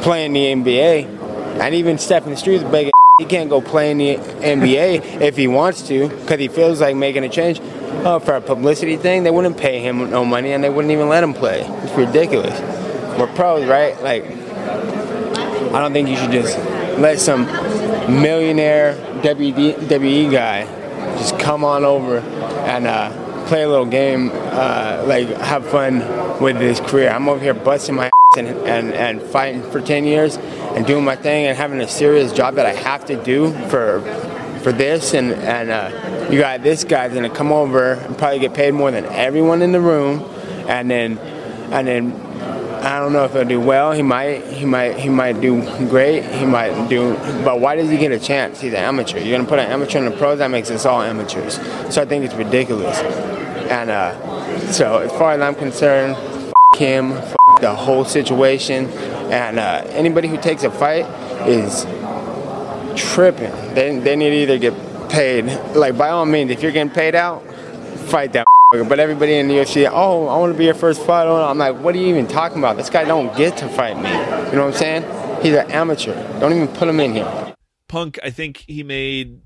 [0.01, 1.17] play in the NBA.
[1.59, 5.87] And even Stephen Struth's begging he can't go play in the NBA if he wants
[5.89, 7.59] to because he feels like making a change.
[8.05, 11.09] Oh, for a publicity thing, they wouldn't pay him no money and they wouldn't even
[11.09, 11.61] let him play.
[11.83, 12.57] It's ridiculous.
[13.19, 14.01] We're pros, right?
[14.01, 16.57] Like, I don't think you should just
[16.97, 17.45] let some
[18.21, 20.63] millionaire WWE guy
[21.17, 25.99] just come on over and uh, play a little game, uh, like have fun
[26.41, 27.09] with his career.
[27.09, 30.37] I'm over here busting my and, and, and fighting for 10 years
[30.79, 33.99] and doing my thing and having a serious job that I have to do for
[34.63, 38.53] for this and and uh, you got this guy's gonna come over and probably get
[38.53, 40.21] paid more than everyone in the room
[40.69, 41.17] and then
[41.71, 42.13] and then
[42.81, 43.91] I don't know if he'll do well.
[43.91, 46.23] He might, he might, he might do great.
[46.23, 48.61] He might do, but why does he get a chance?
[48.61, 49.19] He's an amateur.
[49.19, 50.39] You're gonna put an amateur in the pros.
[50.39, 51.55] That makes us all amateurs.
[51.93, 52.97] So I think it's ridiculous.
[53.69, 58.87] And uh, so, as far as I'm concerned, f- him, f- the whole situation,
[59.31, 61.05] and uh, anybody who takes a fight
[61.47, 61.85] is
[62.95, 63.51] tripping.
[63.73, 65.45] They, they need to either get paid.
[65.75, 67.45] Like by all means, if you're getting paid out,
[68.09, 68.45] fight that.
[68.71, 71.25] But everybody in the UFC, oh, I want to be your first fight.
[71.25, 72.77] I'm like, what are you even talking about?
[72.77, 74.09] This guy don't get to fight me.
[74.49, 75.41] You know what I'm saying?
[75.41, 76.13] He's an amateur.
[76.39, 77.55] Don't even put him in here.
[77.87, 79.41] Punk, I think he made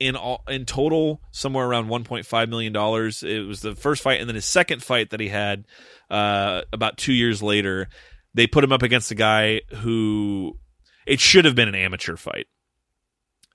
[0.00, 3.22] in all in total somewhere around 1.5 million dollars.
[3.22, 5.64] It was the first fight, and then his second fight that he had
[6.10, 7.88] uh, about two years later.
[8.32, 10.58] They put him up against a guy who
[11.06, 12.46] it should have been an amateur fight,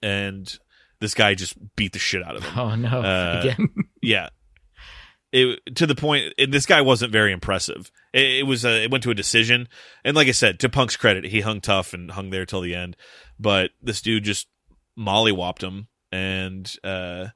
[0.02, 0.53] and
[0.99, 2.60] this guy just beat the shit out of him.
[2.60, 3.02] Oh no!
[3.02, 3.69] Uh, Again.
[4.02, 4.30] yeah.
[5.32, 7.91] It, to the point, and this guy wasn't very impressive.
[8.14, 9.68] It, it was a, it went to a decision,
[10.03, 12.76] and like I said, to Punk's credit, he hung tough and hung there till the
[12.76, 12.95] end.
[13.40, 14.48] But this dude just
[14.98, 17.27] mollywopped him and uh,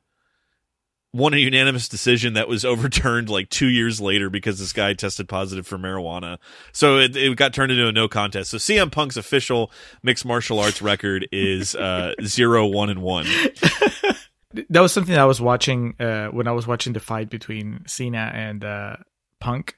[1.14, 5.27] won a unanimous decision that was overturned like two years later because this guy tested
[5.27, 6.38] positive for marijuana.
[6.72, 8.52] So it, it got turned into a no contest.
[8.52, 9.72] So CM Punk's official
[10.03, 13.26] mixed martial arts record is uh, zero one and one.
[14.69, 18.31] that was something I was watching uh, when I was watching the fight between Cena
[18.34, 18.98] and uh,
[19.40, 19.76] Punk.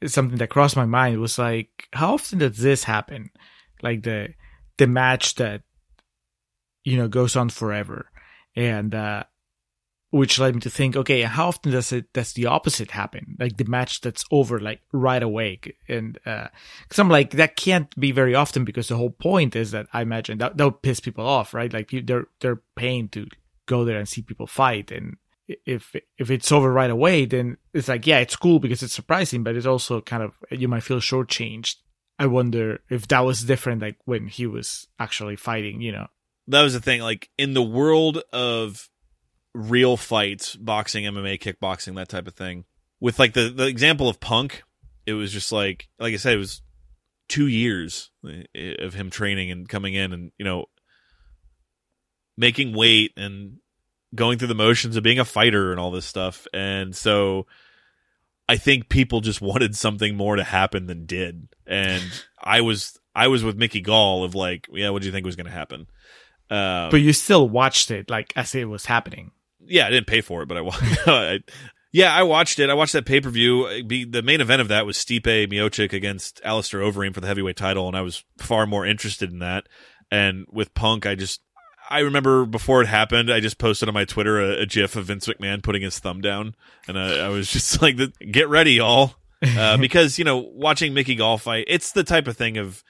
[0.00, 1.14] It's something that crossed my mind.
[1.14, 3.30] It was like, how often does this happen?
[3.82, 4.34] Like the
[4.78, 5.62] the match that
[6.84, 8.10] you know goes on forever,
[8.54, 9.24] and uh,
[10.16, 13.36] which led me to think, okay, how often does it does the opposite happen?
[13.38, 16.48] Like the match that's over like right away, and uh,
[16.82, 20.00] because I'm like that can't be very often because the whole point is that I
[20.00, 21.72] imagine that that would piss people off, right?
[21.72, 23.26] Like they're they're paying to
[23.66, 25.16] go there and see people fight and
[25.48, 29.44] if if it's over right away then it's like yeah it's cool because it's surprising
[29.44, 31.76] but it's also kind of you might feel shortchanged
[32.18, 36.06] i wonder if that was different like when he was actually fighting you know
[36.48, 38.88] that was the thing like in the world of
[39.56, 42.64] real fights boxing mma kickboxing that type of thing
[43.00, 44.62] with like the the example of punk
[45.06, 46.62] it was just like like i said it was
[47.28, 48.10] two years
[48.78, 50.66] of him training and coming in and you know
[52.36, 53.58] making weight and
[54.14, 56.46] going through the motions of being a fighter and all this stuff.
[56.52, 57.46] And so
[58.48, 61.48] I think people just wanted something more to happen than did.
[61.66, 62.04] And
[62.40, 65.36] I was I was with Mickey Gall of like, yeah, what do you think was
[65.36, 65.86] going to happen?
[66.48, 69.32] Um, but you still watched it like as it was happening.
[69.68, 70.60] Yeah, I didn't pay for it, but I,
[71.06, 71.40] I
[71.92, 72.68] yeah, I watched it.
[72.68, 73.82] I watched that pay per view.
[73.82, 77.88] The main event of that was Stipe Miocic against Alistair Overeem for the heavyweight title,
[77.88, 79.66] and I was far more interested in that.
[80.10, 81.40] And with Punk, I just
[81.88, 85.06] I remember before it happened, I just posted on my Twitter a, a GIF of
[85.06, 86.54] Vince McMahon putting his thumb down,
[86.88, 87.96] and I, I was just like,
[88.30, 89.14] "Get ready, y'all,"
[89.56, 92.82] uh, because you know, watching Mickey Gall fight, it's the type of thing of,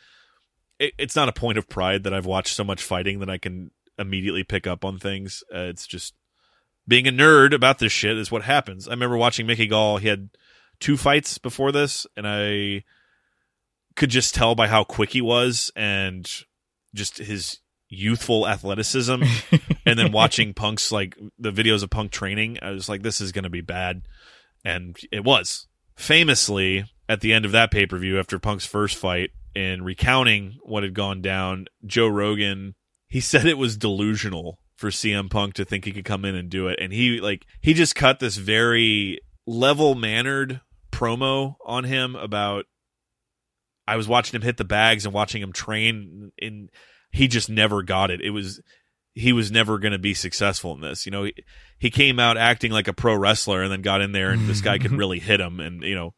[0.79, 3.39] it, it's not a point of pride that I've watched so much fighting that I
[3.39, 5.45] can immediately pick up on things.
[5.55, 6.15] Uh, it's just
[6.89, 8.87] being a nerd about this shit is what happens.
[8.89, 10.31] I remember watching Mickey Gall; he had
[10.81, 12.85] two fights before this, and I
[13.97, 16.29] could just tell by how quick he was and
[16.95, 17.59] just his
[17.89, 19.23] youthful athleticism.
[19.89, 23.31] And then watching punks like the videos of punk training i was like this is
[23.31, 24.03] going to be bad.
[24.65, 25.69] And it was.
[25.95, 30.93] Famously at the end of that pay-per-view after punk's first fight in recounting what had
[30.93, 32.75] gone down joe rogan
[33.07, 36.51] he said it was delusional for cm punk to think he could come in and
[36.51, 40.61] do it and he like he just cut this very level mannered
[40.93, 42.67] promo on him about
[43.87, 46.71] i was watching him hit the bags and watching him train and
[47.17, 48.21] he just never got it.
[48.21, 48.61] It was
[49.15, 51.07] he was never going to be successful in this.
[51.07, 51.35] You know, he,
[51.79, 54.61] he came out acting like a pro wrestler and then got in there and this
[54.61, 55.59] guy could really hit him.
[55.59, 56.13] And, you know,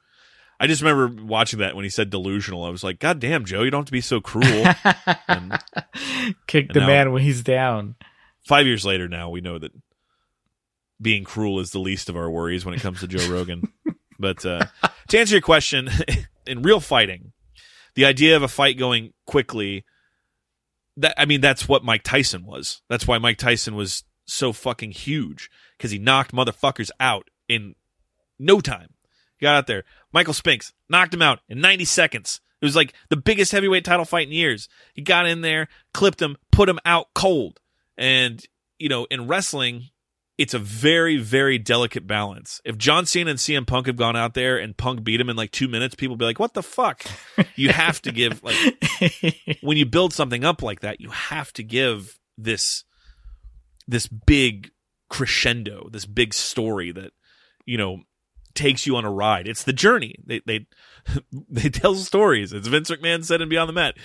[0.59, 2.65] I just remember watching that when he said delusional.
[2.65, 4.67] I was like, God damn, Joe, you don't have to be so cruel.
[5.29, 5.57] and,
[6.49, 7.95] Kick and the now, man when he's down.
[8.49, 9.73] Five years later now, we know that
[11.01, 13.63] being cruel is the least of our worries when it comes to Joe Rogan.
[14.19, 14.67] but uh,
[15.09, 15.89] to answer your question,
[16.47, 17.33] in real fighting,
[17.95, 19.85] the idea of a fight going quickly–
[20.99, 22.83] that I mean that's what Mike Tyson was.
[22.89, 27.75] That's why Mike Tyson was so fucking huge because he knocked motherfuckers out in
[28.39, 28.89] no time.
[29.39, 29.85] He got out there.
[30.13, 32.41] Michael Spinks knocked him out in 90 seconds.
[32.61, 34.69] It was like the biggest heavyweight title fight in years.
[34.93, 37.61] He got in there, clipped him, put him out cold.
[37.99, 38.43] And,
[38.79, 39.89] you know, in wrestling,
[40.39, 42.61] it's a very, very delicate balance.
[42.65, 45.37] If John Cena and CM Punk have gone out there and Punk beat him in
[45.37, 47.05] like two minutes, people be like, "What the fuck?"
[47.57, 48.57] You have to give like
[49.63, 52.85] when you build something up like that, you have to give this
[53.89, 54.71] this big
[55.11, 57.11] crescendo, this big story that
[57.67, 58.03] you know
[58.55, 59.49] takes you on a ride.
[59.49, 60.15] It's the journey.
[60.25, 60.67] They they
[61.51, 62.53] they tell stories.
[62.53, 63.97] As Vince McMahon said in Beyond the Mat,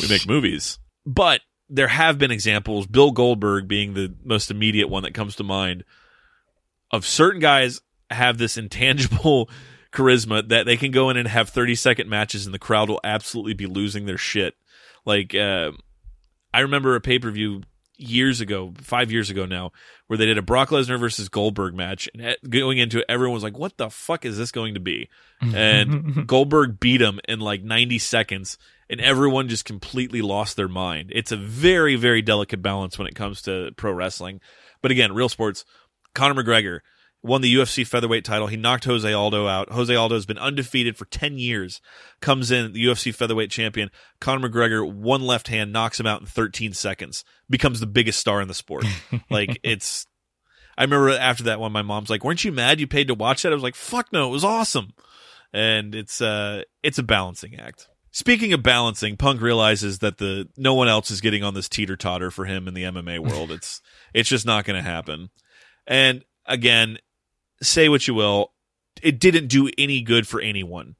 [0.00, 0.80] we make movies.
[1.06, 5.44] But there have been examples, Bill Goldberg being the most immediate one that comes to
[5.44, 5.84] mind,
[6.90, 7.80] of certain guys
[8.10, 9.50] have this intangible
[9.92, 13.00] charisma that they can go in and have 30 second matches and the crowd will
[13.04, 14.54] absolutely be losing their shit.
[15.04, 15.72] Like, uh,
[16.52, 17.62] I remember a pay per view
[17.98, 19.72] years ago, five years ago now,
[20.06, 23.42] where they did a Brock Lesnar versus Goldberg match, and going into it, everyone was
[23.42, 25.08] like, "What the fuck is this going to be?"
[25.40, 28.58] And Goldberg beat him in like 90 seconds,
[28.90, 31.12] and everyone just completely lost their mind.
[31.14, 34.40] It's a very, very delicate balance when it comes to pro wrestling.
[34.82, 35.64] But again, real sports.
[36.14, 36.80] Conor McGregor
[37.22, 38.46] won the UFC featherweight title.
[38.46, 39.70] He knocked Jose Aldo out.
[39.70, 41.80] Jose Aldo has been undefeated for 10 years.
[42.20, 43.90] Comes in, the UFC featherweight champion.
[44.20, 47.24] Conor McGregor, one left hand, knocks him out in 13 seconds.
[47.50, 48.84] Becomes the biggest star in the sport.
[49.30, 50.06] like, it's.
[50.76, 53.42] I remember after that one, my mom's like, weren't you mad you paid to watch
[53.42, 53.50] that?
[53.50, 54.92] I was like, fuck no, it was awesome.
[55.52, 57.88] And it's, uh, it's a balancing act.
[58.18, 61.96] Speaking of balancing, Punk realizes that the no one else is getting on this teeter
[61.96, 63.52] totter for him in the MMA world.
[63.52, 63.80] it's
[64.12, 65.30] it's just not going to happen.
[65.86, 66.98] And again,
[67.62, 68.54] say what you will,
[69.00, 70.96] it didn't do any good for anyone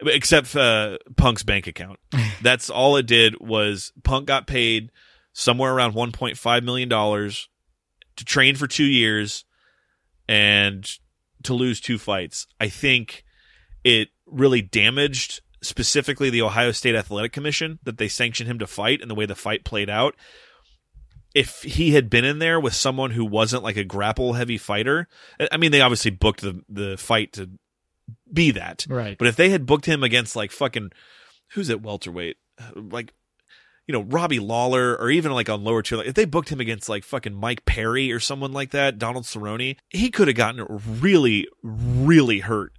[0.00, 2.00] except uh, Punk's bank account.
[2.42, 4.90] That's all it did was Punk got paid
[5.32, 7.48] somewhere around 1.5 million dollars
[8.16, 9.44] to train for 2 years
[10.28, 10.90] and
[11.44, 12.48] to lose two fights.
[12.58, 13.22] I think
[13.84, 19.00] it really damaged specifically the Ohio State Athletic Commission that they sanctioned him to fight
[19.00, 20.14] and the way the fight played out.
[21.34, 25.08] If he had been in there with someone who wasn't like a grapple heavy fighter,
[25.50, 27.50] I mean, they obviously booked the the fight to
[28.30, 29.16] be that, Right.
[29.16, 30.90] But if they had booked him against like fucking
[31.52, 32.36] who's at welterweight,
[32.74, 33.14] like
[33.86, 36.60] you know Robbie Lawler, or even like on lower tier, like, if they booked him
[36.60, 40.66] against like fucking Mike Perry or someone like that, Donald Cerrone, he could have gotten
[41.00, 42.72] really, really hurt.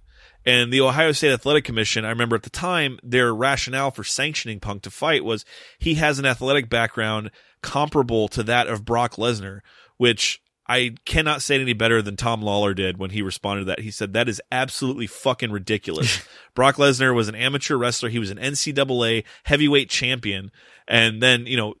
[0.46, 4.60] And the Ohio State Athletic Commission, I remember at the time, their rationale for sanctioning
[4.60, 5.44] Punk to fight was
[5.78, 7.30] he has an athletic background
[7.62, 9.60] comparable to that of Brock Lesnar,
[9.96, 13.66] which I cannot say it any better than Tom Lawlor did when he responded to
[13.66, 13.80] that.
[13.80, 16.20] He said, that is absolutely fucking ridiculous.
[16.54, 18.08] Brock Lesnar was an amateur wrestler.
[18.08, 20.50] He was an NCAA heavyweight champion.
[20.88, 21.74] And then, you know,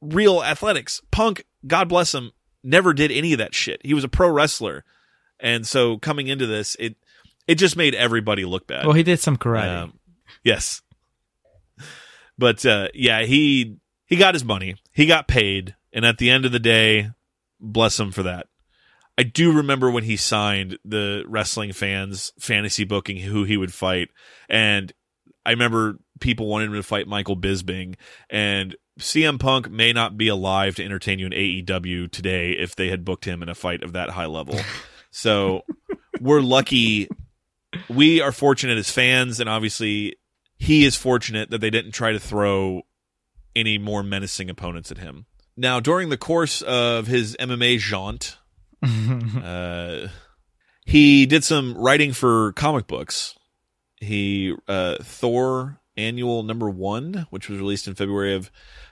[0.00, 1.00] real athletics.
[1.10, 3.80] Punk, God bless him, never did any of that shit.
[3.84, 4.84] He was a pro wrestler.
[5.40, 6.96] And so coming into this, it,
[7.46, 8.86] it just made everybody look bad.
[8.86, 9.82] Well, he did some karate.
[9.82, 9.98] Um,
[10.42, 10.82] yes.
[12.38, 13.76] But uh, yeah, he
[14.06, 14.76] he got his money.
[14.92, 17.10] He got paid, and at the end of the day,
[17.60, 18.48] bless him for that.
[19.16, 24.08] I do remember when he signed the wrestling fans fantasy booking who he would fight,
[24.48, 24.92] and
[25.46, 27.94] I remember people wanted him to fight Michael Bisping,
[28.28, 32.88] and CM Punk may not be alive to entertain you in AEW today if they
[32.88, 34.58] had booked him in a fight of that high level.
[35.16, 35.62] So
[36.20, 37.08] we're lucky.
[37.88, 40.16] We are fortunate as fans, and obviously
[40.56, 42.82] he is fortunate that they didn't try to throw
[43.56, 45.26] any more menacing opponents at him.
[45.56, 48.38] Now, during the course of his MMA jaunt,
[48.82, 50.08] uh,
[50.84, 53.36] he did some writing for comic books.
[54.00, 58.50] He uh, Thor Annual Number One, which was released in February of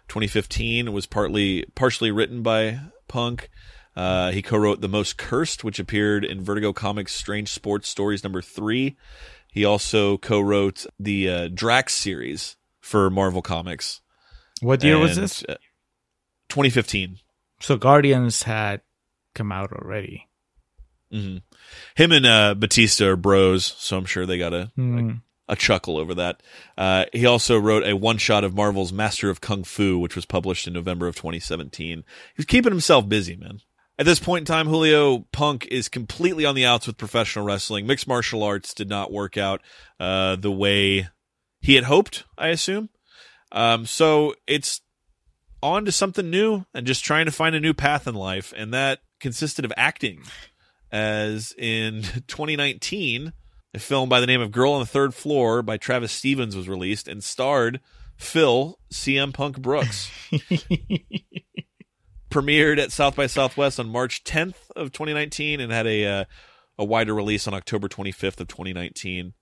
[0.09, 3.51] 2015, was partly partially written by Punk.
[3.95, 8.41] Uh, he co-wrote The Most Cursed, which appeared in Vertigo Comics' Strange Sports Stories number
[8.41, 8.97] three.
[9.49, 14.01] He also co-wrote the uh, Drax series for Marvel Comics.
[14.61, 15.45] What year was this?
[15.49, 15.57] uh,
[16.49, 17.19] 2015.
[17.61, 18.81] So Guardians had
[19.35, 20.29] come out already.
[21.11, 21.39] hmm
[21.95, 25.11] Him and uh, Batista are bros, so I'm sure they got a Hmm.
[25.49, 26.43] a chuckle over that.
[26.79, 30.25] Uh, he also wrote a one shot of Marvel's Master of Kung Fu, which was
[30.25, 32.05] published in November of 2017.
[32.37, 33.61] He's keeping himself busy, man.
[33.99, 37.87] At this point in time, Julio Punk is completely on the outs with professional wrestling.
[37.87, 39.61] Mixed martial arts did not work out
[40.01, 41.09] uh, the way
[41.61, 42.89] he had hoped, I assume.
[43.53, 44.81] Um, so it's
[45.63, 48.53] on to something new and just trying to find a new path in life.
[48.57, 50.23] And that consisted of acting.
[50.91, 53.33] As in 2019,
[53.75, 56.69] a film by the name of Girl on the Third Floor by Travis Stevens was
[56.69, 57.81] released and starred
[58.17, 60.11] Phil CM Punk Brooks.
[62.33, 66.25] Premiered at South by Southwest on March 10th of 2019 and had a uh,
[66.79, 69.35] a wider release on October 25th of 2019.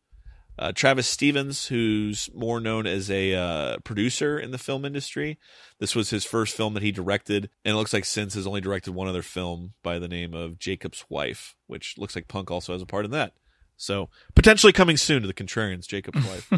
[0.58, 5.38] Uh, Travis Stevens, who's more known as a uh, producer in the film industry.
[5.78, 8.60] This was his first film that he directed, and it looks like since has only
[8.60, 12.72] directed one other film by the name of Jacob's Wife, which looks like Punk also
[12.72, 13.34] has a part in that.
[13.76, 16.52] So potentially coming soon to the Contrarians, Jacob's Wife.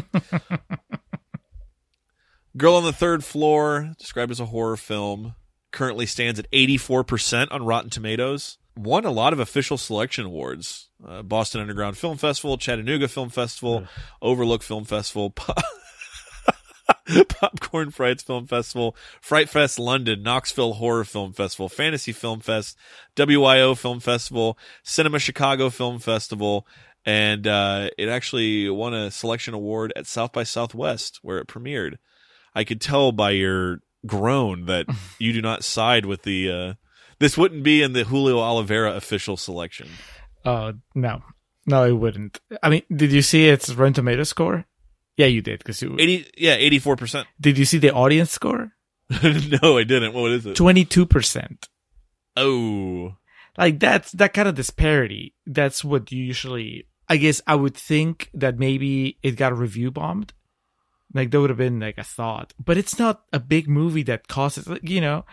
[2.57, 5.35] Girl on the Third Floor, described as a horror film,
[5.73, 8.57] currently stands at 84% on Rotten Tomatoes.
[8.77, 10.87] Won a lot of official selection awards.
[11.05, 13.85] Uh, Boston Underground Film Festival, Chattanooga Film Festival,
[14.21, 15.29] Overlook Film Festival,
[17.27, 22.77] Popcorn Frights Film Festival, Fright Fest London, Knoxville Horror Film Festival, Fantasy Film Fest,
[23.15, 26.65] WIO Film Festival, Cinema Chicago Film Festival,
[27.05, 31.97] and uh, it actually won a selection award at South by Southwest where it premiered.
[32.55, 34.87] I could tell by your groan that
[35.19, 36.51] you do not side with the.
[36.51, 36.73] Uh,
[37.19, 39.87] this wouldn't be in the Julio Oliveira official selection.
[40.45, 41.21] Oh no,
[41.65, 42.39] no, it wouldn't.
[42.61, 44.65] I mean, did you see its Rotten Tomato score?
[45.15, 45.95] Yeah, you did because you.
[45.99, 47.27] Eighty, yeah, eighty-four percent.
[47.39, 48.71] Did you see the audience score?
[49.23, 50.13] no, I didn't.
[50.13, 50.55] What is it?
[50.55, 51.69] Twenty-two percent.
[52.35, 53.15] Oh,
[53.57, 55.35] like that's that kind of disparity.
[55.45, 56.87] That's what you usually.
[57.07, 60.33] I guess I would think that maybe it got review bombed.
[61.13, 64.27] Like that would have been like a thought, but it's not a big movie that
[64.27, 64.67] causes.
[64.81, 65.25] You know,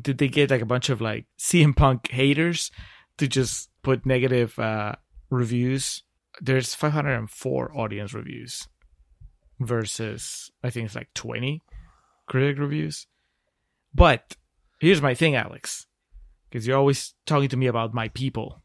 [0.00, 2.70] did they get like a bunch of like CM Punk haters
[3.18, 4.94] to just put negative uh
[5.30, 6.02] reviews?
[6.40, 8.68] There's 504 audience reviews
[9.58, 11.62] versus I think it's like 20
[12.26, 13.06] critic reviews.
[13.94, 14.36] But
[14.80, 15.86] here's my thing, Alex,
[16.48, 18.62] because you're always talking to me about my people,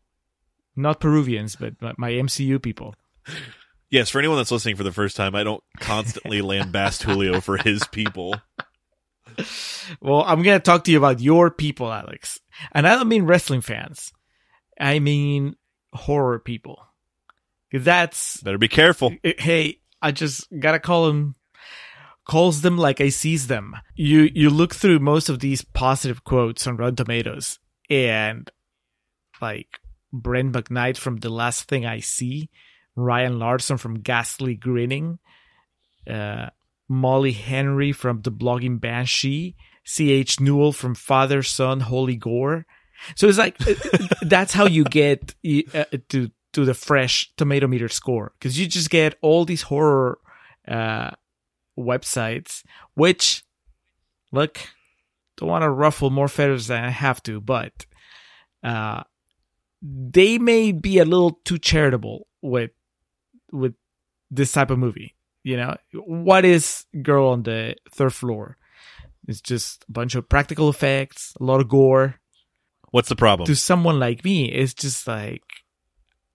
[0.76, 2.95] not Peruvians, but my MCU people.
[3.91, 7.57] Yes, for anyone that's listening for the first time, I don't constantly lambast Julio for
[7.57, 8.35] his people.
[10.01, 12.39] Well, I'm going to talk to you about your people, Alex.
[12.72, 14.11] And I don't mean wrestling fans.
[14.80, 15.55] I mean
[15.93, 16.81] horror people.
[17.72, 19.13] Cuz that's Better be careful.
[19.23, 21.35] Hey, I just got to call them
[22.27, 23.76] calls them like I sees them.
[23.95, 27.59] You you look through most of these positive quotes on Rotten Tomatoes
[27.89, 28.49] and
[29.41, 29.80] like
[30.13, 32.49] Brent McKnight from The Last Thing I See,
[33.02, 35.19] Ryan Larson from Ghastly Grinning,
[36.10, 36.49] uh,
[36.88, 40.40] Molly Henry from The Blogging Banshee, C.H.
[40.40, 42.65] Newell from Father, Son, Holy Gore.
[43.15, 43.57] So it's like
[44.22, 45.34] that's how you get
[45.73, 50.19] uh, to to the fresh tomato meter score because you just get all these horror
[50.68, 51.11] uh,
[51.78, 52.64] websites,
[52.94, 53.44] which
[54.32, 54.60] look
[55.38, 57.86] don't want to ruffle more feathers than I have to, but
[58.64, 59.03] uh,
[59.82, 62.72] they may be a little too charitable with
[63.52, 63.73] with
[64.30, 65.15] this type of movie.
[65.44, 68.57] You know, what is Girl on the Third Floor?
[69.28, 72.15] It's just a bunch of practical effects, a lot of gore.
[72.91, 73.48] What's the problem?
[73.48, 75.44] To someone like me, it's just like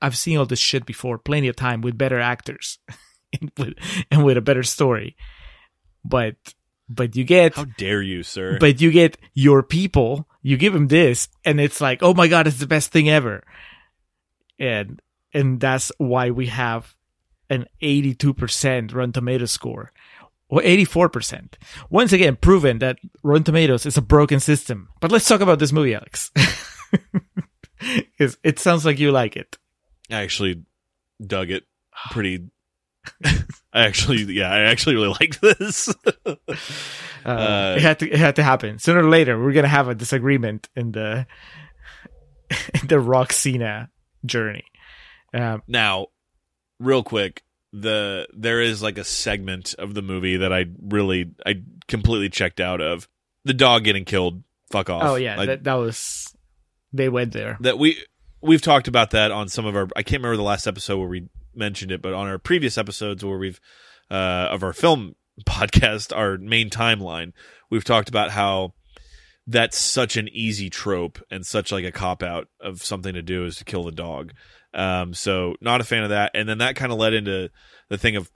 [0.01, 2.79] I've seen all this shit before, plenty of time with better actors
[3.41, 3.75] and, with,
[4.11, 5.17] and with a better story.
[6.05, 6.37] But
[6.89, 8.59] but you get how dare you, sir?
[8.61, 10.29] But you get your people.
[10.43, 13.43] You give them this, and it's like, oh my god, it's the best thing ever.
[14.59, 15.03] And
[15.35, 16.96] and that's why we have
[17.51, 19.93] an 82% Rotten Tomato score
[20.49, 21.55] or 84%.
[21.91, 24.89] Once again, proven that Rotten Tomatoes is a broken system.
[25.01, 26.31] But let's talk about this movie, Alex.
[28.19, 29.57] it sounds like you like it.
[30.11, 30.65] I actually
[31.25, 31.65] dug it
[32.11, 32.49] pretty.
[33.25, 35.89] I actually, yeah, I actually really liked this.
[36.27, 36.35] uh,
[37.25, 39.41] uh, it had to, it had to happen sooner or later.
[39.41, 41.27] We're gonna have a disagreement in the
[42.75, 43.91] in the Rock Cena
[44.25, 44.65] journey.
[45.35, 46.07] Um, now,
[46.79, 47.43] real quick,
[47.73, 52.61] the there is like a segment of the movie that I really I completely checked
[52.61, 53.09] out of.
[53.45, 54.43] The dog getting killed.
[54.71, 55.03] Fuck off.
[55.05, 56.35] Oh yeah, I, that, that was
[56.93, 57.57] they went there.
[57.61, 58.03] That we
[58.41, 61.09] we've talked about that on some of our I can't remember the last episode where
[61.09, 63.61] we mentioned it, but on our previous episodes where we've
[64.11, 67.33] uh of our film podcast, our main timeline,
[67.71, 68.73] we've talked about how
[69.47, 73.45] that's such an easy trope and such like a cop out of something to do
[73.45, 74.33] is to kill the dog.
[74.77, 76.33] Um, so not a fan of that.
[76.35, 77.51] And then that kind of led into
[77.89, 78.31] the thing of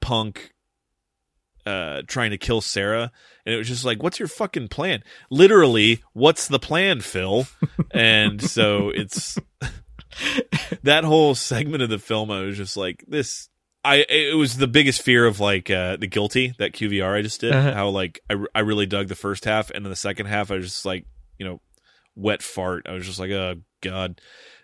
[0.00, 0.52] Punk
[1.64, 3.12] uh, trying to kill Sarah,
[3.46, 7.46] and it was just like, "What's your fucking plan?" Literally, what's the plan, Phil?
[7.92, 9.38] and so it's
[10.82, 12.30] that whole segment of the film.
[12.30, 13.48] I was just like, "This."
[13.84, 17.40] I it was the biggest fear of like uh, the guilty that QVR I just
[17.40, 17.52] did.
[17.52, 17.74] Uh-huh.
[17.74, 20.56] How like I I really dug the first half, and then the second half I
[20.56, 21.04] was just like,
[21.38, 21.60] you know,
[22.14, 22.86] wet fart.
[22.88, 24.20] I was just like, oh god.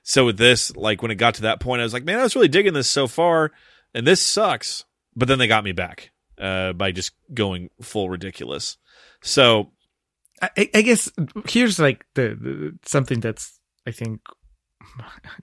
[0.09, 2.23] So with this, like when it got to that point, I was like, man, I
[2.23, 3.53] was really digging this so far,
[3.93, 4.85] and this sucks.
[5.15, 8.79] But then they got me back uh, by just going full ridiculous.
[9.21, 9.73] So
[10.41, 11.13] I, I guess
[11.47, 14.23] here's like the, the, something that's I think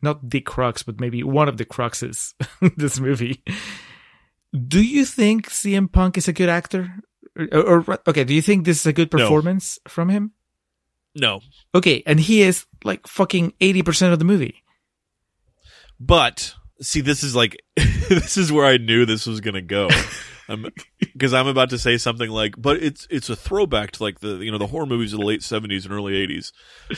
[0.01, 2.33] not the crux, but maybe one of the cruxes
[2.75, 3.43] this movie
[4.67, 6.91] Do you think CM Punk is a good actor?
[7.51, 9.19] Or, or okay, do you think this is a good No.
[9.19, 10.31] performance from him?
[11.15, 11.41] No,
[11.73, 14.63] Okay, and he is like fucking eighty percent of the movie.
[15.99, 19.89] But see, this is like this is where I knew this was gonna go,
[21.13, 24.37] because I'm about to say something like, "But it's it's a throwback to like the
[24.37, 26.51] you know the horror movies of the late '70s and early '80s,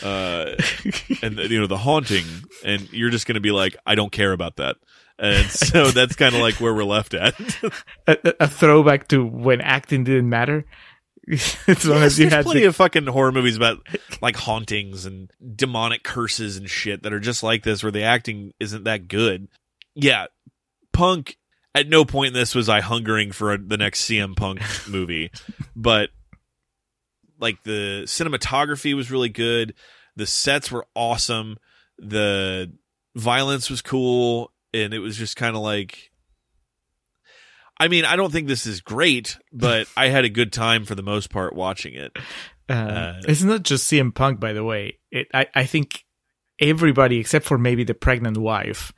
[0.04, 0.56] uh,
[1.22, 2.26] and you know the haunting,"
[2.64, 4.78] and you're just gonna be like, "I don't care about that,"
[5.20, 7.34] and so that's kind of like where we're left at.
[8.08, 10.66] A- a throwback to when acting didn't matter.
[11.68, 13.86] as long as you There's had plenty the- of fucking horror movies about
[14.22, 18.54] like hauntings and demonic curses and shit that are just like this, where the acting
[18.60, 19.48] isn't that good.
[19.96, 20.28] Yeah,
[20.94, 21.38] Punk.
[21.76, 25.30] At no point in this was I hungering for a, the next CM Punk movie,
[25.76, 26.10] but
[27.40, 29.76] like the cinematography was really good,
[30.16, 31.58] the sets were awesome,
[32.00, 32.74] the
[33.16, 36.10] violence was cool, and it was just kind of like
[37.80, 40.96] I mean, I don't think this is great, but I had a good time for
[40.96, 42.12] the most part watching it.
[42.70, 45.00] Uh, Uh, it's not just CM Punk, by the way.
[45.12, 46.04] It, I, I think
[46.60, 48.92] everybody except for maybe the pregnant wife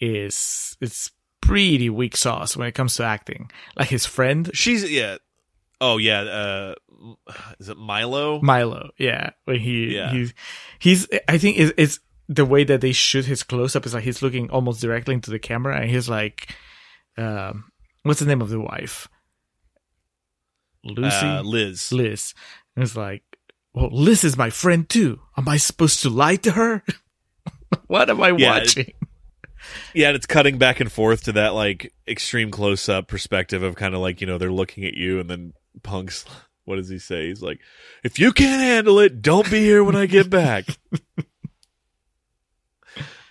[0.00, 1.10] is it's
[1.40, 3.50] pretty weak sauce when it comes to acting.
[3.78, 5.16] Like his friend She's yeah.
[5.80, 6.20] Oh yeah.
[6.22, 6.74] Uh,
[7.58, 8.40] is it Milo?
[8.40, 10.10] Milo, yeah, when he Yeah.
[10.12, 10.34] he's
[10.78, 14.04] he's I think it's, it's the way that they shoot his close up is like
[14.04, 16.54] he's looking almost directly into the camera and he's like,
[17.18, 17.64] um,
[18.02, 19.08] what's the name of the wife?
[20.84, 21.92] Lucy, Uh, Liz.
[21.92, 22.34] Liz.
[22.74, 23.22] And it's like,
[23.74, 25.20] well, Liz is my friend too.
[25.36, 26.82] Am I supposed to lie to her?
[27.86, 28.92] what am I Yeah, watching?
[29.94, 33.76] Yeah, and it's cutting back and forth to that like extreme close up perspective of
[33.76, 35.52] kind of like you know they're looking at you, and then
[35.82, 36.24] Punk's.
[36.64, 37.26] What does he say?
[37.26, 37.58] He's like,
[38.04, 40.64] "If you can't handle it, don't be here when I get back."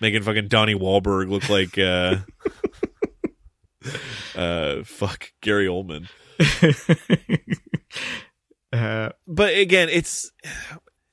[0.02, 2.16] Making fucking Donnie Wahlberg look like uh,
[4.36, 6.08] uh, fuck Gary Oldman.
[8.72, 10.30] uh, but again, it's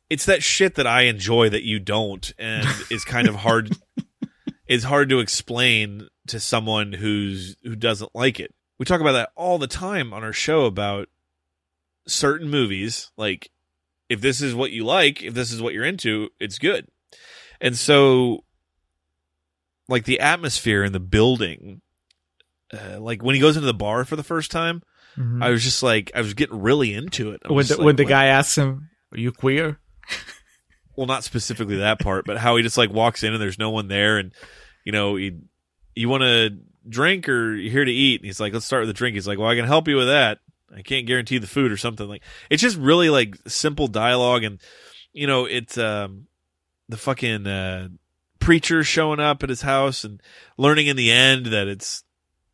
[0.09, 3.75] it's that shit that I enjoy that you don't, and is kind of hard.
[4.67, 8.53] it's hard to explain to someone who's who doesn't like it.
[8.77, 11.09] We talk about that all the time on our show about
[12.07, 13.11] certain movies.
[13.17, 13.51] Like,
[14.07, 16.87] if this is what you like, if this is what you're into, it's good.
[17.61, 18.45] And so,
[19.87, 21.81] like the atmosphere in the building,
[22.73, 24.81] uh, like when he goes into the bar for the first time,
[25.17, 25.43] Mhm.
[25.43, 27.41] I was just like, I was getting really into it.
[27.47, 29.79] When the, like, when the guy asks him, "Are you queer?"
[30.95, 33.69] well, not specifically that part, but how he just like walks in and there's no
[33.71, 34.33] one there, and
[34.85, 35.37] you know, he,
[35.95, 38.21] you want to drink or you're here to eat?
[38.21, 39.15] And he's like, let's start with the drink.
[39.15, 40.39] He's like, well, I can help you with that.
[40.75, 42.23] I can't guarantee the food or something like.
[42.49, 44.59] It's just really like simple dialogue, and
[45.11, 46.27] you know, it's um,
[46.87, 47.89] the fucking uh,
[48.39, 50.21] preacher showing up at his house and
[50.57, 52.03] learning in the end that it's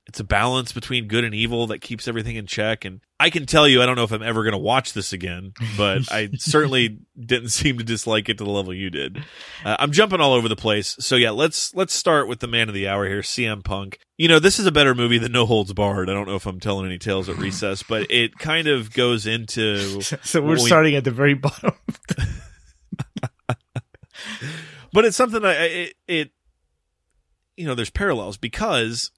[0.08, 2.86] it's a balance between good and evil that keeps everything in check.
[2.86, 5.14] And I can tell you, I don't know if I'm ever going to watch this
[5.14, 9.18] again, but I certainly didn't seem to dislike it to the level you did.
[9.64, 10.96] Uh, I'm jumping all over the place.
[11.00, 13.98] So yeah, let's let's start with the man of the hour here, CM Punk.
[14.18, 16.10] You know, this is a better movie than No Holds Barred.
[16.10, 19.26] I don't know if I'm telling any tales at recess, but it kind of goes
[19.26, 20.02] into.
[20.24, 21.74] So we're we- starting at the very bottom.
[24.94, 26.32] but it's something I I- it, it
[27.58, 29.12] you know there's parallels because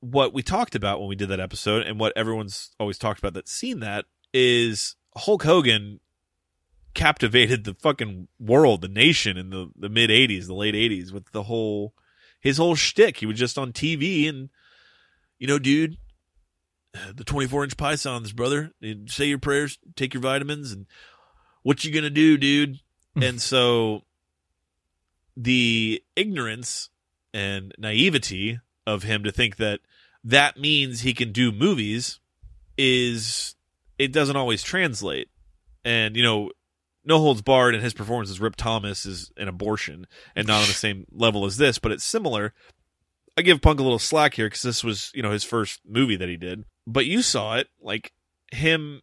[0.00, 3.34] what we talked about when we did that episode and what everyone's always talked about
[3.34, 6.00] that's seen that is Hulk Hogan
[6.94, 11.30] captivated the fucking world, the nation in the, the mid '80s, the late '80s with
[11.32, 11.94] the whole
[12.40, 13.18] his whole shtick.
[13.18, 14.50] He was just on TV and
[15.38, 15.96] you know, dude,
[17.14, 18.72] the 24 inch pythons, brother.
[19.06, 20.86] Say your prayers, take your vitamins, and
[21.62, 22.80] what you gonna do, dude?
[23.14, 23.22] Hmm.
[23.22, 24.04] and so
[25.36, 26.90] the ignorance
[27.32, 28.58] and naivety
[28.88, 29.80] of him to think that
[30.24, 32.18] that means he can do movies
[32.78, 33.54] is
[33.98, 35.28] it doesn't always translate.
[35.84, 36.50] And you know,
[37.04, 40.66] no holds barred and his performance as Rip Thomas is an abortion and not on
[40.66, 42.54] the same level as this, but it's similar.
[43.36, 46.16] I give Punk a little slack here because this was, you know, his first movie
[46.16, 46.64] that he did.
[46.86, 48.12] But you saw it, like
[48.50, 49.02] him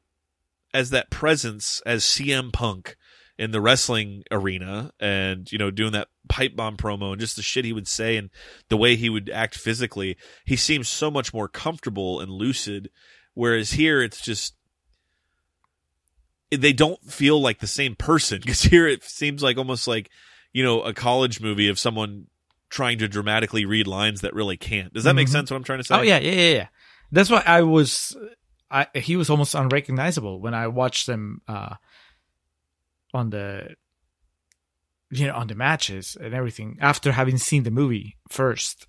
[0.74, 2.98] as that presence as CM Punk
[3.38, 7.42] in the wrestling arena and, you know, doing that pipe bomb promo and just the
[7.42, 8.30] shit he would say and
[8.70, 10.18] the way he would act physically.
[10.46, 12.90] He seems so much more comfortable and lucid.
[13.34, 14.56] Whereas here it's just
[16.52, 20.10] they don't feel like the same person because here it seems like almost like
[20.54, 22.28] you know a college movie of someone
[22.70, 24.94] trying to dramatically read lines that really can't.
[24.94, 25.32] Does that make Mhm.
[25.32, 25.52] sense?
[25.52, 25.96] What I'm trying to say?
[25.96, 26.68] Oh yeah, yeah, yeah, yeah.
[27.12, 28.16] That's why I was.
[28.72, 31.76] I he was almost unrecognizable when I watched him uh,
[33.14, 33.76] on the,
[35.16, 38.88] you know, on the matches and everything after having seen the movie first.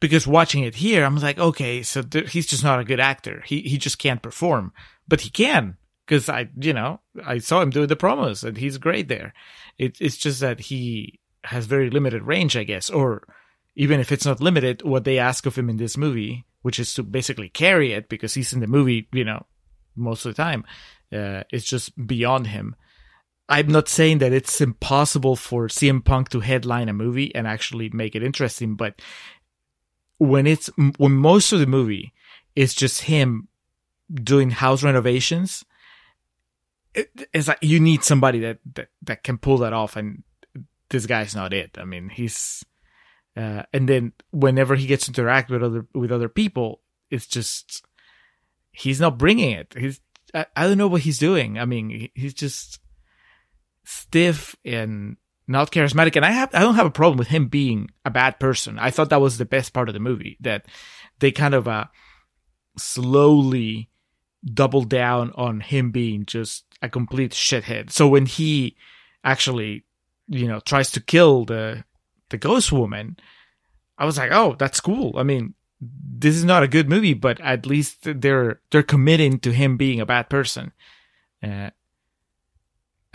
[0.00, 3.42] because watching it here, I'm like, okay, so th- he's just not a good actor.
[3.46, 4.72] He he just can't perform,
[5.08, 5.76] but he can
[6.06, 9.32] because I, you know, I saw him doing the promos and he's great there.
[9.78, 13.26] It, it's just that he has very limited range, I guess, or
[13.74, 16.94] even if it's not limited, what they ask of him in this movie, which is
[16.94, 19.44] to basically carry it because he's in the movie, you know,
[19.96, 20.64] most of the time,
[21.12, 22.76] uh, is just beyond him.
[23.48, 27.90] I'm not saying that it's impossible for CM Punk to headline a movie and actually
[27.90, 29.00] make it interesting, but
[30.18, 32.12] when it's when most of the movie
[32.54, 33.48] is just him
[34.12, 35.64] doing house renovations,
[36.94, 40.24] it, it's like you need somebody that, that that can pull that off, and
[40.88, 41.76] this guy's not it.
[41.78, 42.64] I mean, he's
[43.36, 47.84] uh, and then whenever he gets to interact with other with other people, it's just
[48.72, 49.74] he's not bringing it.
[49.78, 50.00] He's
[50.34, 51.58] I, I don't know what he's doing.
[51.58, 52.80] I mean, he's just
[53.86, 55.16] stiff and
[55.48, 56.16] not charismatic.
[56.16, 58.78] And I have I don't have a problem with him being a bad person.
[58.78, 60.66] I thought that was the best part of the movie that
[61.20, 61.86] they kind of uh
[62.76, 63.88] slowly
[64.44, 67.90] double down on him being just a complete shithead.
[67.90, 68.76] So when he
[69.24, 69.84] actually,
[70.28, 71.84] you know, tries to kill the
[72.28, 73.16] the ghost woman,
[73.96, 75.16] I was like, oh, that's cool.
[75.16, 79.52] I mean, this is not a good movie, but at least they're they're committing to
[79.52, 80.72] him being a bad person.
[81.40, 81.70] Uh,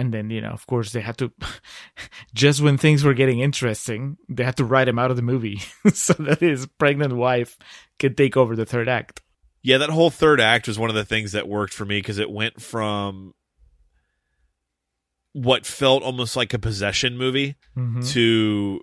[0.01, 1.31] and then you know, of course, they had to
[2.33, 5.61] just when things were getting interesting, they had to write him out of the movie
[5.93, 7.57] so that his pregnant wife
[7.99, 9.21] could take over the third act.
[9.63, 12.17] Yeah, that whole third act was one of the things that worked for me because
[12.17, 13.33] it went from
[15.33, 18.05] what felt almost like a possession movie Mhm.
[18.11, 18.81] to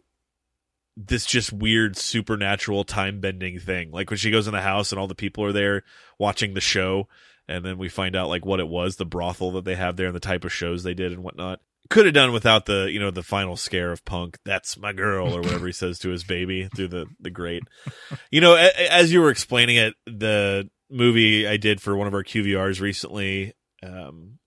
[0.97, 3.91] this just weird supernatural time bending thing.
[3.91, 5.83] Like when she goes in the house and all the people are there
[6.19, 7.07] watching the show,
[7.49, 10.07] and then we find out like what it was, the brothel that they have there,
[10.07, 11.61] and the type of shows they did and whatnot.
[11.91, 14.37] Could have done without the you know the final scare of Punk.
[14.45, 17.63] That's my girl, or whatever he says to his baby through the the grate.
[18.31, 22.07] You know, a- a- as you were explaining it, the movie I did for one
[22.07, 24.39] of our QVRs recently, um,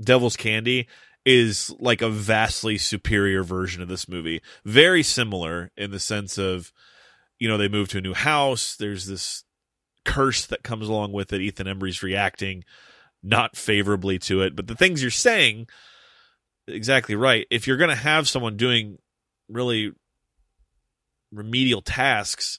[0.00, 0.86] Devil's Candy
[1.26, 4.40] is like a vastly superior version of this movie.
[4.64, 6.72] Very similar in the sense of,
[7.38, 8.76] you know, they move to a new house.
[8.76, 9.44] There's this
[10.04, 11.40] curse that comes along with it.
[11.40, 12.64] Ethan Embry's reacting
[13.22, 14.56] not favorably to it.
[14.56, 15.68] But the things you're saying,
[16.66, 17.46] exactly right.
[17.50, 18.98] If you're going to have someone doing
[19.48, 19.92] really
[21.32, 22.58] remedial tasks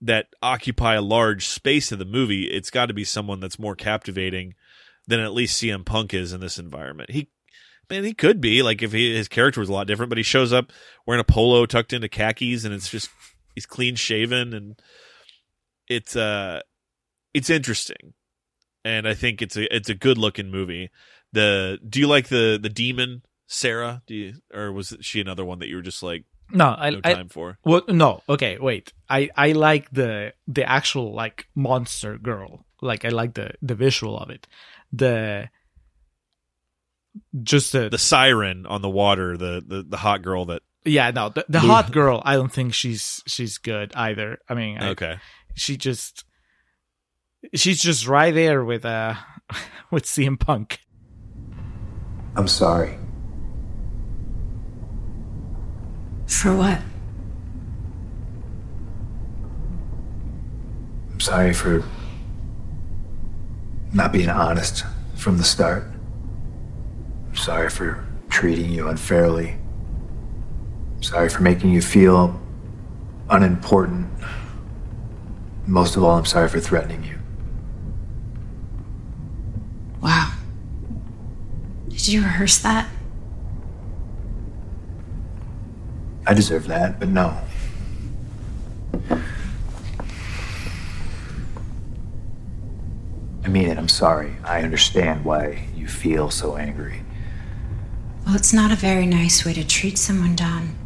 [0.00, 3.74] that occupy a large space of the movie, it's got to be someone that's more
[3.74, 4.54] captivating
[5.06, 7.10] than at least CM Punk is in this environment.
[7.10, 7.28] He,
[7.90, 10.24] man, he could be like if he, his character was a lot different, but he
[10.24, 10.72] shows up
[11.06, 13.08] wearing a polo tucked into khakis, and it's just
[13.54, 14.80] he's clean shaven, and
[15.88, 16.60] it's uh,
[17.32, 18.14] it's interesting,
[18.84, 20.90] and I think it's a it's a good looking movie.
[21.32, 24.02] The do you like the the demon Sarah?
[24.06, 27.00] Do you or was she another one that you were just like No, I, no
[27.04, 27.58] I time for?
[27.64, 28.22] Well, no.
[28.28, 28.92] Okay, wait.
[29.08, 32.66] I I like the the actual like monster girl.
[32.80, 34.46] Like I like the the visual of it.
[34.92, 35.48] The
[37.42, 41.30] just the, The siren on the water, the the, the hot girl that yeah no
[41.30, 42.22] the, the hot girl.
[42.24, 44.38] I don't think she's she's good either.
[44.48, 45.16] I mean, I, okay.
[45.54, 46.24] She just
[47.54, 49.14] she's just right there with uh
[49.90, 50.80] with CM Punk.
[52.36, 52.98] I'm sorry.
[56.26, 56.80] For what?
[61.12, 61.84] I'm sorry for
[63.92, 65.84] not being honest from the start.
[67.28, 69.56] I'm sorry for treating you unfairly.
[70.96, 72.40] I'm sorry for making you feel
[73.30, 74.08] unimportant.
[75.66, 77.18] Most of all, I'm sorry for threatening you.
[80.02, 80.32] Wow.
[81.88, 82.88] Did you rehearse that?
[86.26, 87.38] I deserve that, but no.
[93.42, 94.36] I mean it, I'm sorry.
[94.44, 97.02] I understand why you feel so angry.
[98.26, 100.76] Well, it's not a very nice way to treat someone, Don.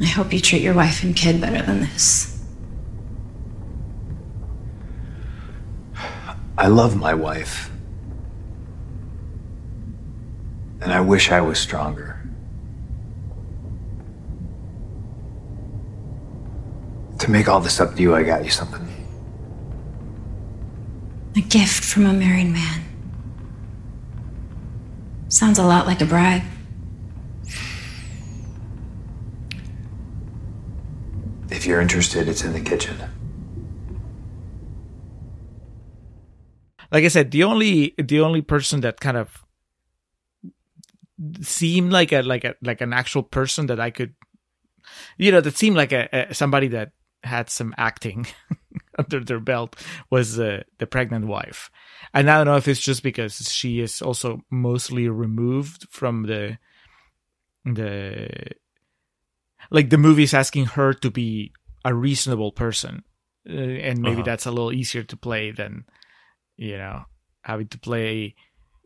[0.00, 2.37] I hope you treat your wife and kid better than this.
[6.58, 7.70] I love my wife.
[10.80, 12.20] And I wish I was stronger.
[17.20, 18.84] To make all this up to you, I got you something.
[21.36, 22.82] A gift from a married man.
[25.28, 26.42] Sounds a lot like a bribe.
[31.50, 32.96] If you're interested, it's in the kitchen.
[36.90, 39.44] Like I said, the only the only person that kind of
[41.42, 44.14] seemed like a like a like an actual person that I could
[45.18, 46.92] you know, that seemed like a, a somebody that
[47.24, 48.26] had some acting
[48.98, 49.76] under their belt
[50.10, 51.70] was uh, the pregnant wife.
[52.14, 56.58] And I don't know if it's just because she is also mostly removed from the
[57.64, 58.30] the
[59.70, 61.52] like the movie's asking her to be
[61.84, 63.02] a reasonable person,
[63.48, 64.22] uh, and maybe Uh-huh.
[64.22, 65.84] that's a little easier to play than
[66.58, 67.04] you know
[67.42, 68.34] having to play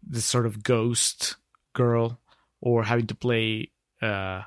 [0.06, 1.36] this sort of ghost
[1.72, 2.20] girl
[2.60, 4.42] or having to play uh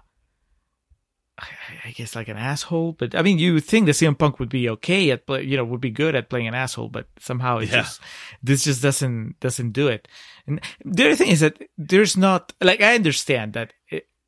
[1.83, 4.47] I guess like an asshole, but I mean, you would think that CM Punk would
[4.47, 7.57] be okay at play, you know, would be good at playing an asshole, but somehow
[7.57, 7.81] it Yeah.
[7.81, 7.99] just
[8.41, 10.07] this just doesn't doesn't do it.
[10.47, 13.73] And the other thing is that there's not like I understand that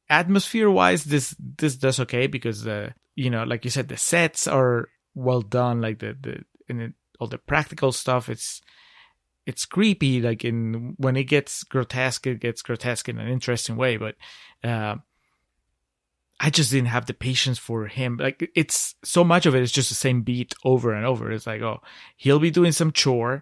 [0.09, 4.45] atmosphere wise, this this does okay because the you know, like you said, the sets
[4.45, 8.27] are well done, like the the and it, all the practical stuff.
[8.27, 8.61] It's
[9.47, 13.97] it's creepy, like in when it gets grotesque, it gets grotesque in an interesting way,
[13.97, 14.15] but.
[14.63, 14.97] Uh,
[16.39, 18.17] I just didn't have the patience for him.
[18.17, 21.31] Like it's so much of it is just the same beat over and over.
[21.31, 21.81] It's like, oh,
[22.15, 23.41] he'll be doing some chore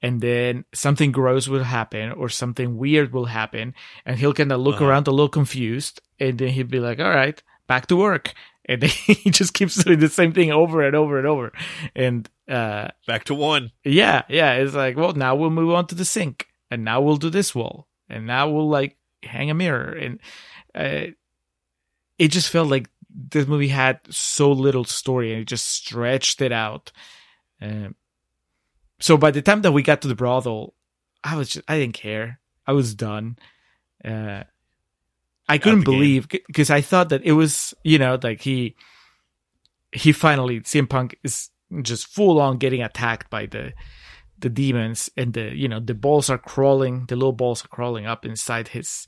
[0.00, 3.74] and then something gross will happen or something weird will happen
[4.06, 4.86] and he'll kind of look Uh-huh.
[4.86, 8.32] around a little confused and then he'll be like, all right, back to work.
[8.64, 11.52] And then he just keeps doing the same thing over and over and over.
[11.94, 13.70] And, uh, Back to one.
[13.84, 14.54] yeah, yeah.
[14.54, 17.54] It's like, well, now we'll move on to the sink, and now we'll do this
[17.54, 20.18] wall, and now we'll like hang a mirror, and
[20.74, 21.12] uh,
[22.18, 26.52] it just felt like this movie had so little story, and it just stretched it
[26.52, 26.92] out.
[27.60, 27.94] Um,
[28.98, 30.74] so by the time that we got to the brothel,
[31.22, 32.40] I was just I didn't care.
[32.66, 33.38] I was done.
[34.04, 34.44] Uh,
[35.48, 38.76] I couldn't believe because I thought that it was you know like he
[39.92, 41.50] he finally CM Punk is
[41.82, 43.72] just full on getting attacked by the
[44.38, 48.06] the demons and the you know the balls are crawling the little balls are crawling
[48.06, 49.06] up inside his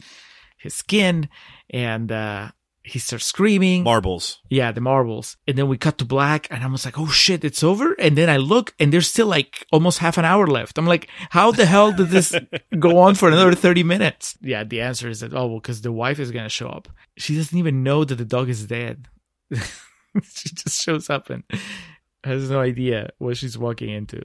[0.58, 1.28] his skin
[1.70, 2.50] and uh
[2.84, 3.84] he starts screaming.
[3.84, 4.40] Marbles.
[4.50, 5.36] yeah the marbles.
[5.46, 7.92] And then we cut to black and i was like oh shit it's over?
[7.92, 10.78] And then i look and there's still like almost half an hour left.
[10.78, 12.34] I'm like how the hell did this
[12.78, 14.36] go on for another 30 minutes?
[14.40, 16.88] Yeah the answer is that oh well because the wife is gonna show up.
[17.16, 19.08] She doesn't even know that the dog is dead.
[20.22, 21.42] She just shows up and
[22.24, 24.22] has no idea what she's walking into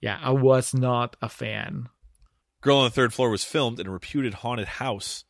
[0.00, 1.88] yeah i was not a fan
[2.66, 5.24] Girl on the Third Floor was filmed in a reputed haunted house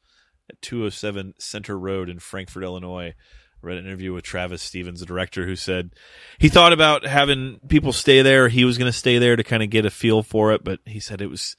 [0.48, 3.08] at 207 Center Road in Frankfort, Illinois.
[3.08, 3.14] I
[3.60, 5.90] read an interview with Travis Stevens, the director, who said
[6.38, 8.48] he thought about having people stay there.
[8.48, 10.80] He was going to stay there to kind of get a feel for it, but
[10.86, 11.56] he said it was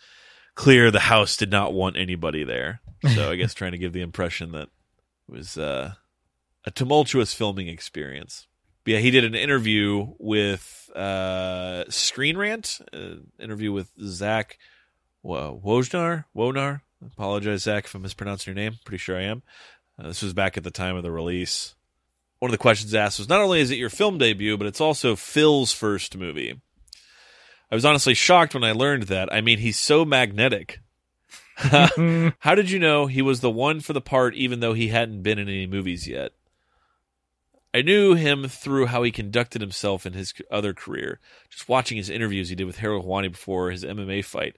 [0.56, 2.82] clear the house did not want anybody there.
[3.14, 4.70] So I guess trying to give the impression that
[5.28, 5.94] it was uh,
[6.66, 8.48] a tumultuous filming experience.
[8.88, 14.58] But yeah, he did an interview with uh, Screen Rant, uh, interview with Zach
[15.22, 16.24] Wo- Wojnar.
[16.34, 16.80] Wonar.
[17.06, 18.80] Apologize, Zach, if I'm mispronouncing your name.
[18.86, 19.44] Pretty sure I am.
[20.00, 21.76] Uh, this was back at the time of the release.
[22.40, 24.80] One of the questions asked was not only is it your film debut, but it's
[24.80, 26.58] also Phil's first movie.
[27.70, 29.28] I was honestly shocked when I learned that.
[29.34, 30.80] I mean, he's so magnetic.
[31.58, 35.24] How did you know he was the one for the part, even though he hadn't
[35.24, 36.32] been in any movies yet?
[37.78, 41.20] I knew him through how he conducted himself in his other career.
[41.52, 44.56] Just watching his interviews he did with Ariel Helwani before his MMA fight.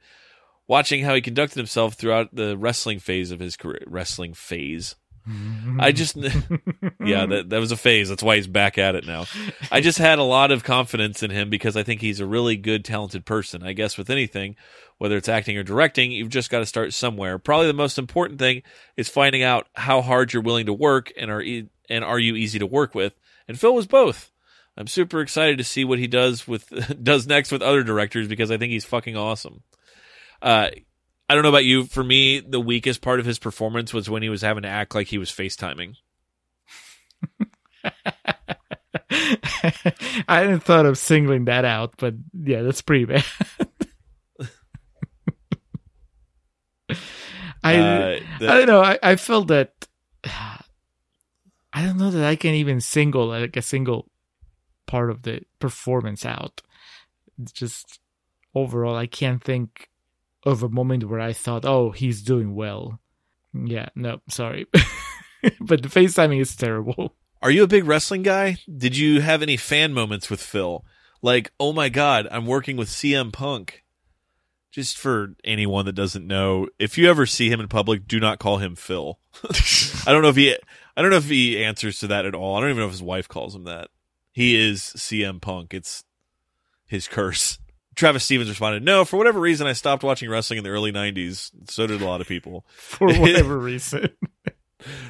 [0.70, 3.84] Watching how he conducted himself throughout the wrestling phase of his career.
[3.88, 4.96] Wrestling phase.
[5.80, 6.16] I just,
[7.04, 8.10] yeah, that, that was a phase.
[8.10, 9.26] That's why he's back at it now.
[9.72, 12.56] I just had a lot of confidence in him because I think he's a really
[12.58, 13.64] good, talented person.
[13.64, 14.56] I guess with anything,
[14.98, 17.38] whether it's acting or directing, you've just got to start somewhere.
[17.40, 18.64] Probably the most important thing
[18.98, 22.36] is finding out how hard you're willing to work and are e- and are you
[22.36, 23.14] easy to work with.
[23.48, 24.32] And Phil was both.
[24.78, 26.70] I'm super excited to see what he does with
[27.04, 29.64] does next with other directors because I think he's fucking awesome.
[30.42, 30.70] Uh,
[31.30, 31.86] I don't know about you.
[31.86, 34.96] For me, the weakest part of his performance was when he was having to act
[34.96, 35.96] like he was FaceTiming.
[39.12, 43.24] I hadn't thought of singling that out, but yeah, that's pretty bad.
[47.64, 48.82] I Uh, the- I don't know.
[48.82, 49.88] I, I felt that
[50.24, 54.10] I don't know that I can even single like a single
[54.88, 56.62] part of the performance out.
[57.42, 58.00] It's just
[58.56, 59.89] overall, I can't think
[60.50, 63.00] of a moment where I thought, "Oh, he's doing well."
[63.54, 64.68] Yeah, no, sorry,
[65.60, 67.16] but the FaceTiming is terrible.
[67.42, 68.58] Are you a big wrestling guy?
[68.68, 70.84] Did you have any fan moments with Phil?
[71.22, 73.84] Like, oh my god, I'm working with CM Punk.
[74.72, 78.40] Just for anyone that doesn't know, if you ever see him in public, do not
[78.40, 79.20] call him Phil.
[80.06, 80.56] I don't know if he
[80.96, 82.56] I don't know if he answers to that at all.
[82.56, 83.88] I don't even know if his wife calls him that.
[84.32, 85.74] He is CM Punk.
[85.74, 86.04] It's
[86.86, 87.58] his curse.
[88.00, 91.52] Travis Stevens responded, "No, for whatever reason I stopped watching wrestling in the early 90s.
[91.70, 94.12] So did a lot of people." For whatever reason.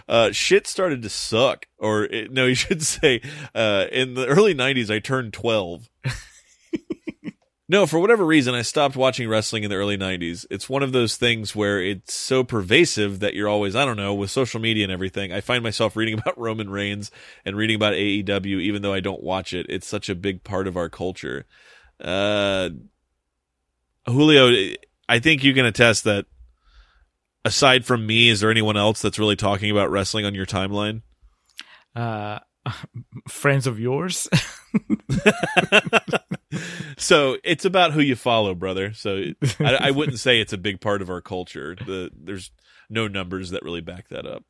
[0.07, 1.67] uh, shit started to suck.
[1.77, 3.21] Or it, no, you should say,
[3.53, 5.87] uh, in the early '90s, I turned 12.
[7.69, 10.47] no, for whatever reason, I stopped watching wrestling in the early '90s.
[10.49, 14.15] It's one of those things where it's so pervasive that you're always, I don't know,
[14.15, 15.31] with social media and everything.
[15.31, 17.11] I find myself reading about Roman Reigns
[17.45, 19.67] and reading about AEW, even though I don't watch it.
[19.69, 21.45] It's such a big part of our culture.
[21.99, 22.69] Uh,
[24.05, 24.75] Julio,
[25.07, 26.25] I think you can attest that
[27.45, 31.01] aside from me, is there anyone else that's really talking about wrestling on your timeline?
[31.95, 32.39] Uh,
[33.27, 34.27] friends of yours.
[36.97, 38.93] so it's about who you follow, brother.
[38.93, 39.23] So
[39.59, 41.75] I, I, wouldn't say it's a big part of our culture.
[41.75, 42.51] The there's
[42.89, 44.43] no numbers that really back that up.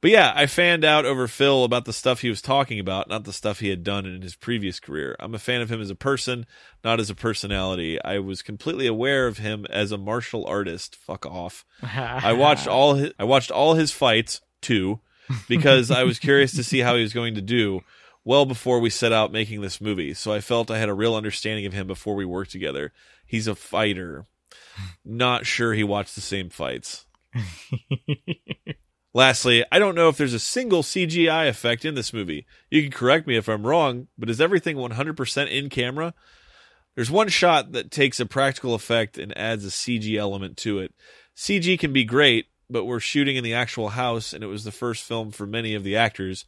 [0.00, 3.24] But yeah, I fanned out over Phil about the stuff he was talking about, not
[3.24, 5.14] the stuff he had done in his previous career.
[5.20, 6.46] I'm a fan of him as a person,
[6.82, 8.02] not as a personality.
[8.02, 10.96] I was completely aware of him as a martial artist.
[10.96, 11.66] Fuck off.
[12.24, 15.00] I watched all his, I watched all his fights too
[15.48, 17.82] because I was curious to see how he was going to do
[18.24, 20.14] well before we set out making this movie.
[20.14, 22.92] So I felt I had a real understanding of him before we worked together.
[23.26, 24.26] He's a fighter.
[25.04, 27.04] Not sure he watched the same fights.
[29.12, 32.46] Lastly, I don't know if there's a single CGI effect in this movie.
[32.70, 36.14] You can correct me if I'm wrong, but is everything 100% in camera?
[36.94, 40.94] There's one shot that takes a practical effect and adds a CG element to it.
[41.36, 44.70] CG can be great, but we're shooting in the actual house, and it was the
[44.70, 46.44] first film for many of the actors,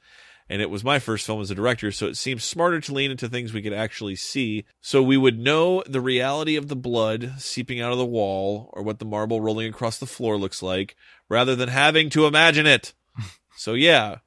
[0.49, 3.11] and it was my first film as a director, so it seemed smarter to lean
[3.11, 7.35] into things we could actually see, so we would know the reality of the blood
[7.39, 10.97] seeping out of the wall or what the marble rolling across the floor looks like,
[11.29, 12.95] rather than having to imagine it.
[13.57, 14.19] so yeah,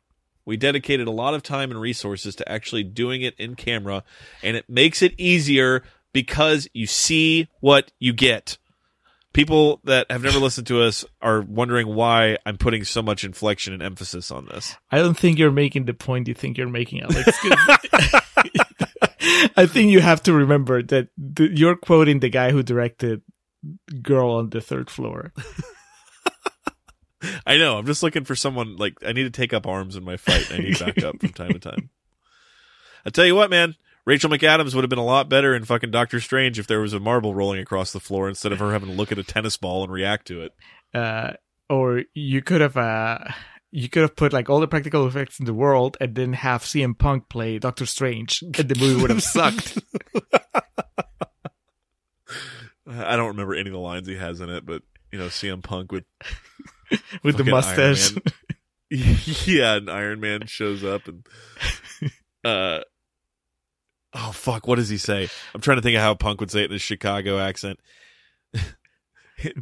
[0.46, 4.04] we dedicated a lot of time and resources to actually doing it in camera,
[4.44, 5.84] and it makes it easier
[6.14, 8.58] because you see what you get
[9.36, 13.74] people that have never listened to us are wondering why I'm putting so much inflection
[13.74, 14.78] and emphasis on this.
[14.90, 17.38] I don't think you're making the point you think you're making, Alex.
[19.58, 23.22] I think you have to remember that the, you're quoting the guy who directed
[24.02, 25.34] Girl on the Third Floor.
[27.46, 27.78] I know.
[27.78, 30.48] I'm just looking for someone like I need to take up arms in my fight.
[30.52, 31.90] I need backup from time to time.
[33.06, 33.76] I tell you what, man.
[34.06, 36.94] Rachel McAdams would have been a lot better in fucking Doctor Strange if there was
[36.94, 39.58] a marble rolling across the floor instead of her having to look at a tennis
[39.58, 40.52] ball and react to it.
[40.94, 41.34] Uh,
[41.70, 43.18] or you could have uh,
[43.72, 46.62] you could have put like all the practical effects in the world and then have
[46.62, 49.80] CM Punk play Doctor Strange, and the movie would have sucked.
[52.88, 55.64] I don't remember any of the lines he has in it, but you know, CM
[55.64, 56.06] Punk with
[57.24, 58.14] with the mustache.
[59.48, 61.26] yeah, and Iron Man shows up and
[62.46, 62.82] uh
[64.16, 65.30] oh fuck, what does he say?
[65.54, 67.80] I'm trying to think of how Punk would say it in his Chicago accent.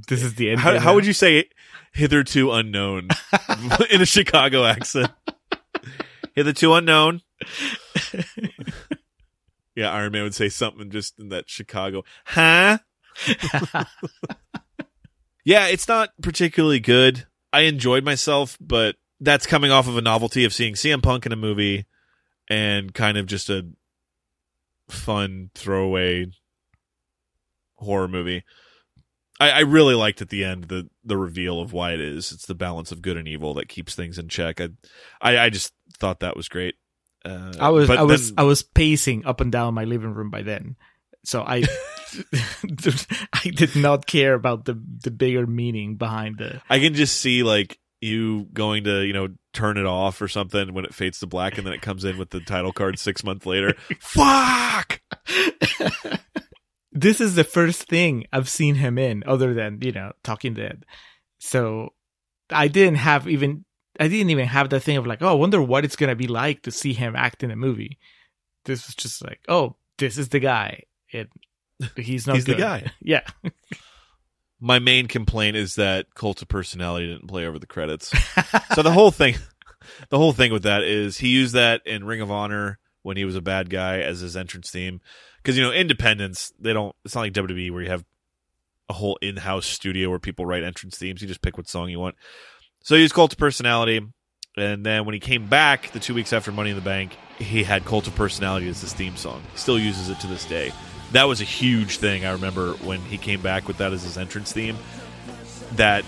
[0.07, 0.59] this is the end.
[0.59, 1.53] How, how would you say it?
[1.91, 3.09] Hitherto unknown
[3.91, 5.11] in a Chicago accent.
[6.35, 7.21] Hitherto unknown.
[9.75, 12.03] yeah, Iron Man would say something just in that Chicago.
[12.25, 12.79] Huh?
[15.43, 17.25] yeah, it's not particularly good.
[17.51, 21.31] I enjoyed myself, but that's coming off of a novelty of seeing CM Punk in
[21.31, 21.85] a movie
[22.49, 23.67] and kind of just a
[24.89, 26.27] fun throwaway
[27.77, 28.43] horror movie.
[29.39, 32.31] I, I, really liked at the end the the reveal of why it is.
[32.31, 34.61] It's the balance of good and evil that keeps things in check.
[34.61, 34.69] I
[35.21, 36.75] I, I just thought that was great.
[37.25, 40.29] Uh, I was I then, was I was pacing up and down my living room
[40.29, 40.75] by then,
[41.23, 41.63] so I
[43.33, 46.61] I did not care about the the bigger meaning behind the.
[46.69, 50.73] I can just see like you going to you know turn it off or something
[50.73, 53.23] when it fades to black and then it comes in with the title card six
[53.23, 53.73] months later.
[53.99, 55.01] Fuck!
[56.95, 60.85] This is the first thing i've seen him in other than you know talking dead.
[61.39, 61.89] So
[62.51, 63.65] i didn't have even
[63.99, 66.27] i didn't even have that thing of like oh i wonder what it's gonna be
[66.27, 67.97] like to see him act in a movie.
[68.65, 70.83] This was just like oh this is the guy.
[71.09, 71.29] It
[71.95, 72.57] he's not he's good.
[72.57, 72.91] the guy.
[73.01, 73.23] Yeah
[74.63, 78.13] my main complaint is that cult of personality didn't play over the credits.
[78.73, 79.35] so the whole thing,
[80.09, 83.25] the whole thing with that is he used that in Ring of Honor when he
[83.25, 85.01] was a bad guy as his entrance theme.
[85.37, 86.95] Because you know, independence, they don't.
[87.03, 88.05] It's not like WWE where you have
[88.87, 91.21] a whole in-house studio where people write entrance themes.
[91.21, 92.15] You just pick what song you want.
[92.83, 93.99] So he used cult of personality,
[94.55, 97.63] and then when he came back the two weeks after Money in the Bank, he
[97.63, 99.43] had cult of personality as his theme song.
[99.55, 100.71] Still uses it to this day
[101.13, 102.25] that was a huge thing.
[102.25, 104.77] I remember when he came back with that as his entrance theme.
[105.75, 106.05] That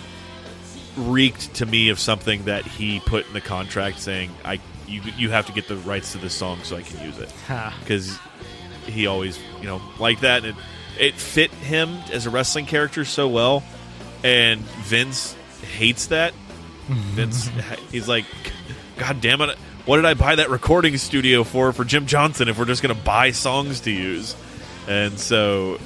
[0.98, 5.30] reeked to me of something that he put in the contract, saying, "I you you
[5.32, 7.32] have to get the rights to this song so I can use it,"
[7.80, 8.18] because
[8.86, 10.64] he always you know like that, and it
[10.99, 13.64] it fit him as a wrestling character so well.
[14.23, 15.36] And Vince
[15.77, 16.34] hates that
[16.88, 17.49] Vince,
[17.91, 18.26] he's like,
[18.98, 19.57] God damn it!
[19.86, 22.95] What did I buy that recording studio for for Jim Johnston if we're just going
[22.95, 24.36] to buy songs to use?
[24.88, 25.80] And so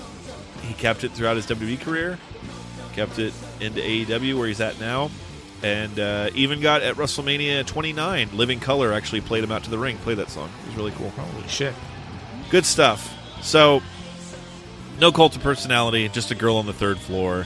[0.61, 2.19] he kept it throughout his WWE career,
[2.93, 5.09] kept it into AEW where he's at now,
[5.63, 8.29] and uh, even got at WrestleMania 29.
[8.33, 10.49] Living Colour actually played him out to the ring, played that song.
[10.63, 11.09] It was really cool.
[11.09, 11.73] Holy shit.
[12.49, 13.15] Good stuff.
[13.41, 13.81] So,
[14.99, 17.45] no cult of personality, just a girl on the third floor.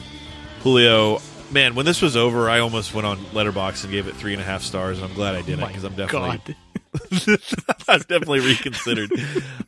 [0.62, 1.20] Julio,
[1.52, 4.42] man, when this was over, I almost went on Letterboxd and gave it three and
[4.42, 6.56] a half stars, and I'm glad I didn't My because I'm definitely.
[7.88, 9.12] I've definitely reconsidered.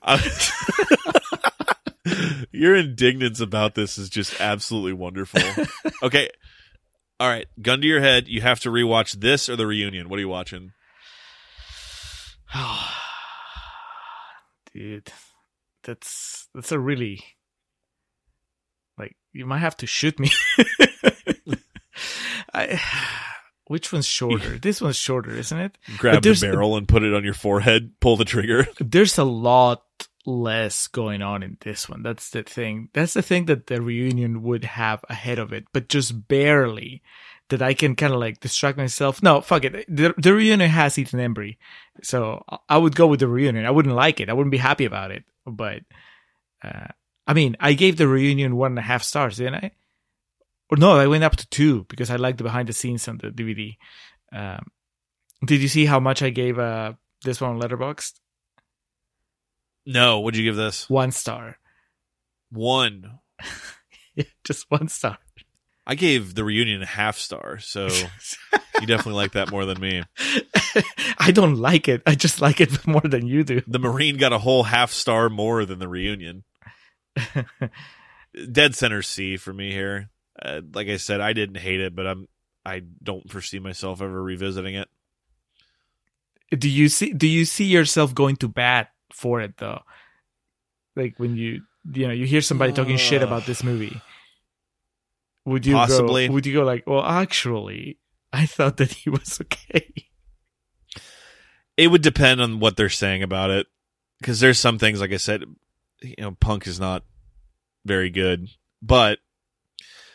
[2.52, 5.41] Your indignance about this is just absolutely wonderful.
[6.03, 6.30] Okay,
[7.19, 8.27] all right, gun to your head.
[8.27, 10.10] You have to rewatch this or the reunion.
[10.10, 10.73] What are you watching?
[14.73, 15.11] Dude,
[15.84, 17.23] that's that's a really
[18.98, 20.30] like you might have to shoot me.
[22.53, 22.80] I,
[23.68, 24.57] which one's shorter?
[24.61, 25.77] This one's shorter, isn't it?
[25.98, 27.94] Grab the barrel and put it on your forehead.
[28.02, 28.68] Pull the trigger.
[28.80, 29.84] There's a lot
[30.26, 32.03] less going on in this one.
[32.03, 32.89] That's the thing.
[32.93, 37.02] That's the thing that the reunion would have ahead of it, but just barely.
[37.49, 39.22] That I can kind of like distract myself.
[39.22, 39.85] No, fuck it.
[39.88, 41.57] The, the reunion has Ethan Embry,
[42.02, 43.68] so I- would go with the reunion.
[43.68, 44.30] I wouldn't like it.
[44.31, 45.26] I wouldn't be happy about it.
[45.45, 45.81] But
[46.64, 46.88] uh,
[47.27, 49.72] I mean, I gave the reunion one and a half stars, didn't I?
[50.72, 53.19] Or no, I went up to two because I liked the behind the scenes on
[53.19, 53.77] the DVD.
[54.31, 54.72] Um,
[55.45, 56.93] did you see how much I gave uh,
[57.23, 58.14] this one on Letterboxd?
[59.86, 60.90] No, what'd you give this?
[60.90, 61.57] One star.
[62.52, 63.20] One.
[64.44, 65.18] Just one star.
[65.88, 67.88] I gave the reunion a half star, so
[68.82, 70.03] you definitely like that more than me.
[71.20, 72.02] I don't like it.
[72.07, 73.62] I just like it more than you do.
[73.68, 76.44] The Marine got a whole half star more than the reunion.
[78.52, 80.10] Dead center C for me here.
[80.41, 82.28] Uh, like I said, I didn't hate it, but I'm
[82.66, 84.90] I don't foresee myself ever revisiting it.
[86.52, 87.14] Do you see?
[87.14, 89.82] Do you see yourself going to bat for it though?
[90.95, 91.61] Like when you
[91.91, 94.02] you know you hear somebody talking shit about this movie,
[95.45, 96.30] would you go- Possibly.
[96.30, 97.99] would you go like, well, actually,
[98.34, 99.94] I thought that he was okay.
[101.77, 103.68] It would depend on what they're saying about it,
[104.19, 105.44] because there's some things, like I said,
[106.02, 107.03] you know, Punk is not
[107.84, 108.48] very good,
[108.82, 109.19] but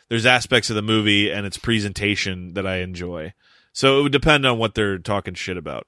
[0.09, 3.35] there's aspects of the movie and its presentation that I enjoy.
[3.73, 5.87] So it would depend on what they're talking shit about.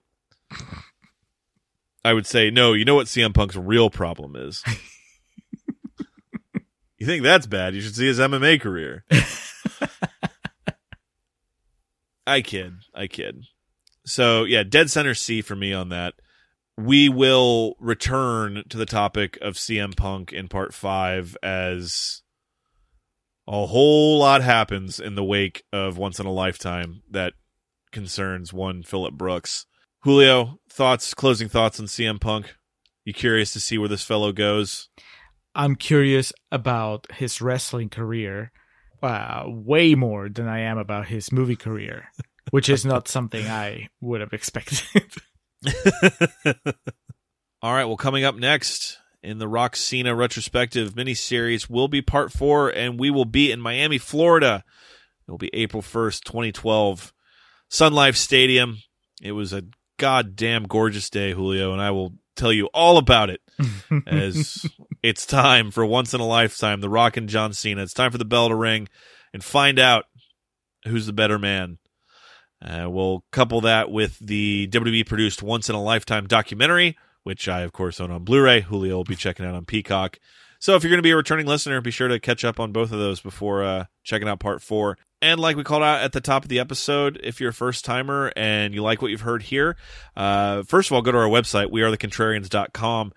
[2.04, 4.64] I would say, no, you know what CM Punk's real problem is?
[6.98, 7.74] you think that's bad?
[7.74, 9.04] You should see his MMA career.
[12.26, 12.74] I kid.
[12.94, 13.44] I kid.
[14.04, 16.14] So, yeah, dead center C for me on that.
[16.76, 22.22] We will return to the topic of CM Punk in part five as
[23.46, 27.34] a whole lot happens in the wake of Once in a Lifetime that
[27.90, 29.66] concerns one Phillip Brooks.
[30.04, 32.56] Julio, thoughts, closing thoughts on CM Punk?
[33.04, 34.88] You curious to see where this fellow goes?
[35.54, 38.50] I'm curious about his wrestling career,
[39.00, 42.08] uh, way more than I am about his movie career,
[42.50, 44.82] which is not something I would have expected.
[47.62, 52.32] All right, well, coming up next in the Rock Cena retrospective miniseries will be part
[52.32, 54.64] four, and we will be in Miami, Florida.
[55.28, 57.12] It will be April 1st, 2012.
[57.68, 58.78] Sun Life Stadium.
[59.22, 59.62] It was a
[59.98, 63.40] goddamn gorgeous day, Julio, and I will tell you all about it
[64.06, 64.66] as
[65.02, 67.82] it's time for once in a lifetime, The Rock and John Cena.
[67.82, 68.88] It's time for the bell to ring
[69.32, 70.06] and find out
[70.86, 71.78] who's the better man.
[72.64, 77.62] Uh, we'll couple that with the WWE produced Once in a Lifetime documentary, which I,
[77.62, 78.60] of course, own on Blu ray.
[78.60, 80.18] Julio will be checking out on Peacock.
[80.60, 82.70] So if you're going to be a returning listener, be sure to catch up on
[82.70, 84.96] both of those before uh, checking out part four.
[85.22, 87.84] And like we called out at the top of the episode, if you're a first
[87.84, 89.76] timer and you like what you've heard here,
[90.16, 93.12] uh, first of all, go to our website, wearethecontrarians.com.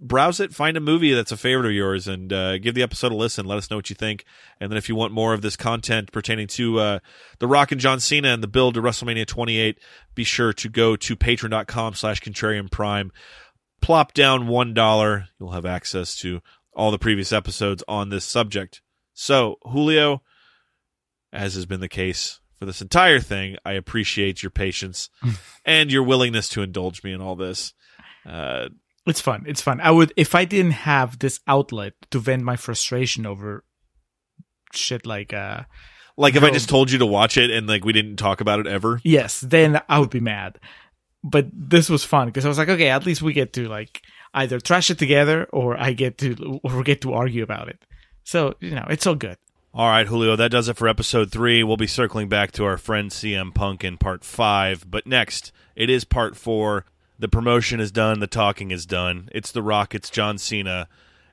[0.00, 3.12] Browse it, find a movie that's a favorite of yours, and uh, give the episode
[3.12, 3.44] a listen.
[3.44, 4.24] Let us know what you think.
[4.58, 6.98] And then if you want more of this content pertaining to uh,
[7.40, 9.78] The Rock and John Cena and the build to WrestleMania 28,
[10.14, 13.12] be sure to go to patreon.com slash contrarian prime.
[13.82, 15.26] Plop down $1.
[15.38, 16.40] You'll have access to
[16.72, 18.80] all the previous episodes on this subject.
[19.12, 20.22] So, Julio,
[21.32, 25.08] as has been the case for this entire thing, I appreciate your patience
[25.64, 27.72] and your willingness to indulge me in all this.
[28.26, 28.68] Uh,
[29.06, 29.44] it's fun.
[29.46, 29.80] It's fun.
[29.80, 33.64] I would if I didn't have this outlet to vent my frustration over
[34.72, 35.62] shit like uh
[36.16, 38.60] like if I just told you to watch it and like we didn't talk about
[38.60, 39.00] it ever.
[39.04, 40.58] yes, then I would be mad.
[41.22, 44.02] But this was fun because I was like, okay, at least we get to like
[44.34, 47.82] either trash it together or I get to or we get to argue about it.
[48.24, 49.38] So, you know, it's all good.
[49.72, 51.62] All right, Julio, that does it for episode three.
[51.62, 54.90] We'll be circling back to our friend CM Punk in part five.
[54.90, 56.86] But next, it is part four.
[57.20, 59.28] The promotion is done, the talking is done.
[59.30, 60.88] It's The Rock, it's John Cena.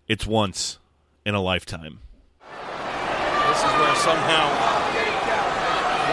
[0.08, 0.78] It's once
[1.26, 1.98] in a lifetime.
[2.46, 4.46] This is where somehow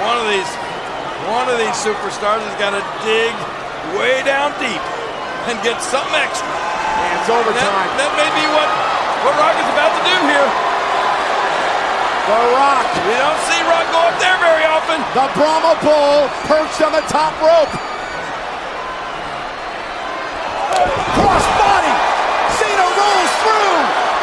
[0.00, 0.48] one of these
[1.28, 3.36] one of these superstars has got to dig
[4.00, 4.80] way down deep
[5.52, 6.48] and get something extra.
[6.48, 7.92] And it's overtime.
[8.00, 8.68] That, that may be what,
[9.28, 10.73] what Rock is about to do here.
[12.24, 12.88] The Rock.
[13.04, 14.96] We don't see Rock go up there very often.
[15.12, 17.68] The Brahma Bull perched on the top rope.
[21.20, 21.94] Cross body.
[22.56, 23.76] Cena rolls through.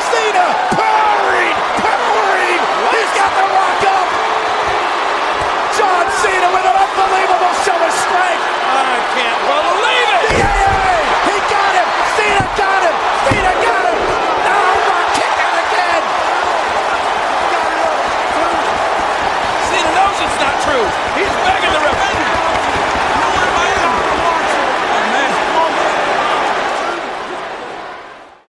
[0.09, 2.61] Cena powering, powering.
[2.89, 2.97] What?
[2.97, 4.09] He's got The Rock up.
[5.77, 8.45] John Cena with an unbelievable show of strength.
[8.65, 9.90] I can't well